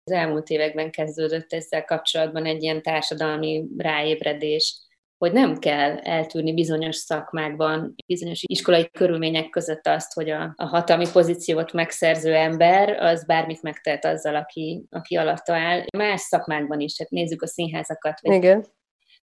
Az 0.05 0.13
elmúlt 0.13 0.49
években 0.49 0.91
kezdődött 0.91 1.53
ezzel 1.53 1.85
kapcsolatban 1.85 2.45
egy 2.45 2.63
ilyen 2.63 2.83
társadalmi 2.83 3.69
ráébredés, 3.77 4.81
hogy 5.23 5.33
nem 5.33 5.59
kell 5.59 5.97
eltűrni 5.99 6.55
bizonyos 6.55 6.97
szakmákban, 6.97 7.95
bizonyos 8.07 8.43
iskolai 8.47 8.91
körülmények 8.91 9.49
között 9.49 9.87
azt, 9.87 10.13
hogy 10.13 10.31
a, 10.31 10.53
a 10.57 10.65
hatalmi 10.65 11.07
pozíciót 11.13 11.73
megszerző 11.73 12.35
ember 12.35 12.89
az 12.89 13.25
bármit 13.27 13.63
megtehet 13.63 14.05
azzal, 14.05 14.37
aki, 14.37 14.85
aki 14.91 15.17
alatta 15.17 15.55
áll. 15.55 15.85
Más 15.97 16.21
szakmákban 16.21 16.81
is, 16.81 16.95
tehát 16.95 17.13
nézzük 17.13 17.43
a 17.43 17.47
színházakat. 17.47 18.21
Vagy 18.21 18.35
Igen. 18.35 18.67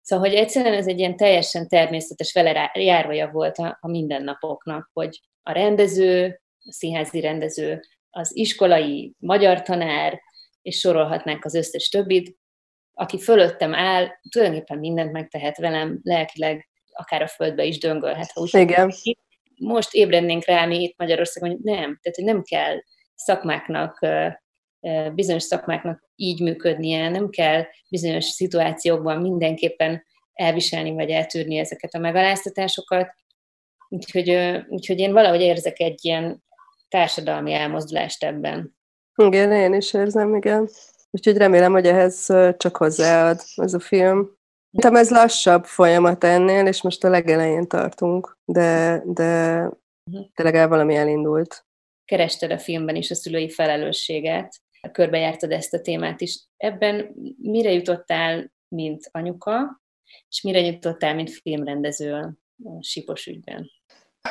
Szóval, 0.02 0.30
hogy 0.30 0.38
egyszerűen 0.38 0.74
ez 0.74 0.88
egy 0.88 1.00
ilyen 1.00 1.18
teljesen 1.18 1.68
természetes 1.68 2.34
vele 2.34 2.72
volt 3.32 3.58
a, 3.58 3.78
a 3.82 3.88
mindennapoknak, 3.88 4.90
hogy 4.94 5.22
a 5.44 5.52
rendező, 5.52 6.42
a 6.60 6.72
színházi 6.72 7.20
rendező, 7.20 7.80
az 8.10 8.36
iskolai 8.36 9.14
magyar 9.20 9.62
tanár, 9.62 10.20
és 10.62 10.80
sorolhatnánk 10.80 11.46
az 11.46 11.56
összes 11.56 11.90
többit, 11.90 12.38
aki 12.98 13.20
fölöttem 13.20 13.74
áll, 13.74 14.08
tulajdonképpen 14.30 14.78
mindent 14.78 15.12
megtehet 15.12 15.58
velem, 15.58 16.00
lelkileg 16.04 16.70
akár 16.92 17.22
a 17.22 17.28
földbe 17.28 17.64
is 17.64 17.78
döngölhet. 17.78 18.32
Ha 18.32 18.42
úgy 18.42 18.54
Igen. 18.54 18.94
Most 19.58 19.94
ébrednénk 19.94 20.46
rá 20.46 20.66
mi 20.66 20.82
itt 20.82 20.98
Magyarországon, 20.98 21.50
hogy 21.50 21.60
nem, 21.60 21.76
tehát 21.76 22.16
hogy 22.16 22.24
nem 22.24 22.44
kell 22.44 22.76
szakmáknak, 23.16 24.06
bizonyos 25.14 25.44
szakmáknak 25.44 26.04
így 26.16 26.42
működnie, 26.42 27.10
nem 27.10 27.30
kell 27.30 27.64
bizonyos 27.90 28.26
szituációkban 28.26 29.22
mindenképpen 29.22 30.06
elviselni 30.34 30.92
vagy 30.92 31.10
eltűrni 31.10 31.58
ezeket 31.58 31.94
a 31.94 32.00
megaláztatásokat. 32.00 33.08
Úgyhogy, 33.90 34.30
úgyhogy 34.68 35.00
én 35.00 35.14
valahogy 35.14 35.42
érzek 35.42 35.80
egy 35.80 36.06
ilyen 36.06 36.44
társadalmi 36.88 37.54
elmozdulást 37.54 38.24
ebben. 38.24 38.76
Igen, 39.16 39.52
én 39.52 39.74
is 39.74 39.94
érzem, 39.94 40.36
igen. 40.36 40.70
Úgyhogy 41.16 41.38
remélem, 41.38 41.72
hogy 41.72 41.86
ehhez 41.86 42.26
csak 42.58 42.78
hozzáad 42.78 43.42
ez 43.56 43.74
a 43.74 43.80
film. 43.80 44.36
Szerintem 44.72 45.02
ez 45.02 45.12
lassabb 45.12 45.66
folyamat 45.66 46.24
ennél, 46.24 46.68
és 46.68 46.82
most 46.82 47.04
a 47.04 47.10
legelején 47.10 47.68
tartunk, 47.68 48.38
de, 48.46 49.02
de 49.06 49.60
mhm. 50.12 50.22
tényleg 50.34 50.56
el 50.56 50.68
valami 50.68 50.96
elindult. 50.96 51.66
Kerested 52.06 52.52
a 52.52 52.60
filmben 52.60 52.96
is 52.96 53.12
a 53.12 53.16
szülői 53.16 53.50
felelősséget, 53.50 54.62
körbejártad 54.92 55.52
ezt 55.52 55.74
a 55.74 55.82
témát 55.82 56.22
is. 56.22 56.40
Ebben 56.58 57.16
mire 57.38 57.72
jutottál, 57.72 58.52
mint 58.68 59.10
anyuka, 59.12 59.82
és 60.30 60.42
mire 60.42 60.60
jutottál, 60.60 61.16
mint 61.16 61.30
filmrendező 61.30 62.14
a 62.14 62.34
Sipos 62.80 63.28
ügyben? 63.28 63.72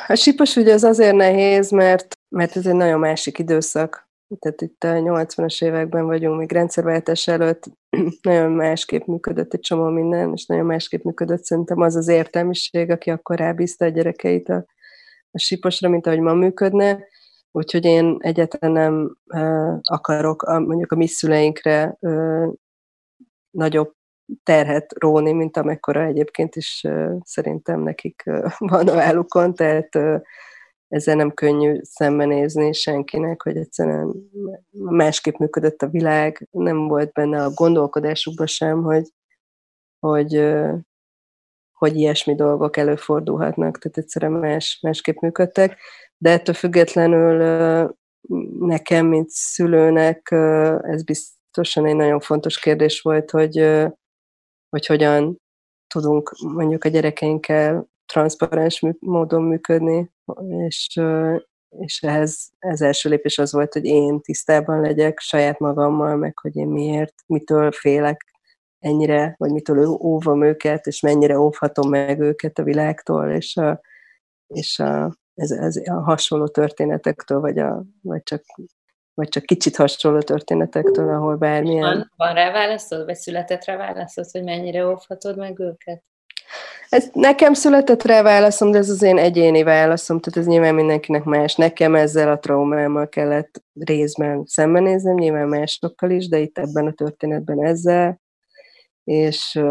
A 0.07 0.15
Sipos 0.15 0.55
ügy 0.55 0.69
az 0.69 0.83
azért 0.83 1.15
nehéz, 1.15 1.71
mert, 1.71 2.17
mert 2.29 2.55
ez 2.55 2.65
egy 2.65 2.75
nagyon 2.75 2.99
másik 2.99 3.37
időszak 3.37 4.04
tehát 4.39 4.61
itt 4.61 4.83
a 4.83 4.87
80-as 4.87 5.63
években 5.63 6.05
vagyunk, 6.05 6.37
még 6.39 6.51
rendszerváltás 6.51 7.27
előtt 7.27 7.63
nagyon 8.21 8.51
másképp 8.51 9.05
működött 9.05 9.53
egy 9.53 9.59
csomó 9.59 9.89
minden, 9.89 10.33
és 10.33 10.45
nagyon 10.45 10.65
másképp 10.65 11.03
működött 11.03 11.43
szerintem 11.43 11.81
az 11.81 11.95
az 11.95 12.07
értelmiség, 12.07 12.89
aki 12.89 13.09
akkor 13.09 13.37
rábízta 13.37 13.85
a 13.85 13.89
gyerekeit 13.89 14.49
a, 14.49 14.65
a 15.31 15.39
síposra, 15.39 15.89
mint 15.89 16.07
ahogy 16.07 16.19
ma 16.19 16.33
működne. 16.33 17.07
Úgyhogy 17.51 17.85
én 17.85 18.17
egyáltalán 18.19 18.71
nem 18.71 19.17
uh, 19.25 19.79
akarok 19.81 20.41
a, 20.43 20.59
mondjuk 20.59 20.91
a 20.91 20.95
mi 20.95 21.07
szüleinkre 21.07 21.97
uh, 21.99 22.53
nagyobb 23.49 23.93
terhet 24.43 24.93
róni, 24.99 25.31
mint 25.31 25.57
amekkora 25.57 26.03
egyébként 26.03 26.55
is 26.55 26.83
uh, 26.87 27.15
szerintem 27.23 27.81
nekik 27.81 28.23
uh, 28.25 28.51
van 28.71 28.87
a 28.87 28.95
vállukon, 28.95 29.53
tehát 29.53 29.95
uh, 29.95 30.21
ezzel 30.95 31.15
nem 31.15 31.33
könnyű 31.33 31.79
szembenézni 31.81 32.73
senkinek, 32.73 33.41
hogy 33.41 33.57
egyszerűen 33.57 34.13
másképp 34.71 35.35
működött 35.35 35.81
a 35.81 35.87
világ, 35.87 36.47
nem 36.51 36.87
volt 36.87 37.11
benne 37.11 37.43
a 37.43 37.49
gondolkodásukban 37.53 38.47
sem, 38.47 38.83
hogy, 38.83 39.07
hogy, 39.99 40.53
hogy 41.71 41.95
ilyesmi 41.95 42.35
dolgok 42.35 42.77
előfordulhatnak, 42.77 43.77
tehát 43.77 43.97
egyszerűen 43.97 44.31
más, 44.31 44.79
másképp 44.81 45.19
működtek, 45.19 45.79
de 46.17 46.29
ettől 46.29 46.55
függetlenül 46.55 47.37
nekem, 48.59 49.05
mint 49.05 49.29
szülőnek 49.29 50.31
ez 50.81 51.03
biztosan 51.03 51.85
egy 51.85 51.95
nagyon 51.95 52.19
fontos 52.19 52.59
kérdés 52.59 53.01
volt, 53.01 53.31
hogy, 53.31 53.55
hogy 54.69 54.85
hogyan 54.85 55.37
tudunk 55.87 56.35
mondjuk 56.39 56.83
a 56.83 56.89
gyerekeinkkel 56.89 57.87
transzparens 58.05 58.81
módon 58.99 59.41
működni, 59.41 60.11
és, 60.67 61.01
és 61.69 62.01
ehhez 62.01 62.49
ez 62.59 62.81
első 62.81 63.09
lépés 63.09 63.37
az 63.37 63.51
volt, 63.51 63.73
hogy 63.73 63.85
én 63.85 64.21
tisztában 64.21 64.81
legyek 64.81 65.19
saját 65.19 65.59
magammal, 65.59 66.15
meg 66.15 66.37
hogy 66.37 66.55
én 66.55 66.67
miért, 66.67 67.13
mitől 67.25 67.71
félek 67.71 68.33
ennyire, 68.79 69.35
vagy 69.37 69.51
mitől 69.51 69.87
óvom 69.87 70.43
őket, 70.43 70.85
és 70.85 70.99
mennyire 70.99 71.39
óvhatom 71.39 71.89
meg 71.89 72.19
őket 72.19 72.59
a 72.59 72.63
világtól, 72.63 73.29
és, 73.29 73.57
a, 73.57 73.81
és 74.47 74.79
a, 74.79 75.17
ez, 75.35 75.51
ez 75.51 75.75
a 75.75 75.93
hasonló 75.93 76.47
történetektől, 76.47 77.39
vagy, 77.39 77.59
a, 77.59 77.83
vagy, 78.01 78.23
csak, 78.23 78.43
vagy 79.13 79.29
csak 79.29 79.43
kicsit 79.43 79.75
hasonló 79.75 80.19
történetektől, 80.19 81.13
ahol 81.13 81.35
bármilyen... 81.35 81.81
Van, 81.81 82.11
van 82.15 82.33
rá 82.33 82.51
válaszod, 82.51 83.05
vagy 83.05 83.15
született 83.15 83.63
válaszod, 83.63 84.31
hogy 84.31 84.43
mennyire 84.43 84.87
óvhatod 84.87 85.37
meg 85.37 85.59
őket? 85.59 86.03
Ez 86.89 87.09
nekem 87.13 87.53
született 87.53 88.03
rá 88.03 88.21
válaszom, 88.21 88.71
de 88.71 88.77
ez 88.77 88.89
az 88.89 89.01
én 89.01 89.17
egyéni 89.17 89.63
válaszom, 89.63 90.19
tehát 90.19 90.39
ez 90.39 90.45
nyilván 90.45 90.75
mindenkinek 90.75 91.23
más. 91.23 91.55
Nekem 91.55 91.95
ezzel 91.95 92.31
a 92.31 92.39
traumámmal 92.39 93.09
kellett 93.09 93.63
részben 93.79 94.43
szembenéznem, 94.45 95.15
nyilván 95.15 95.47
másokkal 95.47 96.09
is, 96.09 96.27
de 96.27 96.37
itt 96.37 96.57
ebben 96.57 96.87
a 96.87 96.91
történetben 96.91 97.65
ezzel. 97.65 98.21
és 99.03 99.61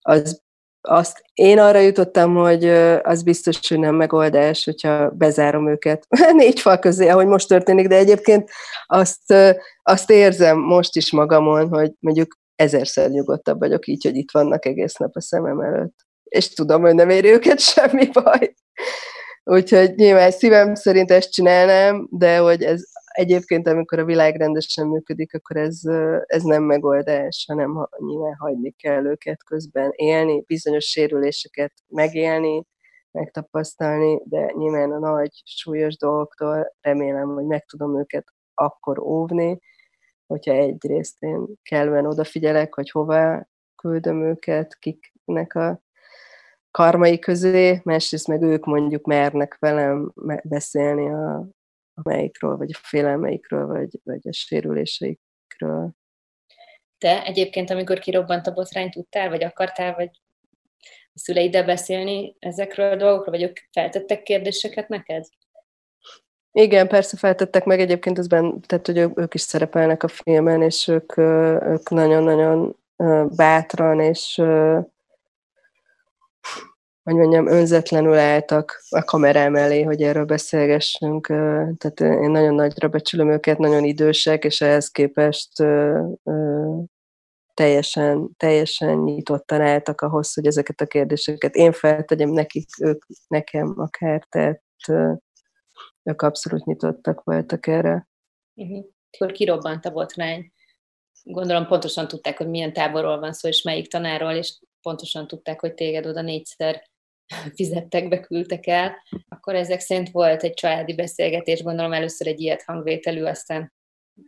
az, 0.00 0.42
azt 0.80 1.22
én 1.34 1.58
arra 1.58 1.78
jutottam, 1.78 2.34
hogy 2.34 2.68
az 3.02 3.22
biztos, 3.22 3.68
hogy 3.68 3.78
nem 3.78 3.94
megoldás, 3.94 4.64
hogyha 4.64 5.10
bezárom 5.10 5.68
őket 5.68 6.06
négy 6.36 6.60
fal 6.60 6.78
közé, 6.78 7.08
ahogy 7.08 7.26
most 7.26 7.48
történik, 7.48 7.88
de 7.88 7.96
egyébként 7.96 8.50
azt, 8.86 9.34
azt 9.82 10.10
érzem 10.10 10.58
most 10.58 10.96
is 10.96 11.12
magamon, 11.12 11.68
hogy 11.68 11.92
mondjuk 11.98 12.38
ezerszer 12.56 13.10
nyugodtabb 13.10 13.58
vagyok 13.58 13.86
így, 13.86 14.04
hogy 14.04 14.16
itt 14.16 14.30
vannak 14.30 14.66
egész 14.66 14.94
nap 14.94 15.16
a 15.16 15.20
szemem 15.20 15.60
előtt. 15.60 15.94
És 16.34 16.48
tudom, 16.48 16.80
hogy 16.80 16.94
nem 16.94 17.10
éri 17.10 17.28
őket 17.28 17.60
semmi 17.72 18.06
baj. 18.12 18.54
Úgyhogy 19.44 19.94
nyilván 19.94 20.30
szívem 20.30 20.74
szerint 20.74 21.10
ezt 21.10 21.32
csinálnám, 21.32 22.06
de 22.10 22.38
hogy 22.38 22.62
ez 22.62 22.82
egyébként, 23.04 23.66
amikor 23.66 23.98
a 23.98 24.04
világ 24.04 24.36
rendesen 24.36 24.86
működik, 24.86 25.34
akkor 25.34 25.56
ez, 25.56 25.80
ez 26.26 26.42
nem 26.42 26.62
megoldás, 26.62 27.44
hanem 27.48 27.88
nyilván 27.98 28.34
hagyni 28.34 28.70
kell 28.70 29.06
őket 29.06 29.44
közben 29.44 29.90
élni, 29.94 30.44
bizonyos 30.46 30.84
sérüléseket 30.84 31.72
megélni, 31.88 32.64
megtapasztalni, 33.10 34.20
de 34.24 34.52
nyilván 34.56 34.92
a 34.92 34.98
nagy, 34.98 35.42
súlyos 35.44 35.96
dolgoktól 35.96 36.74
remélem, 36.80 37.28
hogy 37.28 37.44
meg 37.44 37.64
tudom 37.64 37.98
őket 37.98 38.26
akkor 38.54 38.98
óvni, 38.98 39.58
hogyha 40.26 40.52
egyrészt 40.52 41.22
én 41.22 41.46
kellően 41.62 42.06
odafigyelek, 42.06 42.74
hogy 42.74 42.90
hova 42.90 43.48
küldöm 43.76 44.22
őket, 44.22 44.78
kiknek 44.78 45.54
a 45.54 45.82
karmai 46.74 47.18
közé, 47.18 47.80
másrészt 47.84 48.26
meg 48.26 48.42
ők 48.42 48.64
mondjuk 48.64 49.06
mernek 49.06 49.56
velem 49.58 50.12
beszélni 50.42 51.08
a, 51.08 51.36
a 51.94 52.00
melyikről, 52.02 52.56
vagy 52.56 52.70
a 52.72 52.78
félelmeikről, 52.82 53.66
vagy, 53.66 54.00
vagy 54.04 54.28
a 54.28 54.32
sérüléseikről. 54.32 55.90
Te 56.98 57.24
egyébként, 57.24 57.70
amikor 57.70 57.98
kirobbant 57.98 58.46
a 58.46 58.52
botrány, 58.52 58.90
tudtál, 58.90 59.28
vagy 59.28 59.44
akartál, 59.44 59.94
vagy 59.94 60.10
a 61.12 61.18
szüleiddel 61.18 61.64
beszélni 61.64 62.36
ezekről 62.38 62.92
a 62.92 62.96
dolgokról, 62.96 63.38
vagy 63.38 63.48
ők 63.48 63.58
feltettek 63.72 64.22
kérdéseket 64.22 64.88
neked? 64.88 65.24
Igen, 66.52 66.88
persze 66.88 67.16
feltettek 67.16 67.64
meg 67.64 67.80
egyébként, 67.80 68.18
azben, 68.18 68.60
tehát 68.60 68.86
hogy 68.86 68.98
ők 68.98 69.34
is 69.34 69.40
szerepelnek 69.40 70.02
a 70.02 70.08
filmen, 70.08 70.62
és 70.62 70.88
ők, 70.88 71.16
ők 71.16 71.90
nagyon-nagyon 71.90 72.76
bátran 73.36 74.00
és 74.00 74.42
hogy 77.02 77.14
mondjam, 77.14 77.46
önzetlenül 77.46 78.14
álltak 78.18 78.82
a 78.88 79.04
kamerám 79.04 79.54
elé, 79.54 79.82
hogy 79.82 80.02
erről 80.02 80.24
beszélgessünk. 80.24 81.26
Tehát 81.76 82.00
én 82.00 82.30
nagyon 82.30 82.54
nagyra 82.54 82.88
becsülöm 82.88 83.30
őket, 83.30 83.58
nagyon 83.58 83.84
idősek, 83.84 84.44
és 84.44 84.60
ehhez 84.60 84.88
képest 84.88 85.52
teljesen, 87.54 88.30
teljesen 88.36 88.98
nyitottan 88.98 89.60
álltak 89.60 90.00
ahhoz, 90.00 90.34
hogy 90.34 90.46
ezeket 90.46 90.80
a 90.80 90.86
kérdéseket 90.86 91.54
én 91.54 91.72
feltegyem 91.72 92.30
nekik, 92.30 92.68
ők 92.80 93.04
nekem 93.28 93.74
akár, 93.76 94.26
tehát 94.28 94.62
ők 96.02 96.22
abszolút 96.22 96.64
nyitottak 96.64 97.22
voltak 97.24 97.66
erre. 97.66 98.08
Uh-huh. 98.54 98.84
Akkor 99.10 99.32
kirobbant 99.32 99.84
a 99.84 99.90
botrány. 99.90 100.52
Gondolom 101.22 101.66
pontosan 101.66 102.08
tudták, 102.08 102.38
hogy 102.38 102.48
milyen 102.48 102.72
táborról 102.72 103.18
van 103.18 103.32
szó, 103.32 103.48
és 103.48 103.62
melyik 103.62 103.88
tanáról, 103.88 104.32
és 104.32 104.58
pontosan 104.84 105.26
tudták, 105.26 105.60
hogy 105.60 105.74
téged 105.74 106.06
oda 106.06 106.22
négyszer 106.22 106.82
fizettek 107.56 108.08
be, 108.08 108.20
küldtek 108.20 108.66
el, 108.66 108.96
akkor 109.28 109.54
ezek 109.54 109.80
szerint 109.80 110.10
volt 110.10 110.42
egy 110.42 110.54
családi 110.54 110.94
beszélgetés, 110.94 111.62
gondolom 111.62 111.92
először 111.92 112.26
egy 112.26 112.40
ilyet 112.40 112.62
hangvételű, 112.62 113.22
aztán 113.22 113.72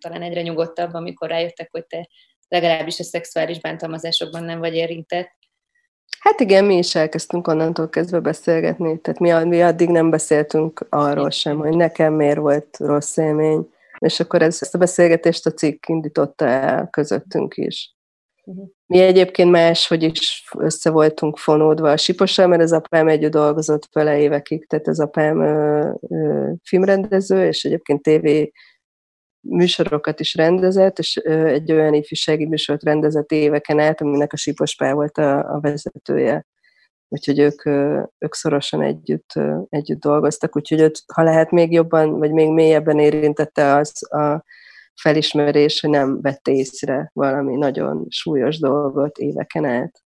talán 0.01 0.23
egyre 0.23 0.43
nyugodtabb, 0.43 0.95
amikor 0.95 1.29
rájöttek, 1.29 1.69
hogy 1.71 1.87
te 1.87 2.09
legalábbis 2.49 2.99
a 3.01 3.03
szexuális 3.03 3.61
bántalmazásokban 3.61 4.45
nem 4.45 4.59
vagy 4.59 4.75
érintett. 4.75 5.35
Hát 6.21 6.41
igen, 6.41 6.65
mi 6.65 6.77
is 6.77 6.95
elkezdtünk 6.95 7.47
onnantól 7.47 7.89
kezdve 7.89 8.21
beszélgetni, 8.21 9.01
tehát 9.01 9.21
mi, 9.21 9.49
mi 9.49 9.63
addig 9.63 9.89
nem 9.89 10.11
beszéltünk 10.11 10.87
arról 10.89 11.31
sem, 11.31 11.59
hogy 11.59 11.77
nekem 11.77 12.13
miért 12.13 12.39
volt 12.39 12.77
rossz 12.79 13.17
élmény, 13.17 13.69
és 13.99 14.21
akkor 14.21 14.43
ez, 14.43 14.59
ezt 14.61 14.75
a 14.75 14.79
beszélgetést 14.79 15.47
a 15.47 15.53
cikk 15.53 15.87
indította 15.87 16.47
el 16.47 16.89
közöttünk 16.91 17.57
is. 17.57 17.95
Uh-huh. 18.45 18.76
Mi 18.87 19.01
egyébként 19.01 19.51
máshogy 19.51 20.03
is 20.03 20.49
össze 20.59 20.91
voltunk 20.91 21.39
fonódva 21.39 21.91
a 21.91 21.97
Sipossal, 21.97 22.47
mert 22.47 22.63
az 22.63 22.73
apám 22.73 23.09
együtt 23.09 23.31
dolgozott 23.31 23.89
vele 23.93 24.19
évekig, 24.19 24.67
tehát 24.67 24.87
az 24.87 25.01
apám 25.01 25.41
ö, 25.41 25.91
ö, 26.09 26.51
filmrendező, 26.63 27.47
és 27.47 27.65
egyébként 27.65 28.03
tévé 28.03 28.53
műsorokat 29.41 30.21
is 30.21 30.35
rendezett, 30.35 30.99
és 30.99 31.21
ö, 31.25 31.47
egy 31.47 31.73
olyan 31.73 31.95
ifjúsági 31.95 32.47
műsort 32.47 32.83
rendezett 32.83 33.31
éveken 33.33 33.79
át, 33.79 34.01
aminek 34.01 34.33
a 34.33 34.37
Sipos 34.37 34.77
Pál 34.77 34.95
volt 34.95 35.19
a, 35.19 35.55
a 35.55 35.61
vezetője. 35.61 36.47
Úgyhogy 37.09 37.39
ők, 37.39 37.65
ők 38.19 38.35
szorosan 38.35 38.83
együtt, 38.83 39.33
együtt 39.69 40.01
dolgoztak, 40.01 40.57
úgyhogy 40.57 40.81
őt, 40.81 41.03
ha 41.15 41.23
lehet 41.23 41.51
még 41.51 41.73
jobban, 41.73 42.19
vagy 42.19 42.33
még 42.33 42.51
mélyebben 42.51 42.99
érintette 42.99 43.75
az 43.75 44.13
a 44.13 44.45
felismerés, 45.01 45.81
hogy 45.81 45.91
nem 45.91 46.21
vette 46.21 46.53
észre 46.53 47.11
valami 47.13 47.57
nagyon 47.57 48.07
súlyos 48.09 48.59
dolgot 48.59 49.19
éveken 49.19 49.65
át. 49.65 50.03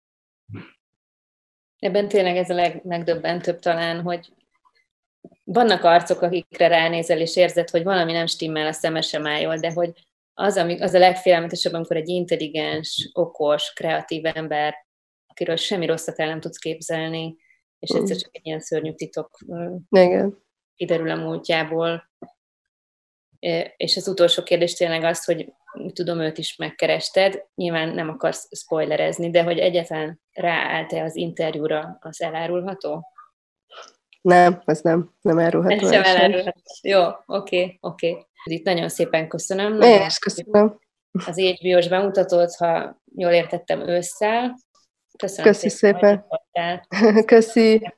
Ebben 1.78 2.08
tényleg 2.08 2.36
ez 2.36 2.50
a 2.50 2.54
legmegdöbbentőbb 2.54 3.58
talán, 3.58 4.02
hogy 4.02 4.32
vannak 5.44 5.84
arcok, 5.84 6.22
akikre 6.22 6.66
ránézel, 6.66 7.20
és 7.20 7.36
érzed, 7.36 7.70
hogy 7.70 7.82
valami 7.82 8.12
nem 8.12 8.26
stimmel, 8.26 8.66
a 8.66 8.72
szeme 8.72 9.00
sem 9.00 9.26
áll 9.26 9.58
de 9.58 9.72
hogy 9.72 9.92
az, 10.34 10.56
ami, 10.56 10.80
az 10.80 10.94
a 10.94 10.98
legfélelmetesebb, 10.98 11.72
amikor 11.72 11.96
egy 11.96 12.08
intelligens, 12.08 13.10
okos, 13.12 13.72
kreatív 13.72 14.26
ember, 14.26 14.74
akiről 15.26 15.56
semmi 15.56 15.86
rosszat 15.86 16.18
el 16.18 16.26
nem 16.26 16.40
tudsz 16.40 16.58
képzelni, 16.58 17.36
és 17.78 17.90
egyszer 17.90 18.16
mm. 18.16 18.18
csak 18.18 18.30
egy 18.32 18.46
ilyen 18.46 18.60
szörnyű 18.60 18.92
titok 18.92 19.38
Igen. 19.90 20.44
kiderül 20.74 21.10
a 21.10 21.16
múltjából, 21.16 22.07
és 23.76 23.96
az 23.96 24.08
utolsó 24.08 24.42
kérdés 24.42 24.74
tényleg 24.74 25.04
az, 25.04 25.24
hogy 25.24 25.52
tudom, 25.92 26.20
őt 26.20 26.38
is 26.38 26.56
megkerested, 26.56 27.44
nyilván 27.54 27.88
nem 27.88 28.08
akarsz 28.08 28.48
spoilerezni, 28.56 29.30
de 29.30 29.42
hogy 29.42 29.58
egyetlen 29.58 30.20
ráállt-e 30.32 31.02
az 31.02 31.16
interjúra, 31.16 31.98
az 32.00 32.22
elárulható? 32.22 33.12
Nem, 34.20 34.62
ez 34.64 34.80
nem, 34.80 35.14
nem 35.20 35.38
elárulható. 35.38 35.86
Ez 35.86 35.92
sem 35.92 36.02
elárulható. 36.02 36.60
Jó, 36.82 37.06
oké, 37.06 37.22
okay, 37.26 37.78
oké. 37.80 38.10
Okay. 38.10 38.26
Itt 38.44 38.64
nagyon 38.64 38.88
szépen 38.88 39.28
köszönöm. 39.28 39.80
Én 39.80 40.06
is 40.06 40.18
köszönöm. 40.18 40.78
Az 41.26 41.38
HBO-s 41.38 41.88
bemutatót, 41.88 42.54
ha 42.54 43.02
jól 43.14 43.32
értettem, 43.32 43.88
ősszel. 43.88 44.58
Köszönöm 45.18 45.52
Köszi 45.52 45.68
szépen. 45.68 46.26
szépen. 46.52 46.86
Köszi. 47.24 47.92